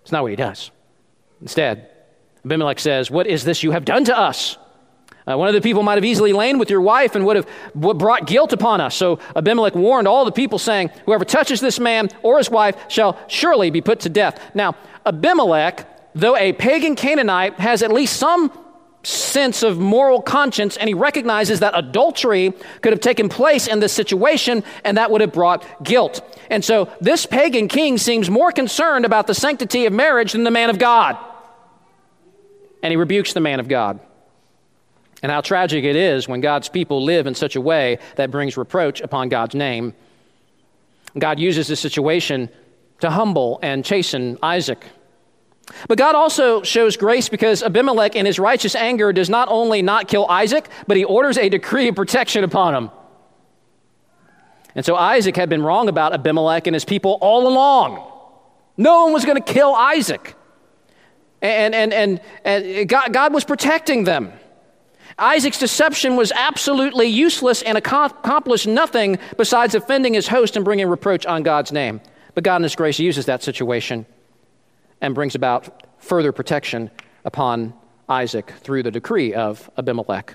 It's 0.03 0.11
not 0.11 0.23
what 0.23 0.33
he 0.33 0.37
does. 0.37 0.73
Instead, 1.41 1.89
Abimelech 2.45 2.81
says, 2.81 3.13
What 3.13 3.29
is 3.29 3.45
this 3.45 3.63
you 3.63 3.71
have 3.71 3.85
done 3.85 4.05
to 4.07 4.19
us? 4.19 4.59
Uh, 5.25 5.39
one 5.39 5.47
of 5.47 5.55
the 5.55 5.61
people 5.61 5.85
might 5.85 5.99
have 5.99 6.05
easily 6.05 6.33
lain 6.33 6.59
with 6.59 6.69
your 6.69 6.81
wife 6.81 7.15
and 7.15 7.25
would 7.27 7.37
have 7.37 7.49
brought 7.77 8.27
guilt 8.27 8.53
upon 8.53 8.81
us. 8.81 8.97
So 8.97 9.21
Abimelech 9.37 9.77
warned 9.77 10.09
all 10.09 10.25
the 10.25 10.33
people, 10.33 10.59
saying, 10.59 10.91
Whoever 11.07 11.25
touches 11.25 11.61
this 11.61 11.79
man 11.79 12.09
or 12.25 12.39
his 12.39 12.51
wife 12.51 12.75
shall 12.89 13.17
surely 13.29 13.71
be 13.71 13.81
put 13.81 14.01
to 14.01 14.09
death. 14.09 14.41
Now, 14.53 14.75
Abimelech, 15.07 15.95
though 16.15 16.37
a 16.37 16.53
pagan 16.53 16.97
Canaanite, 16.97 17.55
has 17.55 17.83
at 17.83 17.93
least 17.93 18.17
some 18.17 18.53
sense 19.03 19.63
of 19.63 19.79
moral 19.79 20.21
conscience, 20.21 20.77
and 20.77 20.89
he 20.89 20.95
recognizes 20.95 21.61
that 21.61 21.73
adultery 21.77 22.53
could 22.83 22.93
have 22.93 23.01
taken 23.01 23.29
place 23.29 23.67
in 23.67 23.81
this 23.81 23.93
situation, 23.93 24.65
and 24.85 24.97
that 24.97 25.11
would 25.11 25.21
have 25.21 25.33
brought 25.33 25.65
guilt. 25.83 26.21
And 26.51 26.65
so 26.65 26.91
this 27.01 27.25
pagan 27.25 27.69
king 27.69 27.99
seems 27.99 28.29
more 28.29 28.53
concerned 28.53 29.05
about 29.05 29.27
the 29.27 29.35
sanctity 29.35 29.87
of 29.87 29.93
marriage 29.93 30.33
than 30.33 30.45
the 30.45 30.51
man 30.51 30.69
of 30.69 30.79
God. 30.79 31.17
And 32.83 32.91
he 32.91 32.97
rebukes 32.97 33.33
the 33.33 33.41
man 33.41 33.61
of 33.61 33.69
God. 33.69 34.01
And 35.23 35.33
how 35.33 35.41
tragic 35.41 35.85
it 35.85 35.97
is 35.97 36.29
when 36.29 36.41
God's 36.41 36.69
people 36.69 37.03
live 37.03 37.27
in 37.27 37.35
such 37.35 37.57
a 37.57 37.61
way 37.61 37.99
that 38.17 38.31
brings 38.31 38.57
reproach 38.57 39.01
upon 39.01 39.29
God's 39.29 39.55
name. 39.55 39.95
God 41.19 41.41
uses 41.41 41.67
this 41.67 41.81
situation 41.81 42.49
to 43.01 43.11
humble 43.11 43.59
and 43.63 43.85
chasten 43.85 44.39
Isaac. 44.43 44.85
But 45.87 45.99
God 45.99 46.15
also 46.15 46.63
shows 46.63 46.97
grace 46.97 47.29
because 47.29 47.63
Abimelech, 47.63 48.17
in 48.17 48.27
his 48.27 48.39
righteous 48.39 48.75
anger, 48.75 49.13
does 49.13 49.29
not 49.29 49.49
only 49.49 49.83
not 49.83 50.09
kill 50.09 50.27
Isaac, 50.29 50.69
but 50.87 50.97
he 50.97 51.05
orders 51.05 51.39
a 51.39 51.49
decree 51.49 51.89
of 51.89 51.95
protection 51.95 52.45
upon 52.45 52.75
him. 52.75 52.91
And 54.75 54.85
so 54.85 54.97
Isaac 54.97 55.37
had 55.37 55.49
been 55.49 55.63
wrong 55.63 55.89
about 55.89 56.13
Abimelech 56.13 56.67
and 56.67 56.75
his 56.75 56.85
people 56.85 57.19
all 57.21 57.49
along. 57.49 58.07
No 58.77 59.05
one 59.05 59.13
was 59.13 59.25
going 59.25 59.43
to 59.43 59.53
kill 59.53 59.75
Isaac. 59.75 60.37
And, 61.43 61.75
and, 61.75 61.93
and, 61.93 62.21
and 62.45 62.89
God, 62.89 63.13
God 63.13 63.35
was 63.35 63.45
protecting 63.45 64.05
them. 64.05 64.33
Isaac's 65.19 65.59
deception 65.59 66.17
was 66.17 66.31
absolutely 66.31 67.07
useless 67.07 67.63
and 67.63 67.77
accomplished 67.77 68.69
nothing 68.69 69.19
besides 69.37 69.75
offending 69.75 70.15
his 70.15 70.29
host 70.29 70.55
and 70.55 70.65
bringing 70.65 70.87
reproach 70.87 71.27
on 71.27 71.43
God's 71.43 71.73
name. 71.73 72.01
But 72.35 72.45
God 72.45 72.57
in 72.57 72.63
His 72.63 72.77
grace 72.77 73.01
uses 73.01 73.27
that 73.27 73.43
situation 73.43 74.07
and 75.01 75.15
brings 75.15 75.35
about 75.35 75.83
further 75.99 76.33
protection 76.33 76.91
upon 77.25 77.75
Isaac 78.09 78.53
through 78.61 78.83
the 78.83 78.91
decree 78.91 79.35
of 79.35 79.71
Abimelech. 79.77 80.35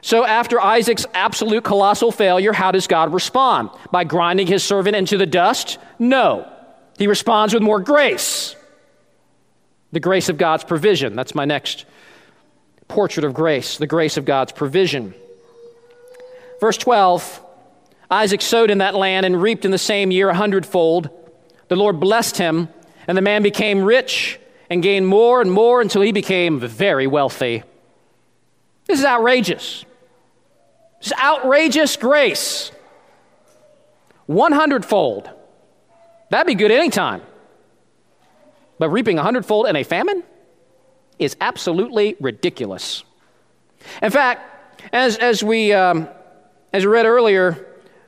So, 0.00 0.24
after 0.24 0.60
Isaac's 0.60 1.06
absolute 1.12 1.64
colossal 1.64 2.12
failure, 2.12 2.52
how 2.52 2.70
does 2.70 2.86
God 2.86 3.12
respond? 3.12 3.70
By 3.90 4.04
grinding 4.04 4.46
his 4.46 4.62
servant 4.62 4.94
into 4.94 5.18
the 5.18 5.26
dust? 5.26 5.78
No. 5.98 6.50
He 6.98 7.08
responds 7.08 7.52
with 7.52 7.62
more 7.62 7.80
grace. 7.80 8.54
The 9.90 10.00
grace 10.00 10.28
of 10.28 10.38
God's 10.38 10.62
provision. 10.62 11.16
That's 11.16 11.34
my 11.34 11.44
next 11.44 11.84
portrait 12.86 13.24
of 13.24 13.34
grace, 13.34 13.78
the 13.78 13.86
grace 13.86 14.16
of 14.16 14.24
God's 14.24 14.52
provision. 14.52 15.14
Verse 16.60 16.76
12 16.78 17.42
Isaac 18.08 18.40
sowed 18.40 18.70
in 18.70 18.78
that 18.78 18.94
land 18.94 19.26
and 19.26 19.42
reaped 19.42 19.64
in 19.64 19.72
the 19.72 19.78
same 19.78 20.12
year 20.12 20.28
a 20.28 20.34
hundredfold. 20.34 21.10
The 21.66 21.74
Lord 21.74 21.98
blessed 21.98 22.36
him 22.36 22.68
and 23.06 23.16
the 23.16 23.22
man 23.22 23.42
became 23.42 23.82
rich 23.82 24.38
and 24.68 24.82
gained 24.82 25.06
more 25.06 25.40
and 25.40 25.50
more 25.50 25.80
until 25.80 26.02
he 26.02 26.12
became 26.12 26.58
very 26.58 27.06
wealthy. 27.06 27.62
This 28.86 28.98
is 29.00 29.04
outrageous. 29.04 29.84
This 30.98 31.08
is 31.08 31.12
outrageous 31.18 31.96
grace. 31.96 32.72
100 34.26 34.84
fold. 34.84 35.30
That'd 36.30 36.46
be 36.46 36.54
good 36.54 36.70
anytime. 36.70 37.22
But 38.78 38.90
reaping 38.90 39.18
a 39.18 39.22
hundredfold 39.22 39.66
in 39.66 39.76
a 39.76 39.84
famine 39.84 40.22
is 41.18 41.36
absolutely 41.40 42.16
ridiculous. 42.20 43.04
In 44.02 44.10
fact, 44.10 44.82
as, 44.92 45.16
as, 45.16 45.42
we, 45.42 45.72
um, 45.72 46.08
as 46.72 46.84
we 46.84 46.92
read 46.92 47.06
earlier, 47.06 47.66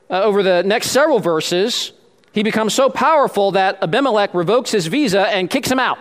uh, 0.09 0.23
over 0.23 0.43
the 0.43 0.63
next 0.63 0.91
several 0.91 1.19
verses, 1.19 1.91
he 2.31 2.43
becomes 2.43 2.73
so 2.73 2.89
powerful 2.89 3.51
that 3.51 3.81
Abimelech 3.81 4.33
revokes 4.33 4.71
his 4.71 4.87
visa 4.87 5.27
and 5.27 5.49
kicks 5.49 5.69
him 5.69 5.79
out. 5.79 5.97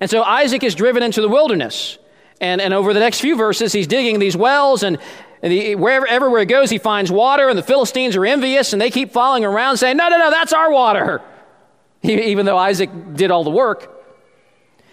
And 0.00 0.10
so 0.10 0.22
Isaac 0.22 0.62
is 0.62 0.74
driven 0.74 1.02
into 1.02 1.20
the 1.20 1.28
wilderness. 1.28 1.98
And, 2.40 2.60
and 2.60 2.72
over 2.72 2.94
the 2.94 3.00
next 3.00 3.20
few 3.20 3.36
verses, 3.36 3.72
he's 3.72 3.86
digging 3.86 4.18
these 4.18 4.36
wells, 4.36 4.82
and, 4.82 4.98
and 5.42 5.52
he, 5.52 5.74
wherever 5.74 6.06
everywhere 6.06 6.40
he 6.40 6.46
goes, 6.46 6.70
he 6.70 6.78
finds 6.78 7.12
water, 7.12 7.48
and 7.48 7.58
the 7.58 7.62
Philistines 7.62 8.16
are 8.16 8.24
envious, 8.24 8.72
and 8.72 8.80
they 8.80 8.90
keep 8.90 9.12
following 9.12 9.44
around 9.44 9.76
saying, 9.76 9.98
No, 9.98 10.08
no, 10.08 10.16
no, 10.16 10.30
that's 10.30 10.54
our 10.54 10.70
water. 10.70 11.20
Even 12.02 12.46
though 12.46 12.56
Isaac 12.56 12.90
did 13.14 13.30
all 13.30 13.44
the 13.44 13.50
work. 13.50 13.96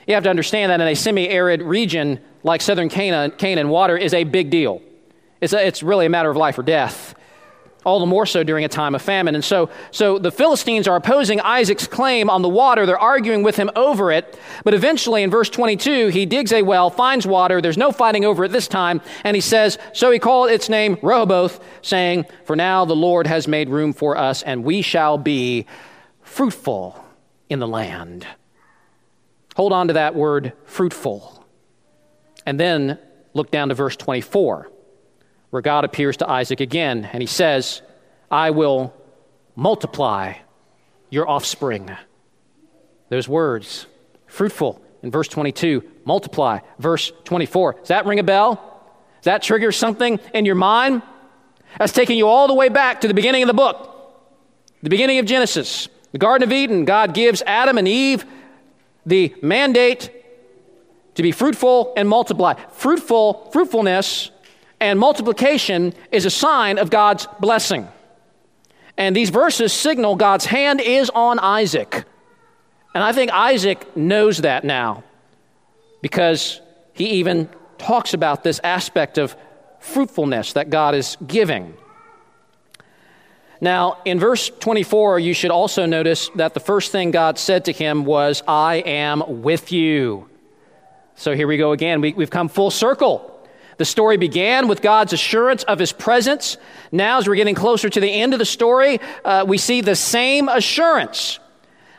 You 0.07 0.13
have 0.13 0.23
to 0.23 0.29
understand 0.29 0.71
that 0.71 0.81
in 0.81 0.87
a 0.87 0.95
semi 0.95 1.29
arid 1.29 1.61
region 1.61 2.19
like 2.43 2.61
southern 2.61 2.89
Canaan, 2.89 3.31
Canaan, 3.31 3.69
water 3.69 3.97
is 3.97 4.13
a 4.13 4.23
big 4.25 4.49
deal. 4.49 4.81
It's, 5.39 5.53
a, 5.53 5.65
it's 5.65 5.83
really 5.83 6.05
a 6.05 6.09
matter 6.09 6.29
of 6.29 6.37
life 6.37 6.57
or 6.57 6.63
death 6.63 7.13
all 7.87 8.01
the 8.01 8.05
more 8.05 8.25
so 8.25 8.43
during 8.43 8.65
a 8.65 8.67
time 8.67 8.93
of 8.95 9.01
famine. 9.01 9.33
And 9.33 9.43
so, 9.43 9.69
so 9.91 10.19
the 10.19 10.31
Philistines 10.31 10.89
are 10.89 10.97
opposing 10.97 11.39
Isaac's 11.39 11.87
claim 11.87 12.29
on 12.29 12.41
the 12.41 12.49
water. 12.49 12.85
They're 12.85 12.99
arguing 12.99 13.43
with 13.43 13.55
him 13.55 13.71
over 13.77 14.11
it. 14.11 14.37
But 14.65 14.73
eventually, 14.73 15.23
in 15.23 15.31
verse 15.31 15.49
22, 15.49 16.09
he 16.09 16.25
digs 16.25 16.51
a 16.51 16.63
well, 16.63 16.89
finds 16.89 17.25
water. 17.25 17.61
There's 17.61 17.77
no 17.77 17.93
fighting 17.93 18.25
over 18.25 18.43
it 18.43 18.51
this 18.51 18.67
time. 18.67 18.99
And 19.23 19.35
he 19.35 19.41
says, 19.41 19.77
So 19.93 20.11
he 20.11 20.19
called 20.19 20.51
its 20.51 20.67
name 20.67 20.97
Rehoboth, 21.01 21.63
saying, 21.81 22.25
For 22.43 22.57
now 22.57 22.83
the 22.83 22.95
Lord 22.95 23.25
has 23.25 23.47
made 23.47 23.69
room 23.69 23.93
for 23.93 24.17
us, 24.17 24.43
and 24.43 24.65
we 24.65 24.81
shall 24.81 25.17
be 25.17 25.65
fruitful 26.23 27.01
in 27.49 27.59
the 27.59 27.67
land. 27.67 28.27
Hold 29.55 29.71
on 29.71 29.87
to 29.87 29.93
that 29.93 30.13
word, 30.13 30.51
fruitful. 30.65 31.45
And 32.45 32.59
then 32.59 32.99
look 33.33 33.49
down 33.49 33.69
to 33.69 33.75
verse 33.75 33.95
24 33.95 34.69
where 35.49 35.61
God 35.61 35.85
appears 35.85 36.17
to 36.17 36.29
Isaac 36.29 36.59
again 36.59 37.09
and 37.11 37.21
he 37.21 37.27
says, 37.27 37.81
I 38.29 38.51
will 38.51 38.93
multiply 39.55 40.33
your 41.09 41.27
offspring. 41.27 41.89
Those 43.09 43.27
words, 43.27 43.87
fruitful 44.27 44.81
in 45.01 45.11
verse 45.11 45.27
22, 45.27 45.83
multiply, 46.05 46.59
verse 46.79 47.11
24. 47.23 47.73
Does 47.73 47.87
that 47.87 48.05
ring 48.05 48.19
a 48.19 48.23
bell? 48.23 48.55
Does 49.19 49.25
that 49.25 49.41
trigger 49.41 49.71
something 49.71 50.19
in 50.33 50.45
your 50.45 50.55
mind? 50.55 51.01
That's 51.77 51.93
taking 51.93 52.17
you 52.17 52.27
all 52.27 52.47
the 52.47 52.53
way 52.53 52.69
back 52.69 53.01
to 53.01 53.07
the 53.07 53.13
beginning 53.13 53.43
of 53.43 53.47
the 53.47 53.53
book, 53.53 53.93
the 54.83 54.89
beginning 54.89 55.19
of 55.19 55.25
Genesis. 55.25 55.87
The 56.11 56.17
Garden 56.17 56.47
of 56.47 56.53
Eden, 56.53 56.85
God 56.85 57.13
gives 57.13 57.41
Adam 57.45 57.77
and 57.77 57.87
Eve 57.87 58.25
the 59.05 59.35
mandate 59.41 60.11
to 61.15 61.23
be 61.23 61.31
fruitful 61.31 61.93
and 61.97 62.07
multiply. 62.07 62.53
Fruitful, 62.71 63.49
fruitfulness 63.51 64.31
and 64.79 64.99
multiplication 64.99 65.93
is 66.11 66.25
a 66.25 66.29
sign 66.29 66.77
of 66.77 66.89
God's 66.89 67.27
blessing. 67.39 67.87
And 68.97 69.15
these 69.15 69.29
verses 69.29 69.73
signal 69.73 70.15
God's 70.15 70.45
hand 70.45 70.81
is 70.81 71.09
on 71.11 71.39
Isaac. 71.39 72.05
And 72.93 73.03
I 73.03 73.11
think 73.11 73.31
Isaac 73.31 73.95
knows 73.95 74.39
that 74.39 74.63
now 74.63 75.03
because 76.01 76.61
he 76.93 77.05
even 77.11 77.49
talks 77.77 78.13
about 78.13 78.43
this 78.43 78.59
aspect 78.63 79.17
of 79.17 79.35
fruitfulness 79.79 80.53
that 80.53 80.69
God 80.69 80.95
is 80.95 81.17
giving. 81.25 81.75
Now, 83.59 83.97
in 84.05 84.19
verse 84.19 84.49
24, 84.49 85.19
you 85.19 85.33
should 85.33 85.51
also 85.51 85.85
notice 85.85 86.29
that 86.35 86.53
the 86.53 86.59
first 86.59 86.91
thing 86.91 87.11
God 87.11 87.39
said 87.39 87.65
to 87.65 87.71
him 87.71 88.05
was, 88.05 88.43
I 88.47 88.77
am 88.77 89.41
with 89.41 89.71
you. 89.71 90.29
So 91.15 91.35
here 91.35 91.47
we 91.47 91.57
go 91.57 91.71
again. 91.71 92.01
We, 92.01 92.11
have 92.11 92.29
come 92.29 92.49
full 92.49 92.69
circle. 92.69 93.36
The 93.77 93.85
story 93.85 94.17
began 94.17 94.67
with 94.67 94.81
God's 94.81 95.13
assurance 95.13 95.63
of 95.63 95.79
his 95.79 95.91
presence. 95.91 96.57
Now, 96.91 97.19
as 97.19 97.27
we're 97.27 97.35
getting 97.35 97.55
closer 97.55 97.89
to 97.89 97.99
the 97.99 98.09
end 98.09 98.33
of 98.33 98.39
the 98.39 98.45
story, 98.45 98.99
uh, 99.23 99.45
we 99.47 99.57
see 99.57 99.81
the 99.81 99.95
same 99.95 100.49
assurance. 100.49 101.39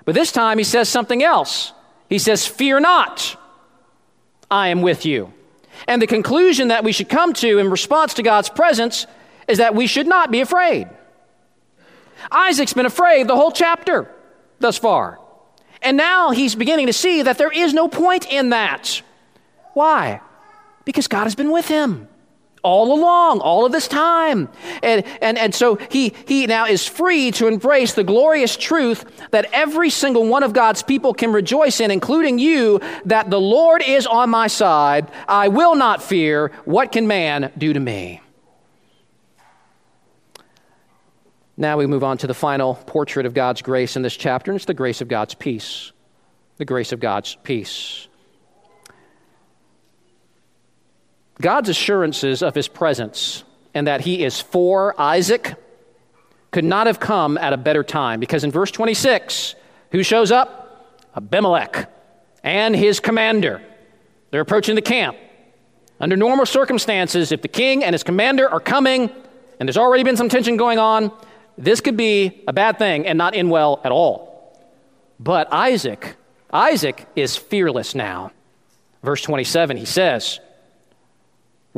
But 0.05 0.15
this 0.15 0.33
time, 0.33 0.59
he 0.59 0.65
says 0.65 0.89
something 0.89 1.23
else. 1.23 1.73
He 2.09 2.19
says, 2.19 2.47
Fear 2.47 2.81
not, 2.81 3.37
I 4.51 4.69
am 4.69 4.83
with 4.83 5.07
you. 5.07 5.33
And 5.87 6.03
the 6.03 6.07
conclusion 6.07 6.69
that 6.69 6.83
we 6.83 6.93
should 6.93 7.09
come 7.09 7.33
to 7.35 7.59
in 7.59 7.71
response 7.71 8.15
to 8.15 8.23
God's 8.23 8.49
presence 8.49 9.07
is 9.47 9.59
that 9.59 9.75
we 9.75 9.87
should 9.87 10.07
not 10.07 10.31
be 10.31 10.41
afraid. 10.41 10.89
Isaac's 12.33 12.73
been 12.73 12.87
afraid 12.87 13.29
the 13.29 13.37
whole 13.37 13.53
chapter 13.53 14.11
thus 14.59 14.77
far. 14.77 15.21
And 15.81 15.97
now 15.97 16.31
he's 16.31 16.57
beginning 16.57 16.89
to 16.89 16.93
see 16.93 17.23
that 17.23 17.39
there 17.39 17.53
is 17.53 17.73
no 17.73 17.87
point 17.87 18.27
in 18.31 18.51
that. 18.51 19.03
Why? 19.75 20.21
Because 20.89 21.07
God 21.07 21.25
has 21.25 21.35
been 21.35 21.51
with 21.51 21.69
him 21.69 22.09
all 22.63 22.99
along, 22.99 23.41
all 23.41 23.67
of 23.67 23.73
this 23.73 23.87
time. 23.87 24.49
And, 24.83 25.05
and, 25.21 25.37
and 25.37 25.55
so 25.55 25.75
he, 25.91 26.15
he 26.27 26.47
now 26.47 26.65
is 26.65 26.87
free 26.87 27.31
to 27.33 27.47
embrace 27.47 27.93
the 27.93 28.05
glorious 28.05 28.57
truth 28.57 29.05
that 29.31 29.51
every 29.53 29.91
single 29.91 30.27
one 30.27 30.43
of 30.43 30.55
God's 30.55 30.83
people 30.83 31.13
can 31.13 31.31
rejoice 31.31 31.81
in, 31.81 31.91
including 31.91 32.39
you, 32.39 32.81
that 33.05 33.29
the 33.29 33.39
Lord 33.39 33.83
is 33.87 34.07
on 34.07 34.31
my 34.31 34.47
side. 34.47 35.11
I 35.29 35.49
will 35.49 35.75
not 35.75 36.03
fear. 36.03 36.53
What 36.65 36.91
can 36.91 37.07
man 37.07 37.53
do 37.59 37.75
to 37.75 37.81
me? 37.81 38.23
Now 41.55 41.77
we 41.77 41.85
move 41.85 42.03
on 42.03 42.17
to 42.17 42.27
the 42.27 42.33
final 42.33 42.77
portrait 42.87 43.27
of 43.27 43.35
God's 43.35 43.61
grace 43.61 43.95
in 43.95 44.01
this 44.01 44.17
chapter, 44.17 44.51
and 44.51 44.57
it's 44.57 44.65
the 44.65 44.73
grace 44.73 45.03
of 45.03 45.09
God's 45.09 45.35
peace. 45.35 45.93
The 46.57 46.65
grace 46.65 46.93
of 46.93 47.01
God's 47.01 47.37
peace. 47.43 48.08
God's 51.41 51.69
assurances 51.69 52.43
of 52.43 52.55
his 52.55 52.69
presence 52.69 53.45
and 53.75 53.87
that 53.87 54.01
he 54.03 54.25
is 54.25 54.41
for 54.41 55.01
Isaac 55.01 55.55
could 56.51 56.65
not 56.65 56.87
have 56.87 56.99
come 56.99 57.39
at 57.39 57.53
a 57.53 57.57
better 57.57 57.85
time 57.85 58.21
because 58.21 58.45
in 58.45 58.51
verse 58.51 58.71
26, 58.71 59.55
who 59.93 60.03
shows 60.03 60.33
up? 60.33 61.05
Abimelech 61.17 61.91
and 62.43 62.75
his 62.75 63.01
commander. 63.01 63.63
They're 64.31 64.41
approaching 64.41 64.75
the 64.75 64.83
camp. 64.83 65.17
Under 66.01 66.17
normal 66.17 66.47
circumstances, 66.47 67.33
if 67.33 67.43
the 67.43 67.49
king 67.49 67.83
and 67.83 67.95
his 67.95 68.03
commander 68.03 68.49
are 68.49 68.61
coming 68.61 69.11
and 69.59 69.69
there's 69.69 69.77
already 69.77 70.05
been 70.05 70.17
some 70.17 70.29
tension 70.29 70.57
going 70.57 70.79
on, 70.79 71.13
this 71.57 71.81
could 71.81 71.97
be 71.97 72.43
a 72.47 72.53
bad 72.53 72.79
thing 72.79 73.07
and 73.07 73.19
not 73.19 73.35
end 73.35 73.51
well 73.51 73.81
at 73.85 73.91
all. 73.91 74.29
But 75.19 75.53
Isaac, 75.53 76.17
Isaac 76.53 77.07
is 77.17 77.37
fearless 77.37 77.95
now. 77.95 78.31
Verse 79.03 79.23
27, 79.23 79.77
he 79.77 79.85
says, 79.85 80.39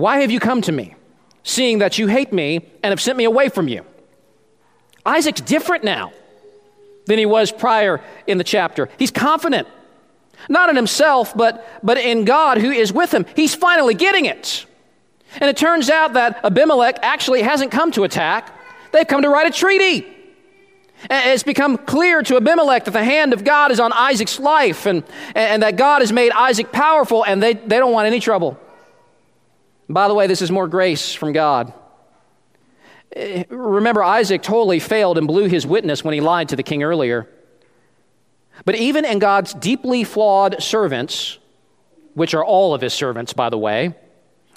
Why 0.01 0.20
have 0.20 0.30
you 0.30 0.40
come 0.40 0.62
to 0.62 0.72
me, 0.72 0.94
seeing 1.42 1.80
that 1.80 1.98
you 1.98 2.07
hate 2.07 2.32
me 2.32 2.66
and 2.82 2.90
have 2.90 3.03
sent 3.03 3.18
me 3.18 3.24
away 3.24 3.51
from 3.51 3.68
you? 3.68 3.84
Isaac's 5.05 5.42
different 5.42 5.84
now 5.84 6.12
than 7.05 7.18
he 7.18 7.26
was 7.26 7.53
prior 7.53 8.01
in 8.26 8.38
the 8.38 8.44
chapter. 8.44 8.88
He's 8.98 9.11
confident, 9.11 9.68
not 10.48 10.70
in 10.70 10.76
himself, 10.76 11.36
but, 11.36 11.68
but 11.82 11.98
in 11.98 12.24
God 12.24 12.57
who 12.57 12.70
is 12.70 12.94
with 12.94 13.12
him. 13.12 13.26
He's 13.36 13.55
finally 13.55 13.92
getting 13.92 14.24
it. 14.24 14.64
And 15.34 15.51
it 15.51 15.59
turns 15.59 15.90
out 15.90 16.14
that 16.14 16.40
Abimelech 16.44 16.98
actually 17.03 17.42
hasn't 17.42 17.70
come 17.70 17.90
to 17.92 18.05
attack. 18.05 18.55
They've 18.92 19.07
come 19.07 19.20
to 19.20 19.28
write 19.28 19.48
a 19.48 19.51
treaty. 19.51 20.07
It's 21.11 21.42
become 21.42 21.76
clear 21.76 22.22
to 22.22 22.36
Abimelech 22.36 22.86
that 22.86 22.92
the 22.92 23.05
hand 23.05 23.34
of 23.34 23.44
God 23.44 23.70
is 23.70 23.78
on 23.78 23.92
Isaac's 23.92 24.40
life 24.40 24.86
and, 24.86 25.05
and 25.34 25.62
that 25.62 25.76
God 25.76 26.01
has 26.01 26.11
made 26.11 26.32
Isaac 26.32 26.72
powerful 26.72 27.22
and 27.22 27.42
they, 27.42 27.53
they 27.53 27.78
don't 27.78 27.92
want 27.92 28.07
any 28.07 28.18
trouble. 28.18 28.59
By 29.91 30.07
the 30.07 30.14
way, 30.14 30.28
this 30.28 30.41
is 30.41 30.53
more 30.53 30.68
grace 30.68 31.12
from 31.12 31.32
God. 31.32 31.72
Eh, 33.12 33.43
remember, 33.49 34.05
Isaac 34.05 34.41
totally 34.41 34.78
failed 34.78 35.18
and 35.18 35.26
blew 35.26 35.49
his 35.49 35.66
witness 35.66 36.05
when 36.05 36.14
he 36.14 36.20
lied 36.20 36.51
to 36.51 36.57
the 36.57 36.62
king 36.62 36.84
earlier. 36.84 37.28
But 38.64 38.76
even 38.76 39.05
in 39.05 39.18
God's 39.18 39.53
deeply 39.53 40.05
flawed 40.05 40.62
servants, 40.62 41.38
which 42.14 42.34
are 42.34 42.45
all 42.45 42.72
of 42.72 42.80
his 42.80 42.95
servants, 42.95 43.32
by 43.32 43.51
the 43.51 43.59
way, 43.59 43.97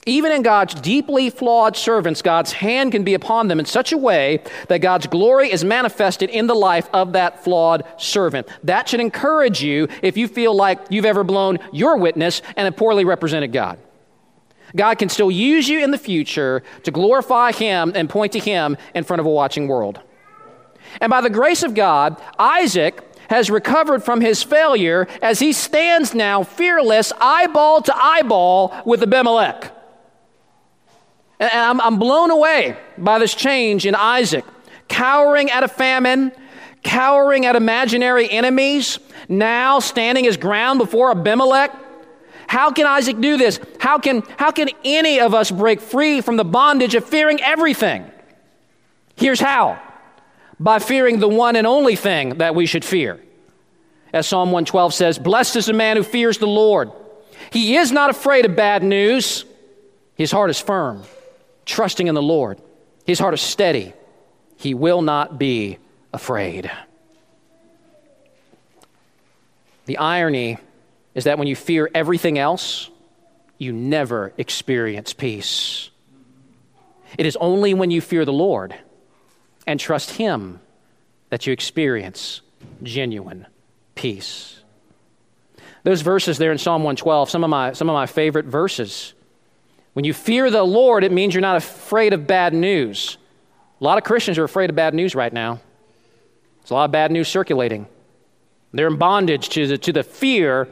even 0.06 0.32
in 0.32 0.44
God's 0.44 0.76
deeply 0.76 1.32
flawed 1.32 1.78
servants, 1.78 2.22
God's 2.22 2.52
hand 2.52 2.92
can 2.92 3.04
be 3.04 3.16
upon 3.16 3.48
them 3.48 3.60
in 3.60 3.66
such 3.66 3.92
a 3.92 3.98
way 3.98 4.44
that 4.68 4.80
God's 4.80 5.08
glory 5.08 5.52
is 5.52 5.64
manifested 5.64 6.30
in 6.30 6.46
the 6.46 6.54
life 6.54 6.90
of 6.94 7.14
that 7.14 7.44
flawed 7.44 7.86
servant. 7.98 8.48
That 8.64 8.88
should 8.88 9.00
encourage 9.00 9.64
you 9.64 9.88
if 10.04 10.16
you 10.16 10.28
feel 10.28 10.54
like 10.54 10.80
you've 10.90 11.06
ever 11.06 11.24
blown 11.24 11.58
your 11.72 11.98
witness 11.98 12.44
and 12.56 12.66
have 12.66 12.76
poorly 12.76 13.06
represented 13.06 13.52
God. 13.52 13.80
God 14.76 14.98
can 14.98 15.10
still 15.10 15.30
use 15.30 15.70
you 15.70 15.84
in 15.84 15.92
the 15.92 15.98
future 15.98 16.64
to 16.84 16.92
glorify 16.92 17.52
Him 17.52 17.92
and 17.96 18.10
point 18.10 18.32
to 18.34 18.40
Him 18.40 18.78
in 18.96 19.04
front 19.04 19.20
of 19.20 19.26
a 19.26 19.30
watching 19.30 19.68
world. 19.68 20.00
And 21.02 21.10
by 21.10 21.22
the 21.22 21.30
grace 21.30 21.64
of 21.64 21.74
God, 21.74 22.22
Isaac 22.38 23.02
has 23.30 23.50
recovered 23.50 24.04
from 24.04 24.22
his 24.22 24.44
failure 24.44 25.08
as 25.22 25.40
he 25.40 25.54
stands 25.54 26.14
now 26.14 26.44
fearless, 26.44 27.12
eyeball 27.20 27.82
to 27.82 27.96
eyeball 27.96 28.76
with 28.86 29.02
Abimelech. 29.02 29.72
And 31.40 31.52
I'm, 31.52 31.82
I'm 31.82 32.00
blown 32.00 32.32
away 32.32 32.78
by 32.98 33.20
this 33.20 33.34
change 33.34 33.86
in 33.86 33.96
Isaac, 33.96 34.46
cowering 34.88 35.50
at 35.50 35.64
a 35.64 35.68
famine, 35.68 36.32
cowering 36.84 37.46
at 37.46 37.56
imaginary 37.56 38.30
enemies, 38.30 39.00
now 39.28 39.80
standing 39.80 40.26
his 40.26 40.38
ground 40.38 40.80
before 40.80 41.12
Abimelech. 41.12 41.72
How 42.54 42.70
can 42.70 42.86
Isaac 42.86 43.20
do 43.20 43.36
this? 43.36 43.60
How 43.80 43.98
can, 43.98 44.22
how 44.38 44.52
can 44.52 44.70
any 44.86 45.20
of 45.20 45.34
us 45.34 45.50
break 45.50 45.82
free 45.82 46.22
from 46.22 46.38
the 46.38 46.46
bondage 46.46 46.94
of 46.94 47.04
fearing 47.04 47.42
everything? 47.42 48.06
Here's 49.16 49.40
how 49.40 49.82
by 50.60 50.78
fearing 50.78 51.18
the 51.18 51.28
one 51.28 51.56
and 51.56 51.66
only 51.66 51.96
thing 51.96 52.38
that 52.38 52.54
we 52.54 52.68
should 52.68 52.86
fear. 52.86 53.20
As 54.14 54.28
Psalm 54.28 54.50
112 54.52 54.94
says, 54.94 55.18
Blessed 55.18 55.56
is 55.56 55.66
the 55.66 55.74
man 55.74 55.98
who 55.98 56.04
fears 56.04 56.38
the 56.38 56.46
Lord. 56.46 56.92
He 57.50 57.76
is 57.76 57.92
not 57.92 58.12
afraid 58.12 58.46
of 58.46 58.56
bad 58.56 58.84
news, 58.84 59.46
his 60.14 60.32
heart 60.32 60.52
is 60.52 60.60
firm 60.60 61.02
trusting 61.66 62.06
in 62.06 62.14
the 62.14 62.22
Lord. 62.22 62.60
His 63.04 63.18
heart 63.18 63.34
is 63.34 63.42
steady. 63.42 63.94
He 64.58 64.76
will 64.76 65.02
not 65.02 65.40
be 65.40 65.80
afraid. 66.14 66.70
The 69.88 69.98
irony 69.98 70.60
is 71.16 71.26
that 71.26 71.38
when 71.38 71.48
you 71.48 71.56
fear 71.56 71.90
everything 71.94 72.38
else, 72.38 72.90
you 73.58 73.72
never 73.72 74.34
experience 74.38 75.14
peace. 75.14 75.90
It 77.18 77.26
is 77.26 77.36
only 77.38 77.74
when 77.74 77.92
you 77.92 78.02
fear 78.02 78.26
the 78.26 78.34
Lord 78.34 78.76
and 79.68 79.80
trust 79.80 80.12
Him 80.12 80.60
that 81.30 81.46
you 81.46 81.54
experience 81.54 82.42
genuine 82.82 83.48
peace. 83.96 84.60
Those 85.84 86.02
verses 86.02 86.38
there 86.38 86.52
in 86.52 86.58
Psalm 86.58 86.84
112, 86.84 87.30
some 87.30 87.44
of 87.44 87.50
my, 87.50 87.74
some 87.74 87.90
of 87.90 87.94
my 87.94 88.06
favorite 88.06 88.46
verses. 88.46 89.14
When 89.94 90.06
you 90.06 90.14
fear 90.14 90.50
the 90.50 90.64
Lord, 90.64 91.04
it 91.04 91.12
means 91.12 91.34
you're 91.34 91.42
not 91.42 91.58
afraid 91.58 92.14
of 92.14 92.26
bad 92.26 92.54
news. 92.54 93.18
A 93.80 93.84
lot 93.84 93.98
of 93.98 94.04
Christians 94.04 94.38
are 94.38 94.44
afraid 94.44 94.70
of 94.70 94.76
bad 94.76 94.94
news 94.94 95.14
right 95.14 95.32
now. 95.32 95.60
There's 96.62 96.72
a 96.72 96.76
lot 96.76 96.86
of 96.86 96.92
bad 96.92 97.12
news 97.12 97.28
circulating. 97.28 97.86
They're 98.72 98.88
in 98.88 98.98
bondage 98.98 99.50
to 99.50 99.68
the, 99.68 99.78
to 99.80 99.94
the 99.94 100.04
fear 100.04 100.70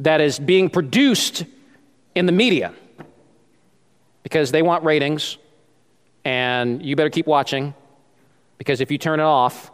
that 0.00 0.20
is 0.20 0.38
being 0.38 0.70
produced 0.70 1.44
in 2.14 2.26
the 2.26 2.32
media 2.32 2.74
because 4.22 4.52
they 4.52 4.62
want 4.62 4.84
ratings, 4.84 5.38
and 6.24 6.82
you 6.84 6.96
better 6.96 7.10
keep 7.10 7.26
watching, 7.26 7.74
Because 8.58 8.80
if 8.80 8.90
you 8.90 8.98
turn 8.98 9.20
it 9.20 9.24
off, 9.24 9.70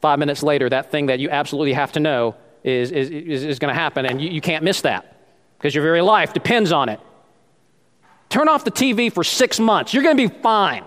five 0.00 0.18
minutes 0.18 0.42
later, 0.42 0.68
that 0.68 0.90
thing 0.90 1.06
that 1.06 1.20
you 1.20 1.28
absolutely 1.28 1.74
have 1.74 1.92
to 1.92 2.00
know 2.00 2.34
is, 2.64 2.90
is, 2.90 3.10
is, 3.10 3.44
is 3.44 3.58
going 3.58 3.72
to 3.72 3.78
happen, 3.78 4.06
and 4.06 4.20
you, 4.20 4.30
you 4.30 4.40
can't 4.40 4.64
miss 4.64 4.80
that 4.82 5.16
because 5.58 5.74
your 5.74 5.84
very 5.84 6.00
life 6.00 6.32
depends 6.32 6.72
on 6.72 6.88
it. 6.88 7.00
Turn 8.30 8.48
off 8.48 8.64
the 8.64 8.70
TV 8.70 9.12
for 9.12 9.24
six 9.24 9.60
months. 9.60 9.92
You're 9.92 10.02
going 10.02 10.16
to 10.16 10.28
be 10.28 10.34
fine. 10.42 10.84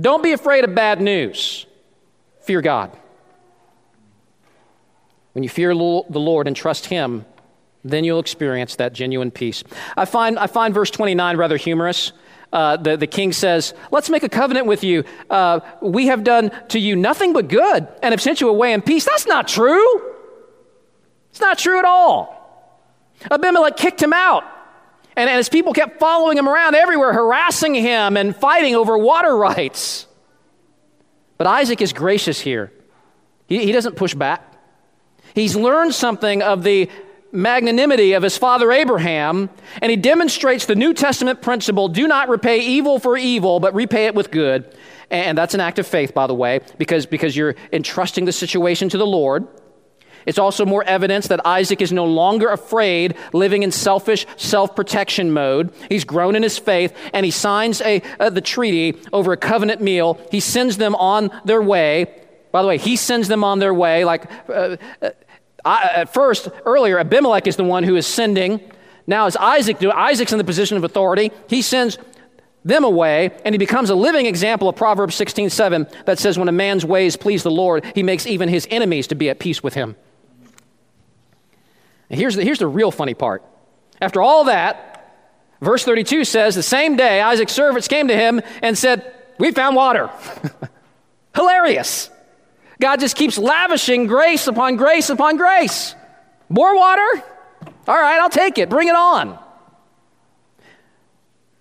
Don't 0.00 0.22
be 0.22 0.32
afraid 0.32 0.64
of 0.64 0.74
bad 0.74 1.00
news. 1.00 1.66
Fear 2.42 2.62
God. 2.62 2.96
When 5.32 5.42
you 5.42 5.48
fear 5.48 5.74
the 5.74 5.78
Lord 5.78 6.46
and 6.46 6.56
trust 6.56 6.86
Him, 6.86 7.24
then 7.84 8.04
you'll 8.04 8.20
experience 8.20 8.76
that 8.76 8.92
genuine 8.92 9.30
peace. 9.30 9.64
I 9.96 10.04
find, 10.04 10.38
I 10.38 10.46
find 10.46 10.72
verse 10.72 10.90
29 10.90 11.36
rather 11.36 11.56
humorous. 11.56 12.12
Uh, 12.52 12.76
the, 12.76 12.96
the 12.96 13.06
king 13.06 13.32
says, 13.32 13.72
Let's 13.90 14.10
make 14.10 14.22
a 14.22 14.28
covenant 14.28 14.66
with 14.66 14.84
you. 14.84 15.04
Uh, 15.30 15.60
we 15.80 16.06
have 16.06 16.22
done 16.22 16.50
to 16.68 16.78
you 16.78 16.96
nothing 16.96 17.32
but 17.32 17.48
good 17.48 17.88
and 18.02 18.12
have 18.12 18.20
sent 18.20 18.40
you 18.40 18.48
away 18.48 18.72
in 18.72 18.82
peace. 18.82 19.04
That's 19.04 19.26
not 19.26 19.48
true. 19.48 20.12
It's 21.30 21.40
not 21.40 21.58
true 21.58 21.78
at 21.78 21.86
all. 21.86 22.38
Abimelech 23.30 23.76
kicked 23.76 24.02
him 24.02 24.12
out. 24.12 24.44
And, 25.16 25.28
and 25.28 25.36
his 25.36 25.48
people 25.48 25.72
kept 25.72 25.98
following 25.98 26.36
him 26.36 26.48
around 26.48 26.74
everywhere, 26.74 27.12
harassing 27.12 27.74
him 27.74 28.16
and 28.16 28.36
fighting 28.36 28.74
over 28.74 28.96
water 28.98 29.34
rights. 29.48 30.06
But 31.38 31.46
Isaac 31.46 31.80
is 31.80 31.92
gracious 31.92 32.40
here. 32.40 32.72
He, 33.46 33.64
he 33.64 33.72
doesn't 33.72 33.96
push 33.96 34.14
back. 34.14 34.51
He's 35.34 35.56
learned 35.56 35.94
something 35.94 36.42
of 36.42 36.62
the 36.62 36.90
magnanimity 37.32 38.12
of 38.12 38.22
his 38.22 38.36
father 38.36 38.70
Abraham, 38.70 39.48
and 39.80 39.90
he 39.90 39.96
demonstrates 39.96 40.66
the 40.66 40.74
New 40.74 40.92
Testament 40.92 41.40
principle 41.40 41.88
do 41.88 42.06
not 42.06 42.28
repay 42.28 42.60
evil 42.60 42.98
for 42.98 43.16
evil, 43.16 43.58
but 43.58 43.74
repay 43.74 44.06
it 44.06 44.14
with 44.14 44.30
good. 44.30 44.76
And 45.10 45.36
that's 45.36 45.54
an 45.54 45.60
act 45.60 45.78
of 45.78 45.86
faith, 45.86 46.14
by 46.14 46.26
the 46.26 46.34
way, 46.34 46.60
because, 46.78 47.06
because 47.06 47.36
you're 47.36 47.54
entrusting 47.72 48.24
the 48.24 48.32
situation 48.32 48.88
to 48.90 48.98
the 48.98 49.06
Lord. 49.06 49.46
It's 50.24 50.38
also 50.38 50.64
more 50.64 50.84
evidence 50.84 51.28
that 51.28 51.44
Isaac 51.44 51.82
is 51.82 51.92
no 51.92 52.04
longer 52.04 52.48
afraid, 52.48 53.16
living 53.32 53.62
in 53.62 53.72
selfish 53.72 54.26
self 54.36 54.76
protection 54.76 55.32
mode. 55.32 55.72
He's 55.88 56.04
grown 56.04 56.36
in 56.36 56.42
his 56.42 56.58
faith, 56.58 56.96
and 57.12 57.24
he 57.24 57.30
signs 57.30 57.80
a, 57.80 58.02
uh, 58.20 58.30
the 58.30 58.40
treaty 58.40 59.00
over 59.12 59.32
a 59.32 59.36
covenant 59.36 59.80
meal. 59.80 60.20
He 60.30 60.40
sends 60.40 60.76
them 60.76 60.94
on 60.94 61.30
their 61.44 61.60
way. 61.60 62.21
By 62.52 62.62
the 62.62 62.68
way, 62.68 62.78
he 62.78 62.96
sends 62.96 63.28
them 63.28 63.42
on 63.42 63.58
their 63.58 63.74
way. 63.74 64.04
Like 64.04 64.30
uh, 64.48 64.76
uh 65.00 65.10
at 65.64 66.12
first, 66.12 66.48
earlier, 66.64 66.98
Abimelech 66.98 67.46
is 67.46 67.56
the 67.56 67.64
one 67.64 67.84
who 67.84 67.96
is 67.96 68.06
sending. 68.06 68.60
Now, 69.06 69.26
as 69.26 69.36
Isaac 69.36 69.78
do, 69.78 69.90
Isaac's 69.90 70.32
in 70.32 70.38
the 70.38 70.44
position 70.44 70.76
of 70.76 70.84
authority. 70.84 71.32
He 71.48 71.62
sends 71.62 71.98
them 72.64 72.84
away, 72.84 73.30
and 73.44 73.54
he 73.54 73.58
becomes 73.58 73.90
a 73.90 73.94
living 73.94 74.26
example 74.26 74.68
of 74.68 74.76
Proverbs 74.76 75.14
16 75.16 75.50
7 75.50 75.86
that 76.06 76.18
says, 76.18 76.38
When 76.38 76.48
a 76.48 76.52
man's 76.52 76.84
ways 76.84 77.16
please 77.16 77.42
the 77.42 77.50
Lord, 77.50 77.84
he 77.94 78.02
makes 78.02 78.26
even 78.26 78.48
his 78.48 78.66
enemies 78.70 79.08
to 79.08 79.14
be 79.14 79.30
at 79.30 79.38
peace 79.38 79.62
with 79.62 79.74
him. 79.74 79.96
And 82.10 82.20
here's 82.20 82.36
the, 82.36 82.44
here's 82.44 82.58
the 82.58 82.68
real 82.68 82.90
funny 82.90 83.14
part. 83.14 83.42
After 84.00 84.20
all 84.20 84.44
that, 84.44 85.16
verse 85.60 85.84
32 85.84 86.24
says, 86.24 86.54
The 86.54 86.62
same 86.62 86.96
day 86.96 87.20
Isaac's 87.20 87.52
servants 87.52 87.88
came 87.88 88.08
to 88.08 88.16
him 88.16 88.40
and 88.62 88.76
said, 88.76 89.12
We 89.38 89.50
found 89.52 89.74
water. 89.74 90.10
Hilarious. 91.34 92.10
God 92.82 92.98
just 92.98 93.14
keeps 93.14 93.38
lavishing 93.38 94.08
grace 94.08 94.48
upon 94.48 94.74
grace 94.74 95.08
upon 95.08 95.36
grace. 95.36 95.94
More 96.48 96.74
water? 96.74 97.22
All 97.86 97.94
right, 97.94 98.18
I'll 98.20 98.28
take 98.28 98.58
it. 98.58 98.68
Bring 98.68 98.88
it 98.88 98.96
on. 98.96 99.38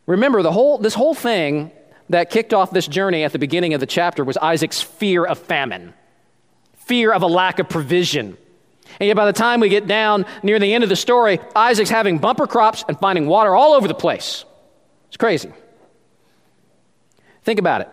Remember, 0.08 0.42
the 0.42 0.52
whole, 0.52 0.80
this 0.80 0.96
whole 0.96 1.14
thing 1.14 1.70
that 2.10 2.32
kicked 2.32 2.56
off 2.56 2.72
this 2.72 2.88
journey 2.88 3.24
at 3.24 3.34
the 3.34 3.38
beginning 3.38 3.76
of 3.76 3.80
the 3.80 3.86
chapter 3.86 4.24
was 4.24 4.36
Isaac's 4.36 4.82
fear 4.82 5.24
of 5.24 5.38
famine, 5.38 5.94
fear 6.88 7.14
of 7.14 7.22
a 7.22 7.28
lack 7.28 7.60
of 7.60 7.70
provision. 7.70 8.36
And 9.00 9.06
yet, 9.06 9.16
by 9.16 9.28
the 9.28 9.34
time 9.34 9.60
we 9.60 9.70
get 9.70 9.86
down 9.86 10.26
near 10.42 10.58
the 10.58 10.74
end 10.74 10.84
of 10.84 10.90
the 10.90 10.96
story, 10.96 11.40
Isaac's 11.56 11.92
having 11.92 12.18
bumper 12.18 12.48
crops 12.48 12.84
and 12.88 13.00
finding 13.00 13.28
water 13.28 13.54
all 13.54 13.74
over 13.74 13.88
the 13.88 13.94
place. 13.94 14.44
It's 15.10 15.18
crazy. 15.18 15.52
Think 17.44 17.60
about 17.60 17.82
it. 17.82 17.90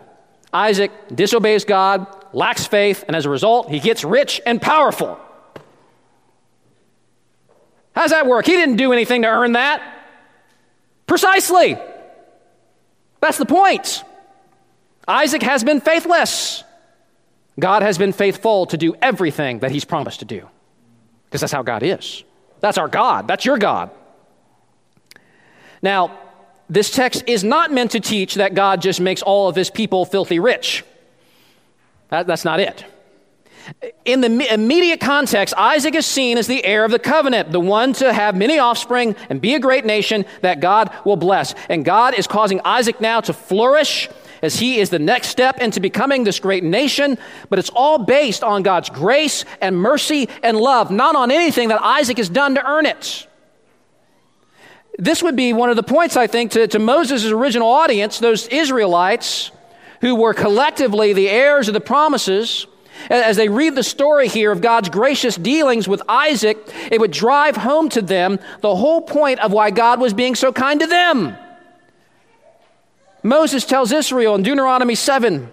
Isaac 0.53 0.91
disobeys 1.13 1.65
God, 1.65 2.07
lacks 2.33 2.65
faith, 2.65 3.03
and 3.07 3.15
as 3.15 3.25
a 3.25 3.29
result, 3.29 3.69
he 3.69 3.79
gets 3.79 4.03
rich 4.03 4.41
and 4.45 4.61
powerful. 4.61 5.19
How's 7.95 8.11
that 8.11 8.27
work? 8.27 8.45
He 8.45 8.53
didn't 8.53 8.77
do 8.77 8.93
anything 8.93 9.23
to 9.23 9.27
earn 9.27 9.53
that. 9.53 9.81
Precisely. 11.05 11.77
That's 13.19 13.37
the 13.37 13.45
point. 13.45 14.03
Isaac 15.07 15.41
has 15.43 15.63
been 15.63 15.81
faithless. 15.81 16.63
God 17.59 17.81
has 17.81 17.97
been 17.97 18.13
faithful 18.13 18.67
to 18.67 18.77
do 18.77 18.95
everything 19.01 19.59
that 19.59 19.71
he's 19.71 19.85
promised 19.85 20.19
to 20.19 20.25
do. 20.25 20.47
Because 21.25 21.41
that's 21.41 21.53
how 21.53 21.63
God 21.63 21.83
is. 21.83 22.23
That's 22.61 22.77
our 22.77 22.87
God. 22.87 23.27
That's 23.27 23.43
your 23.43 23.57
God. 23.57 23.91
Now, 25.81 26.17
this 26.69 26.91
text 26.91 27.23
is 27.25 27.43
not 27.43 27.71
meant 27.71 27.91
to 27.91 27.99
teach 27.99 28.35
that 28.35 28.53
God 28.53 28.81
just 28.81 29.01
makes 29.01 29.21
all 29.21 29.49
of 29.49 29.55
his 29.55 29.69
people 29.69 30.05
filthy 30.05 30.39
rich. 30.39 30.83
That, 32.09 32.27
that's 32.27 32.45
not 32.45 32.59
it. 32.59 32.85
In 34.05 34.21
the 34.21 34.53
immediate 34.53 34.99
context, 34.99 35.53
Isaac 35.55 35.93
is 35.93 36.05
seen 36.05 36.37
as 36.37 36.47
the 36.47 36.63
heir 36.63 36.85
of 36.85 36.91
the 36.91 36.99
covenant, 36.99 37.51
the 37.51 37.59
one 37.59 37.93
to 37.93 38.11
have 38.11 38.35
many 38.35 38.57
offspring 38.57 39.15
and 39.29 39.39
be 39.39 39.53
a 39.53 39.59
great 39.59 39.85
nation 39.85 40.25
that 40.41 40.59
God 40.59 40.91
will 41.05 41.17
bless. 41.17 41.53
And 41.69 41.85
God 41.85 42.15
is 42.15 42.25
causing 42.25 42.61
Isaac 42.65 42.99
now 42.99 43.21
to 43.21 43.33
flourish 43.33 44.09
as 44.41 44.55
he 44.57 44.79
is 44.79 44.89
the 44.89 44.99
next 44.99 45.27
step 45.27 45.59
into 45.59 45.79
becoming 45.79 46.23
this 46.23 46.39
great 46.39 46.63
nation. 46.63 47.17
But 47.49 47.59
it's 47.59 47.69
all 47.69 47.99
based 47.99 48.43
on 48.43 48.63
God's 48.63 48.89
grace 48.89 49.45
and 49.61 49.77
mercy 49.77 50.29
and 50.41 50.57
love, 50.57 50.89
not 50.89 51.15
on 51.15 51.29
anything 51.29 51.69
that 51.69 51.81
Isaac 51.81 52.17
has 52.17 52.29
done 52.29 52.55
to 52.55 52.67
earn 52.67 52.85
it. 52.85 53.27
This 54.99 55.23
would 55.23 55.37
be 55.37 55.53
one 55.53 55.69
of 55.69 55.77
the 55.77 55.83
points, 55.83 56.17
I 56.17 56.27
think, 56.27 56.51
to, 56.51 56.67
to 56.67 56.77
Moses' 56.77 57.25
original 57.25 57.69
audience, 57.69 58.19
those 58.19 58.47
Israelites 58.49 59.49
who 60.01 60.13
were 60.13 60.33
collectively 60.33 61.13
the 61.13 61.29
heirs 61.29 61.69
of 61.69 61.73
the 61.73 61.79
promises, 61.79 62.67
as 63.09 63.37
they 63.37 63.47
read 63.47 63.75
the 63.75 63.83
story 63.83 64.27
here 64.27 64.51
of 64.51 64.59
God's 64.59 64.89
gracious 64.89 65.37
dealings 65.37 65.87
with 65.87 66.01
Isaac, 66.09 66.57
it 66.91 66.99
would 66.99 67.11
drive 67.11 67.55
home 67.55 67.87
to 67.89 68.01
them 68.01 68.39
the 68.59 68.75
whole 68.75 69.01
point 69.01 69.39
of 69.39 69.53
why 69.53 69.71
God 69.71 70.01
was 70.01 70.13
being 70.13 70.35
so 70.35 70.51
kind 70.51 70.81
to 70.81 70.87
them. 70.87 71.37
Moses 73.23 73.63
tells 73.63 73.93
Israel 73.93 74.35
in 74.35 74.43
Deuteronomy 74.43 74.95
7 74.95 75.49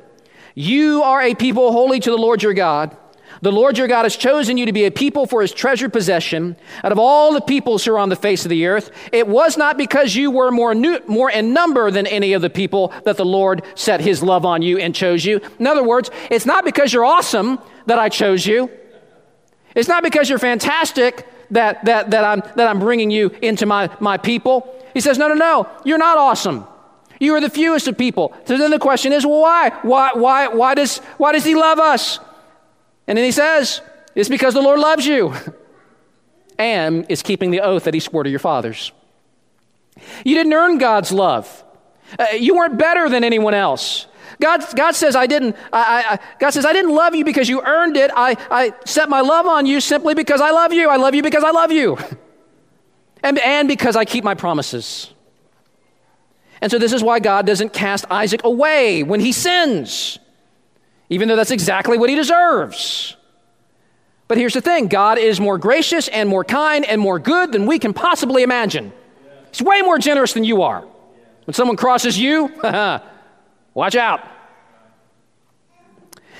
You 0.56 1.04
are 1.04 1.22
a 1.22 1.36
people 1.36 1.70
holy 1.70 2.00
to 2.00 2.10
the 2.10 2.18
Lord 2.18 2.42
your 2.42 2.54
God. 2.54 2.96
The 3.42 3.52
Lord 3.52 3.78
your 3.78 3.88
God 3.88 4.04
has 4.04 4.16
chosen 4.16 4.56
you 4.56 4.66
to 4.66 4.72
be 4.72 4.84
a 4.84 4.90
people 4.90 5.26
for 5.26 5.42
his 5.42 5.52
treasured 5.52 5.92
possession. 5.92 6.56
Out 6.82 6.92
of 6.92 6.98
all 6.98 7.32
the 7.32 7.40
peoples 7.40 7.84
who 7.84 7.92
are 7.92 7.98
on 7.98 8.08
the 8.08 8.16
face 8.16 8.44
of 8.44 8.50
the 8.50 8.66
earth, 8.66 8.90
it 9.12 9.28
was 9.28 9.56
not 9.56 9.76
because 9.76 10.14
you 10.14 10.30
were 10.30 10.50
more, 10.50 10.74
new, 10.74 11.00
more 11.06 11.30
in 11.30 11.52
number 11.52 11.90
than 11.90 12.06
any 12.06 12.32
of 12.32 12.42
the 12.42 12.50
people 12.50 12.92
that 13.04 13.16
the 13.16 13.24
Lord 13.24 13.62
set 13.74 14.00
his 14.00 14.22
love 14.22 14.44
on 14.44 14.62
you 14.62 14.78
and 14.78 14.94
chose 14.94 15.24
you. 15.24 15.40
In 15.58 15.66
other 15.66 15.84
words, 15.84 16.10
it's 16.30 16.46
not 16.46 16.64
because 16.64 16.92
you're 16.92 17.04
awesome 17.04 17.58
that 17.86 17.98
I 17.98 18.08
chose 18.08 18.46
you. 18.46 18.70
It's 19.74 19.88
not 19.88 20.02
because 20.02 20.28
you're 20.28 20.38
fantastic 20.38 21.26
that, 21.50 21.84
that, 21.84 22.10
that, 22.10 22.24
I'm, 22.24 22.40
that 22.56 22.68
I'm 22.68 22.80
bringing 22.80 23.10
you 23.10 23.28
into 23.42 23.66
my, 23.66 23.90
my 24.00 24.16
people. 24.16 24.74
He 24.94 25.00
says, 25.00 25.18
No, 25.18 25.28
no, 25.28 25.34
no, 25.34 25.68
you're 25.84 25.98
not 25.98 26.16
awesome. 26.18 26.66
You 27.20 27.34
are 27.34 27.40
the 27.40 27.50
fewest 27.50 27.88
of 27.88 27.96
people. 27.96 28.34
So 28.44 28.58
then 28.58 28.70
the 28.70 28.78
question 28.78 29.12
is, 29.12 29.24
well, 29.24 29.40
why? 29.40 29.70
Why, 29.82 30.10
why, 30.14 30.48
why, 30.48 30.74
does, 30.74 30.98
why 31.16 31.32
does 31.32 31.44
he 31.44 31.54
love 31.54 31.78
us? 31.78 32.18
And 33.06 33.16
then 33.16 33.24
he 33.24 33.32
says, 33.32 33.80
It's 34.14 34.28
because 34.28 34.54
the 34.54 34.62
Lord 34.62 34.78
loves 34.78 35.06
you 35.06 35.34
and 36.58 37.06
is 37.08 37.22
keeping 37.22 37.50
the 37.50 37.60
oath 37.60 37.84
that 37.84 37.94
he 37.94 38.00
swore 38.00 38.24
to 38.24 38.30
your 38.30 38.38
fathers. 38.38 38.92
You 40.24 40.34
didn't 40.34 40.52
earn 40.52 40.78
God's 40.78 41.12
love. 41.12 41.64
Uh, 42.18 42.26
you 42.38 42.54
weren't 42.54 42.78
better 42.78 43.08
than 43.08 43.24
anyone 43.24 43.54
else. 43.54 44.06
God, 44.40 44.64
God 44.76 44.94
says 44.94 45.16
I 45.16 45.26
didn't. 45.26 45.56
I, 45.72 46.04
I, 46.10 46.18
God 46.38 46.50
says 46.50 46.66
I 46.66 46.72
didn't 46.72 46.94
love 46.94 47.14
you 47.14 47.24
because 47.24 47.48
you 47.48 47.62
earned 47.62 47.96
it. 47.96 48.10
I, 48.14 48.36
I 48.50 48.74
set 48.84 49.08
my 49.08 49.22
love 49.22 49.46
on 49.46 49.66
you 49.66 49.80
simply 49.80 50.14
because 50.14 50.40
I 50.40 50.50
love 50.50 50.72
you. 50.72 50.88
I 50.90 50.96
love 50.96 51.14
you 51.14 51.22
because 51.22 51.42
I 51.42 51.50
love 51.50 51.72
you, 51.72 51.96
and 53.22 53.38
and 53.38 53.66
because 53.66 53.96
I 53.96 54.04
keep 54.04 54.24
my 54.24 54.34
promises. 54.34 55.12
And 56.60 56.70
so 56.70 56.78
this 56.78 56.92
is 56.92 57.02
why 57.02 57.18
God 57.18 57.46
doesn't 57.46 57.72
cast 57.72 58.06
Isaac 58.10 58.44
away 58.44 59.02
when 59.02 59.20
he 59.20 59.32
sins 59.32 60.18
even 61.08 61.28
though 61.28 61.36
that's 61.36 61.50
exactly 61.50 61.98
what 61.98 62.10
he 62.10 62.16
deserves. 62.16 63.16
But 64.28 64.38
here's 64.38 64.54
the 64.54 64.60
thing 64.60 64.88
God 64.88 65.18
is 65.18 65.40
more 65.40 65.58
gracious 65.58 66.08
and 66.08 66.28
more 66.28 66.44
kind 66.44 66.84
and 66.84 67.00
more 67.00 67.18
good 67.18 67.52
than 67.52 67.66
we 67.66 67.78
can 67.78 67.92
possibly 67.92 68.42
imagine. 68.42 68.92
He's 69.50 69.62
way 69.62 69.82
more 69.82 69.98
generous 69.98 70.32
than 70.32 70.44
you 70.44 70.62
are. 70.62 70.84
When 71.44 71.54
someone 71.54 71.76
crosses 71.76 72.18
you, 72.18 72.52
watch 73.74 73.94
out. 73.94 74.20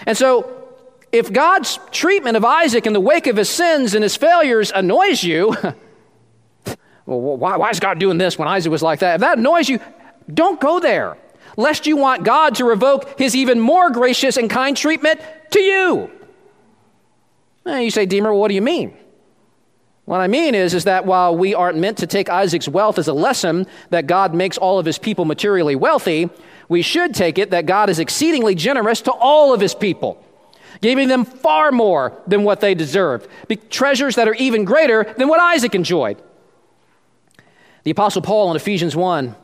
And 0.05 0.19
so, 0.19 0.53
if 1.13 1.33
God's 1.33 1.79
treatment 1.93 2.37
of 2.37 2.45
Isaac 2.45 2.87
in 2.87 2.93
the 2.93 3.01
wake 3.01 3.27
of 3.27 3.37
his 3.37 3.49
sins 3.49 3.95
and 3.95 4.03
his 4.03 4.17
failures 4.17 4.73
annoys 4.75 5.23
you, 5.23 5.57
well, 7.07 7.37
why, 7.37 7.57
why 7.57 7.71
is 7.71 7.81
God 7.81 7.99
doing 7.99 8.19
this 8.19 8.37
when 8.39 8.49
Isaac 8.49 8.71
was 8.71 8.83
like 8.83 8.99
that? 8.99 9.15
If 9.15 9.21
that 9.21 9.39
annoys 9.39 9.69
you, 9.69 9.79
don't 10.33 10.61
go 10.61 10.81
there. 10.81 11.17
Lest 11.57 11.87
you 11.87 11.97
want 11.97 12.25
God 12.25 12.55
to 12.57 12.65
revoke 12.65 13.19
his 13.19 13.35
even 13.35 13.59
more 13.59 13.91
gracious 13.91 14.37
and 14.37 14.49
kind 14.49 14.77
treatment 14.77 15.21
to 15.51 15.61
you. 15.61 16.11
And 17.65 17.83
you 17.85 17.91
say, 17.91 18.07
Deemer, 18.07 18.33
what 18.33 18.49
do 18.49 18.55
you 18.55 18.63
mean? 18.63 18.97
What 20.05 20.21
I 20.21 20.29
mean 20.29 20.55
is, 20.55 20.73
is 20.73 20.85
that 20.85 21.05
while 21.05 21.37
we 21.37 21.53
aren't 21.53 21.79
meant 21.79 21.99
to 21.99 22.07
take 22.07 22.31
Isaac's 22.31 22.69
wealth 22.69 22.99
as 22.99 23.09
a 23.09 23.13
lesson 23.13 23.67
that 23.91 24.07
God 24.07 24.35
makes 24.35 24.57
all 24.57 24.79
of 24.79 24.87
his 24.87 24.99
people 24.99 25.25
materially 25.25 25.75
wealthy, 25.75 26.31
we 26.69 26.81
should 26.81 27.13
take 27.13 27.39
it 27.39 27.51
that 27.51 27.67
God 27.67 27.91
is 27.91 27.99
exceedingly 27.99 28.55
generous 28.55 29.01
to 29.03 29.13
all 29.13 29.53
of 29.53 29.61
his 29.61 29.75
people, 29.75 30.25
giving 30.81 31.09
them 31.09 31.25
far 31.25 31.73
more 31.73 32.13
than 32.29 32.45
what 32.45 32.61
they 32.61 32.73
deserve, 32.73 33.27
treasures 33.69 34.15
that 34.15 34.29
are 34.29 34.35
even 34.35 34.65
greater 34.65 35.13
than 35.19 35.27
what 35.27 35.41
Isaac 35.41 35.75
enjoyed. 35.75 36.23
The 37.83 37.91
Apostle 37.91 38.23
Paul 38.23 38.51
in 38.51 38.57
Ephesians 38.57 38.95
1 38.95 39.35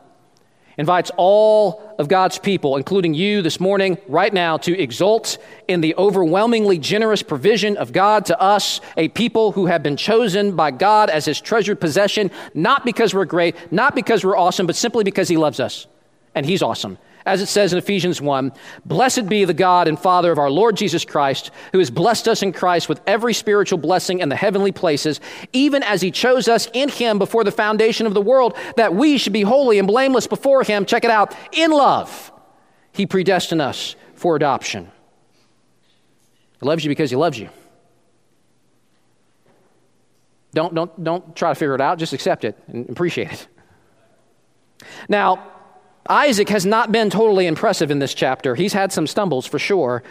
invites 0.77 1.11
all 1.17 1.95
of 1.99 2.07
God's 2.07 2.39
people, 2.39 2.77
including 2.77 3.13
you 3.13 3.41
this 3.41 3.59
morning, 3.59 3.97
right 4.07 4.33
now, 4.33 4.57
to 4.57 4.79
exult 4.79 5.37
in 5.67 5.81
the 5.81 5.95
overwhelmingly 5.95 6.77
generous 6.79 7.23
provision 7.23 7.77
of 7.77 7.91
God 7.91 8.25
to 8.25 8.39
us, 8.39 8.81
a 8.97 9.09
people 9.09 9.51
who 9.51 9.67
have 9.67 9.83
been 9.83 9.97
chosen 9.97 10.55
by 10.55 10.71
God 10.71 11.09
as 11.09 11.25
his 11.25 11.39
treasured 11.39 11.79
possession, 11.79 12.31
not 12.53 12.85
because 12.85 13.13
we're 13.13 13.25
great, 13.25 13.71
not 13.71 13.95
because 13.95 14.23
we're 14.23 14.37
awesome, 14.37 14.67
but 14.67 14.75
simply 14.75 15.03
because 15.03 15.27
he 15.29 15.37
loves 15.37 15.59
us. 15.59 15.87
And 16.35 16.45
he's 16.45 16.63
awesome 16.63 16.97
as 17.25 17.41
it 17.41 17.47
says 17.47 17.73
in 17.73 17.79
Ephesians 17.79 18.21
1 18.21 18.51
Blessed 18.85 19.27
be 19.27 19.45
the 19.45 19.53
God 19.53 19.87
and 19.87 19.99
Father 19.99 20.31
of 20.31 20.39
our 20.39 20.49
Lord 20.49 20.75
Jesus 20.75 21.05
Christ, 21.05 21.51
who 21.71 21.79
has 21.79 21.89
blessed 21.89 22.27
us 22.27 22.41
in 22.41 22.51
Christ 22.51 22.89
with 22.89 23.01
every 23.07 23.33
spiritual 23.33 23.79
blessing 23.79 24.19
in 24.19 24.29
the 24.29 24.35
heavenly 24.35 24.71
places, 24.71 25.19
even 25.53 25.83
as 25.83 26.01
he 26.01 26.11
chose 26.11 26.47
us 26.47 26.67
in 26.73 26.89
him 26.89 27.19
before 27.19 27.43
the 27.43 27.51
foundation 27.51 28.07
of 28.07 28.13
the 28.13 28.21
world, 28.21 28.57
that 28.75 28.93
we 28.93 29.17
should 29.17 29.33
be 29.33 29.41
holy 29.41 29.79
and 29.79 29.87
blameless 29.87 30.27
before 30.27 30.63
him. 30.63 30.85
Check 30.85 31.03
it 31.03 31.11
out. 31.11 31.35
In 31.51 31.71
love, 31.71 32.31
he 32.91 33.05
predestined 33.05 33.61
us 33.61 33.95
for 34.15 34.35
adoption. 34.35 34.91
He 36.59 36.65
loves 36.65 36.83
you 36.83 36.89
because 36.89 37.09
he 37.09 37.15
loves 37.15 37.37
you. 37.37 37.49
Don't, 40.53 40.75
don't, 40.75 41.03
don't 41.03 41.35
try 41.35 41.49
to 41.49 41.55
figure 41.55 41.73
it 41.73 41.81
out, 41.81 41.97
just 41.97 42.13
accept 42.13 42.45
it 42.45 42.57
and 42.67 42.89
appreciate 42.89 43.31
it. 43.31 43.47
Now, 45.09 45.52
Isaac 46.07 46.49
has 46.49 46.65
not 46.65 46.91
been 46.91 47.09
totally 47.09 47.47
impressive 47.47 47.89
in 47.91 47.99
this 47.99 48.13
chapter. 48.13 48.55
He's 48.55 48.73
had 48.73 48.91
some 48.91 49.07
stumbles 49.07 49.45
for 49.45 49.59
sure. 49.59 50.03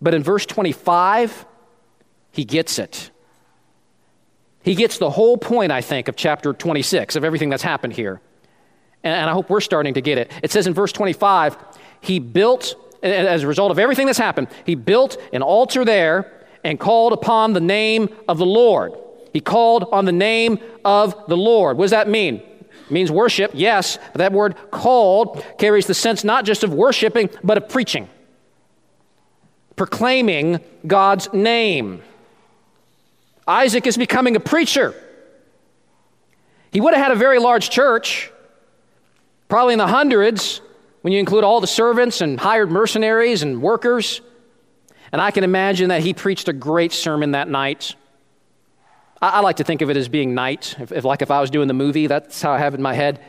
But 0.00 0.14
in 0.14 0.22
verse 0.22 0.46
25, 0.46 1.46
he 2.32 2.44
gets 2.44 2.78
it. 2.78 3.10
He 4.62 4.74
gets 4.74 4.98
the 4.98 5.10
whole 5.10 5.36
point, 5.36 5.72
I 5.72 5.80
think, 5.80 6.08
of 6.08 6.16
chapter 6.16 6.52
26, 6.52 7.16
of 7.16 7.24
everything 7.24 7.48
that's 7.48 7.62
happened 7.62 7.94
here. 7.94 8.20
And 9.02 9.30
I 9.30 9.32
hope 9.32 9.48
we're 9.48 9.60
starting 9.60 9.94
to 9.94 10.00
get 10.00 10.18
it. 10.18 10.30
It 10.42 10.50
says 10.50 10.66
in 10.66 10.74
verse 10.74 10.92
25, 10.92 11.56
he 12.00 12.18
built, 12.18 12.74
as 13.02 13.44
a 13.44 13.46
result 13.46 13.70
of 13.70 13.78
everything 13.78 14.06
that's 14.06 14.18
happened, 14.18 14.48
he 14.66 14.74
built 14.74 15.16
an 15.32 15.42
altar 15.42 15.84
there 15.84 16.32
and 16.64 16.78
called 16.78 17.12
upon 17.12 17.52
the 17.52 17.60
name 17.60 18.08
of 18.26 18.38
the 18.38 18.46
Lord. 18.46 18.92
He 19.32 19.40
called 19.40 19.88
on 19.92 20.04
the 20.04 20.12
name 20.12 20.58
of 20.84 21.14
the 21.28 21.36
Lord. 21.36 21.76
What 21.76 21.84
does 21.84 21.90
that 21.92 22.08
mean? 22.08 22.42
Means 22.90 23.10
worship, 23.10 23.52
yes. 23.54 23.98
But 24.12 24.18
that 24.18 24.32
word 24.32 24.56
called 24.70 25.44
carries 25.58 25.86
the 25.86 25.94
sense 25.94 26.24
not 26.24 26.44
just 26.44 26.64
of 26.64 26.72
worshiping, 26.72 27.30
but 27.42 27.56
of 27.56 27.68
preaching, 27.68 28.08
proclaiming 29.76 30.60
God's 30.86 31.32
name. 31.32 32.02
Isaac 33.46 33.86
is 33.86 33.96
becoming 33.96 34.36
a 34.36 34.40
preacher. 34.40 34.94
He 36.70 36.80
would 36.80 36.92
have 36.94 37.02
had 37.02 37.12
a 37.12 37.16
very 37.16 37.38
large 37.38 37.70
church, 37.70 38.30
probably 39.48 39.72
in 39.72 39.78
the 39.78 39.86
hundreds, 39.86 40.60
when 41.00 41.12
you 41.12 41.18
include 41.18 41.44
all 41.44 41.60
the 41.60 41.66
servants 41.66 42.20
and 42.20 42.38
hired 42.38 42.70
mercenaries 42.70 43.42
and 43.42 43.62
workers. 43.62 44.20
And 45.12 45.22
I 45.22 45.30
can 45.30 45.44
imagine 45.44 45.88
that 45.88 46.02
he 46.02 46.12
preached 46.12 46.48
a 46.48 46.52
great 46.52 46.92
sermon 46.92 47.30
that 47.30 47.48
night. 47.48 47.94
I, 49.20 49.28
I 49.28 49.40
like 49.40 49.56
to 49.56 49.64
think 49.64 49.82
of 49.82 49.90
it 49.90 49.96
as 49.96 50.08
being 50.08 50.34
night. 50.34 50.74
If, 50.78 50.92
if, 50.92 51.04
like 51.04 51.22
if 51.22 51.30
I 51.30 51.40
was 51.40 51.50
doing 51.50 51.68
the 51.68 51.74
movie, 51.74 52.06
that's 52.06 52.40
how 52.42 52.52
I 52.52 52.58
have 52.58 52.74
it 52.74 52.78
in 52.78 52.82
my 52.82 52.94
head. 52.94 53.20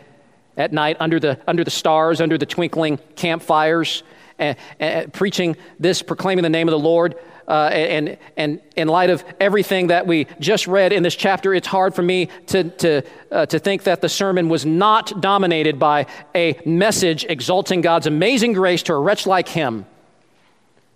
At 0.57 0.73
night, 0.73 0.97
under 0.99 1.19
the, 1.19 1.39
under 1.47 1.63
the 1.63 1.71
stars, 1.71 2.19
under 2.19 2.37
the 2.37 2.45
twinkling 2.45 2.99
campfires, 3.15 4.03
and, 4.37 4.57
and 4.79 5.13
preaching 5.13 5.55
this, 5.79 6.01
proclaiming 6.01 6.43
the 6.43 6.49
name 6.49 6.67
of 6.67 6.71
the 6.71 6.79
Lord. 6.79 7.15
Uh, 7.47 7.69
and, 7.71 8.17
and 8.37 8.61
in 8.75 8.87
light 8.87 9.09
of 9.09 9.23
everything 9.39 9.87
that 9.87 10.05
we 10.05 10.27
just 10.39 10.67
read 10.67 10.93
in 10.93 11.01
this 11.01 11.15
chapter, 11.15 11.53
it's 11.53 11.67
hard 11.67 11.95
for 11.95 12.03
me 12.03 12.29
to, 12.47 12.65
to, 12.65 13.01
uh, 13.31 13.45
to 13.47 13.57
think 13.57 13.83
that 13.83 14.01
the 14.01 14.09
sermon 14.09 14.49
was 14.49 14.65
not 14.65 15.19
dominated 15.19 15.79
by 15.79 16.05
a 16.35 16.59
message 16.65 17.25
exalting 17.25 17.81
God's 17.81 18.05
amazing 18.05 18.53
grace 18.53 18.83
to 18.83 18.93
a 18.93 18.99
wretch 18.99 19.25
like 19.25 19.47
him 19.47 19.85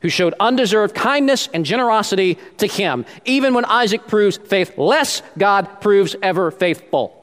who 0.03 0.09
showed 0.09 0.35
undeserved 0.39 0.93
kindness 0.93 1.49
and 1.53 1.65
generosity 1.65 2.37
to 2.57 2.67
him. 2.67 3.05
Even 3.25 3.53
when 3.53 3.65
Isaac 3.65 4.05
proves 4.05 4.37
faithless, 4.37 5.23
God 5.37 5.81
proves 5.81 6.15
ever 6.21 6.51
faithful. 6.51 7.19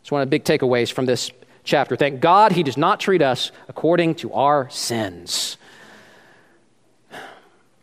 It's 0.00 0.12
one 0.12 0.22
of 0.22 0.30
the 0.30 0.30
big 0.30 0.44
takeaways 0.44 0.92
from 0.92 1.04
this 1.04 1.32
chapter. 1.64 1.96
Thank 1.96 2.20
God 2.20 2.52
he 2.52 2.62
does 2.62 2.76
not 2.76 3.00
treat 3.00 3.20
us 3.20 3.50
according 3.68 4.14
to 4.16 4.32
our 4.32 4.70
sins. 4.70 5.58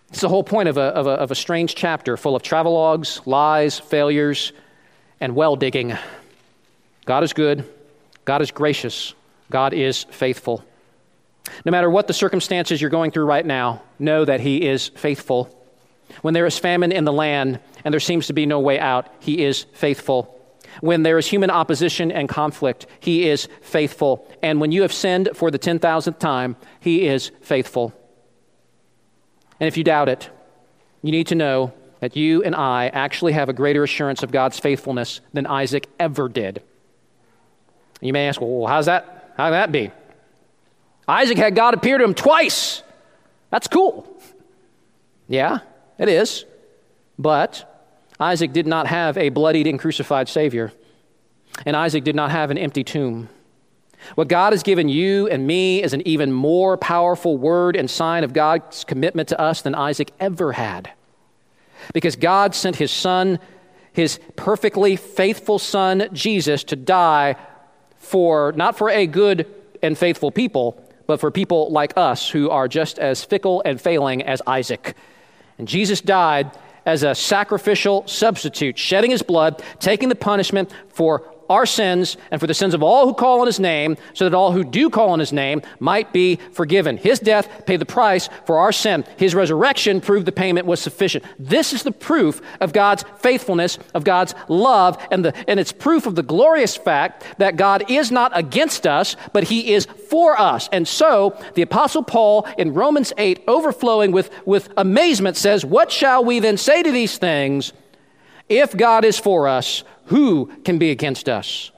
It's 0.08 0.22
the 0.22 0.30
whole 0.30 0.44
point 0.44 0.70
of 0.70 0.78
a, 0.78 0.82
of 0.82 1.06
a, 1.06 1.12
of 1.12 1.32
a 1.32 1.36
strange 1.36 1.76
chapter 1.76 2.16
full 2.16 2.38
of 2.38 2.42
travelogues, 2.42 3.26
lies, 3.28 3.80
failures, 3.80 4.54
and 5.20 5.36
well 5.36 5.58
digging. 5.58 5.98
God 7.06 7.24
is 7.26 7.34
good, 7.34 7.70
God 8.24 8.42
is 8.42 8.52
gracious, 8.52 9.14
God 9.50 9.74
is 9.74 10.04
faithful. 10.06 10.64
No 11.66 11.72
matter 11.72 11.90
what 11.90 12.08
the 12.08 12.14
circumstances 12.14 12.82
you're 12.82 12.90
going 12.90 13.12
through 13.12 13.26
right 13.26 13.46
now, 13.46 13.82
know 14.00 14.26
that 14.26 14.40
He 14.40 14.68
is 14.68 14.90
faithful. 14.90 15.60
When 16.22 16.34
there 16.34 16.46
is 16.46 16.58
famine 16.58 16.92
in 16.92 17.06
the 17.06 17.14
land 17.14 17.60
and 17.84 17.94
there 17.94 18.00
seems 18.00 18.28
to 18.28 18.34
be 18.34 18.46
no 18.46 18.60
way 18.60 18.80
out, 18.80 19.14
He 19.20 19.44
is 19.44 19.66
faithful. 19.74 20.40
When 20.82 21.04
there 21.04 21.18
is 21.18 21.28
human 21.28 21.50
opposition 21.50 22.12
and 22.12 22.28
conflict, 22.28 22.88
He 23.00 23.28
is 23.30 23.48
faithful. 23.62 24.28
And 24.42 24.60
when 24.60 24.72
you 24.72 24.82
have 24.84 24.94
sinned 24.94 25.30
for 25.34 25.52
the 25.52 25.60
10,000th 25.60 26.20
time, 26.20 26.56
He 26.80 27.08
is 27.08 27.32
faithful. 27.42 27.94
And 29.60 29.68
if 29.68 29.78
you 29.78 29.84
doubt 29.84 30.10
it, 30.10 30.30
you 31.02 31.12
need 31.12 31.28
to 31.28 31.36
know 31.36 31.74
that 32.00 32.16
you 32.16 32.44
and 32.44 32.56
I 32.56 32.88
actually 32.88 33.34
have 33.34 33.50
a 33.50 33.54
greater 33.54 33.84
assurance 33.84 34.24
of 34.24 34.32
God's 34.32 34.60
faithfulness 34.60 35.22
than 35.32 35.46
Isaac 35.46 35.88
ever 36.00 36.28
did. 36.28 36.62
You 38.02 38.12
may 38.12 38.28
ask, 38.28 38.42
well, 38.42 38.68
how's 38.68 38.88
that? 38.88 39.34
How 39.38 39.46
can 39.46 39.54
that 39.54 39.72
be? 39.72 39.92
Isaac 41.08 41.38
had 41.38 41.56
God 41.56 41.74
appear 41.74 41.98
to 41.98 42.04
him 42.04 42.14
twice. 42.14 42.82
That's 43.50 43.68
cool. 43.68 44.08
Yeah, 45.28 45.60
it 45.98 46.10
is. 46.10 46.46
But 47.20 47.70
Isaac 48.20 48.54
did 48.54 48.68
not 48.68 48.88
have 48.88 49.18
a 49.18 49.30
bloodied 49.30 49.68
and 49.68 49.80
crucified 49.80 50.30
Savior, 50.30 50.72
and 51.66 51.76
Isaac 51.76 52.04
did 52.04 52.16
not 52.16 52.32
have 52.32 52.52
an 52.52 52.58
empty 52.58 52.84
tomb. 52.84 53.30
What 54.16 54.28
God 54.28 54.54
has 54.54 54.64
given 54.64 54.90
you 54.90 55.28
and 55.28 55.48
me 55.48 55.82
is 55.82 55.94
an 55.94 56.06
even 56.06 56.32
more 56.32 56.78
powerful 56.78 57.38
word 57.38 57.76
and 57.76 57.90
sign 57.90 58.24
of 58.24 58.34
God's 58.34 58.84
commitment 58.84 59.30
to 59.30 59.40
us 59.40 59.62
than 59.62 59.76
Isaac 59.76 60.12
ever 60.20 60.54
had. 60.54 60.92
Because 61.94 62.16
God 62.16 62.54
sent 62.54 62.76
his 62.78 62.92
son, 62.92 63.40
his 63.94 64.20
perfectly 64.36 64.96
faithful 64.96 65.60
son, 65.60 66.10
Jesus, 66.12 66.64
to 66.66 66.76
die 66.76 67.36
for, 67.98 68.52
not 68.54 68.78
for 68.78 68.90
a 68.90 69.08
good 69.08 69.48
and 69.82 69.98
faithful 69.98 70.32
people, 70.32 70.83
but 71.08 71.20
for 71.20 71.32
people 71.32 71.72
like 71.72 71.94
us 71.98 72.30
who 72.30 72.50
are 72.50 72.68
just 72.68 73.00
as 73.00 73.24
fickle 73.24 73.62
and 73.66 73.80
failing 73.80 74.24
as 74.24 74.42
Isaac. 74.48 74.96
And 75.58 75.68
Jesus 75.68 76.02
died 76.02 76.52
as 76.86 77.04
a 77.04 77.16
sacrificial 77.16 78.06
substitute, 78.08 78.78
shedding 78.78 79.12
his 79.12 79.22
blood, 79.22 79.64
taking 79.80 80.10
the 80.10 80.16
punishment 80.16 80.72
for 80.90 81.33
our 81.54 81.66
sins 81.66 82.18
and 82.32 82.42
for 82.42 82.48
the 82.48 82.54
sins 82.54 82.74
of 82.74 82.84
all 82.84 83.06
who 83.06 83.14
call 83.14 83.42
on 83.42 83.48
his 83.48 83.60
name, 83.60 83.96
so 84.14 84.26
that 84.26 84.36
all 84.36 84.52
who 84.52 84.64
do 84.64 84.90
call 84.90 85.10
on 85.10 85.20
his 85.20 85.32
name 85.32 85.62
might 85.80 86.12
be 86.12 86.38
forgiven. 86.52 86.98
His 86.98 87.20
death 87.20 87.66
paid 87.66 87.80
the 87.80 87.86
price 87.86 88.28
for 88.46 88.58
our 88.58 88.72
sin. 88.72 89.06
His 89.18 89.36
resurrection 89.36 90.02
proved 90.02 90.26
the 90.26 90.32
payment 90.32 90.66
was 90.66 90.82
sufficient. 90.82 91.24
This 91.38 91.72
is 91.72 91.84
the 91.84 91.92
proof 91.92 92.42
of 92.60 92.74
God's 92.74 93.06
faithfulness, 93.20 93.78
of 93.94 94.04
God's 94.04 94.34
love, 94.48 94.98
and, 95.12 95.24
the, 95.24 95.50
and 95.50 95.60
it's 95.60 95.72
proof 95.72 96.06
of 96.06 96.16
the 96.16 96.24
glorious 96.24 96.76
fact 96.76 97.24
that 97.38 97.56
God 97.56 97.90
is 97.90 98.12
not 98.12 98.32
against 98.36 98.88
us, 98.88 99.16
but 99.32 99.44
he 99.46 99.74
is 99.74 99.86
for 99.86 100.40
us. 100.40 100.70
And 100.72 100.88
so 100.88 101.38
the 101.54 101.62
Apostle 101.62 102.04
Paul 102.04 102.48
in 102.58 102.74
Romans 102.74 103.14
8, 103.18 103.44
overflowing 103.48 104.12
with, 104.12 104.32
with 104.46 104.70
amazement, 104.76 105.38
says, 105.38 105.64
What 105.64 105.92
shall 105.92 106.26
we 106.26 106.40
then 106.40 106.58
say 106.58 106.82
to 106.82 106.92
these 106.92 107.18
things? 107.18 107.74
If 108.50 108.76
God 108.76 109.06
is 109.06 109.20
for 109.20 109.48
us, 109.48 109.84
who 110.06 110.48
can 110.64 110.78
be 110.78 110.92
against 110.92 111.30
us? 111.30 111.72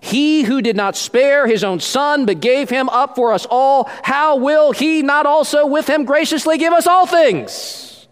He 0.00 0.42
who 0.42 0.62
did 0.62 0.76
not 0.76 0.96
spare 0.96 1.46
his 1.46 1.64
own 1.64 1.80
son, 1.80 2.24
but 2.24 2.40
gave 2.40 2.70
him 2.70 2.88
up 2.88 3.16
for 3.16 3.32
us 3.32 3.46
all, 3.50 3.90
how 4.02 4.36
will 4.36 4.72
he 4.72 5.02
not 5.02 5.26
also 5.26 5.66
with 5.66 5.88
him 5.88 6.04
graciously 6.04 6.58
give 6.58 6.72
us 6.72 6.86
all 6.86 7.06
things? 7.06 8.06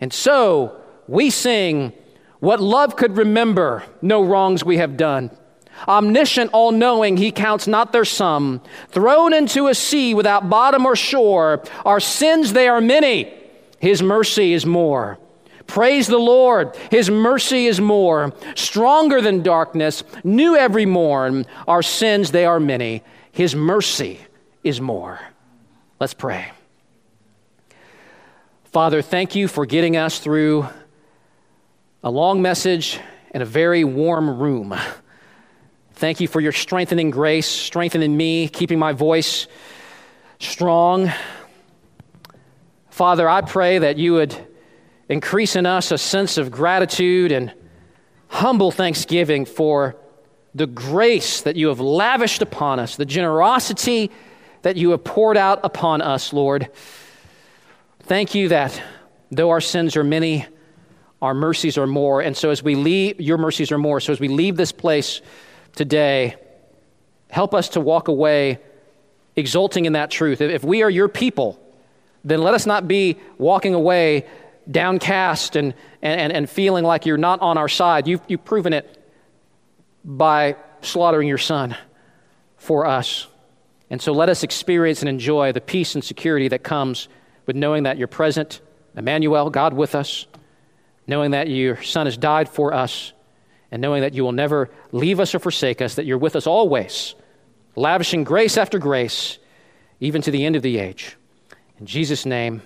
And 0.00 0.12
so 0.12 0.78
we 1.08 1.30
sing, 1.30 1.92
What 2.40 2.60
love 2.60 2.96
could 2.96 3.16
remember, 3.16 3.84
no 4.02 4.22
wrongs 4.22 4.64
we 4.64 4.76
have 4.76 4.96
done. 4.96 5.30
Omniscient, 5.88 6.50
all 6.52 6.72
knowing, 6.72 7.16
he 7.16 7.30
counts 7.30 7.66
not 7.66 7.92
their 7.92 8.04
sum. 8.04 8.62
Thrown 8.88 9.34
into 9.34 9.68
a 9.68 9.74
sea 9.74 10.14
without 10.14 10.48
bottom 10.48 10.86
or 10.86 10.96
shore, 10.96 11.62
our 11.84 12.00
sins, 12.00 12.52
they 12.54 12.66
are 12.66 12.80
many. 12.80 13.32
His 13.78 14.02
mercy 14.02 14.54
is 14.54 14.64
more. 14.64 15.18
Praise 15.66 16.06
the 16.06 16.18
Lord. 16.18 16.76
His 16.90 17.10
mercy 17.10 17.66
is 17.66 17.80
more. 17.80 18.32
Stronger 18.54 19.20
than 19.20 19.42
darkness, 19.42 20.04
new 20.24 20.56
every 20.56 20.86
morn. 20.86 21.46
Our 21.66 21.82
sins, 21.82 22.30
they 22.30 22.44
are 22.44 22.60
many. 22.60 23.02
His 23.32 23.54
mercy 23.54 24.20
is 24.62 24.80
more. 24.80 25.20
Let's 26.00 26.14
pray. 26.14 26.52
Father, 28.64 29.02
thank 29.02 29.34
you 29.34 29.48
for 29.48 29.66
getting 29.66 29.96
us 29.96 30.18
through 30.18 30.66
a 32.02 32.10
long 32.10 32.42
message 32.42 33.00
in 33.34 33.42
a 33.42 33.46
very 33.46 33.84
warm 33.84 34.38
room. 34.38 34.74
Thank 35.94 36.20
you 36.20 36.28
for 36.28 36.40
your 36.40 36.52
strengthening 36.52 37.10
grace, 37.10 37.46
strengthening 37.46 38.14
me, 38.14 38.48
keeping 38.48 38.78
my 38.78 38.92
voice 38.92 39.46
strong. 40.38 41.10
Father, 42.90 43.28
I 43.28 43.40
pray 43.40 43.78
that 43.78 43.96
you 43.96 44.12
would 44.12 44.45
increase 45.08 45.56
in 45.56 45.66
us 45.66 45.90
a 45.92 45.98
sense 45.98 46.38
of 46.38 46.50
gratitude 46.50 47.32
and 47.32 47.52
humble 48.28 48.70
thanksgiving 48.70 49.44
for 49.44 49.96
the 50.54 50.66
grace 50.66 51.42
that 51.42 51.56
you 51.56 51.68
have 51.68 51.80
lavished 51.80 52.42
upon 52.42 52.78
us, 52.80 52.96
the 52.96 53.04
generosity 53.04 54.10
that 54.62 54.76
you 54.76 54.90
have 54.90 55.04
poured 55.04 55.36
out 55.36 55.60
upon 55.62 56.02
us, 56.02 56.32
Lord. 56.32 56.68
Thank 58.00 58.34
you 58.34 58.48
that 58.48 58.82
though 59.30 59.50
our 59.50 59.60
sins 59.60 59.96
are 59.96 60.04
many, 60.04 60.46
our 61.20 61.34
mercies 61.34 61.78
are 61.78 61.86
more. 61.86 62.20
And 62.20 62.36
so 62.36 62.50
as 62.50 62.62
we 62.62 62.74
leave, 62.74 63.20
your 63.20 63.38
mercies 63.38 63.70
are 63.70 63.78
more. 63.78 64.00
So 64.00 64.12
as 64.12 64.20
we 64.20 64.28
leave 64.28 64.56
this 64.56 64.72
place, 64.72 65.20
today, 65.76 66.36
help 67.30 67.54
us 67.54 67.68
to 67.70 67.80
walk 67.80 68.08
away 68.08 68.58
exulting 69.36 69.84
in 69.84 69.92
that 69.92 70.10
truth. 70.10 70.40
If 70.40 70.64
we 70.64 70.82
are 70.82 70.90
your 70.90 71.08
people, 71.08 71.60
then 72.24 72.40
let 72.40 72.54
us 72.54 72.66
not 72.66 72.88
be 72.88 73.18
walking 73.38 73.74
away 73.74 74.26
downcast 74.70 75.56
and, 75.56 75.74
and, 76.02 76.32
and 76.32 76.48
feeling 76.50 76.84
like 76.84 77.06
you're 77.06 77.16
not 77.16 77.40
on 77.40 77.58
our 77.58 77.68
side. 77.68 78.06
You've, 78.06 78.22
you've 78.28 78.44
proven 78.44 78.72
it 78.72 79.02
by 80.04 80.56
slaughtering 80.82 81.28
your 81.28 81.38
son 81.38 81.76
for 82.56 82.86
us. 82.86 83.26
And 83.90 84.02
so 84.02 84.12
let 84.12 84.28
us 84.28 84.42
experience 84.42 85.02
and 85.02 85.08
enjoy 85.08 85.52
the 85.52 85.60
peace 85.60 85.94
and 85.94 86.02
security 86.02 86.48
that 86.48 86.62
comes 86.62 87.08
with 87.46 87.54
knowing 87.54 87.84
that 87.84 87.98
you're 87.98 88.08
present, 88.08 88.60
Emmanuel, 88.96 89.50
God 89.50 89.74
with 89.74 89.94
us, 89.94 90.26
knowing 91.06 91.30
that 91.30 91.48
your 91.48 91.80
son 91.82 92.06
has 92.06 92.16
died 92.16 92.48
for 92.48 92.74
us 92.74 93.12
and 93.70 93.80
knowing 93.80 94.02
that 94.02 94.14
you 94.14 94.24
will 94.24 94.32
never 94.32 94.70
leave 94.92 95.20
us 95.20 95.34
or 95.34 95.38
forsake 95.38 95.80
us, 95.80 95.94
that 95.94 96.06
you're 96.06 96.18
with 96.18 96.34
us 96.36 96.46
always, 96.46 97.14
lavishing 97.76 98.24
grace 98.24 98.56
after 98.56 98.78
grace, 98.78 99.38
even 100.00 100.22
to 100.22 100.30
the 100.30 100.44
end 100.44 100.56
of 100.56 100.62
the 100.62 100.78
age. 100.78 101.16
In 101.78 101.86
Jesus' 101.86 102.26
name, 102.26 102.62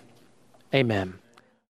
amen. 0.75 1.20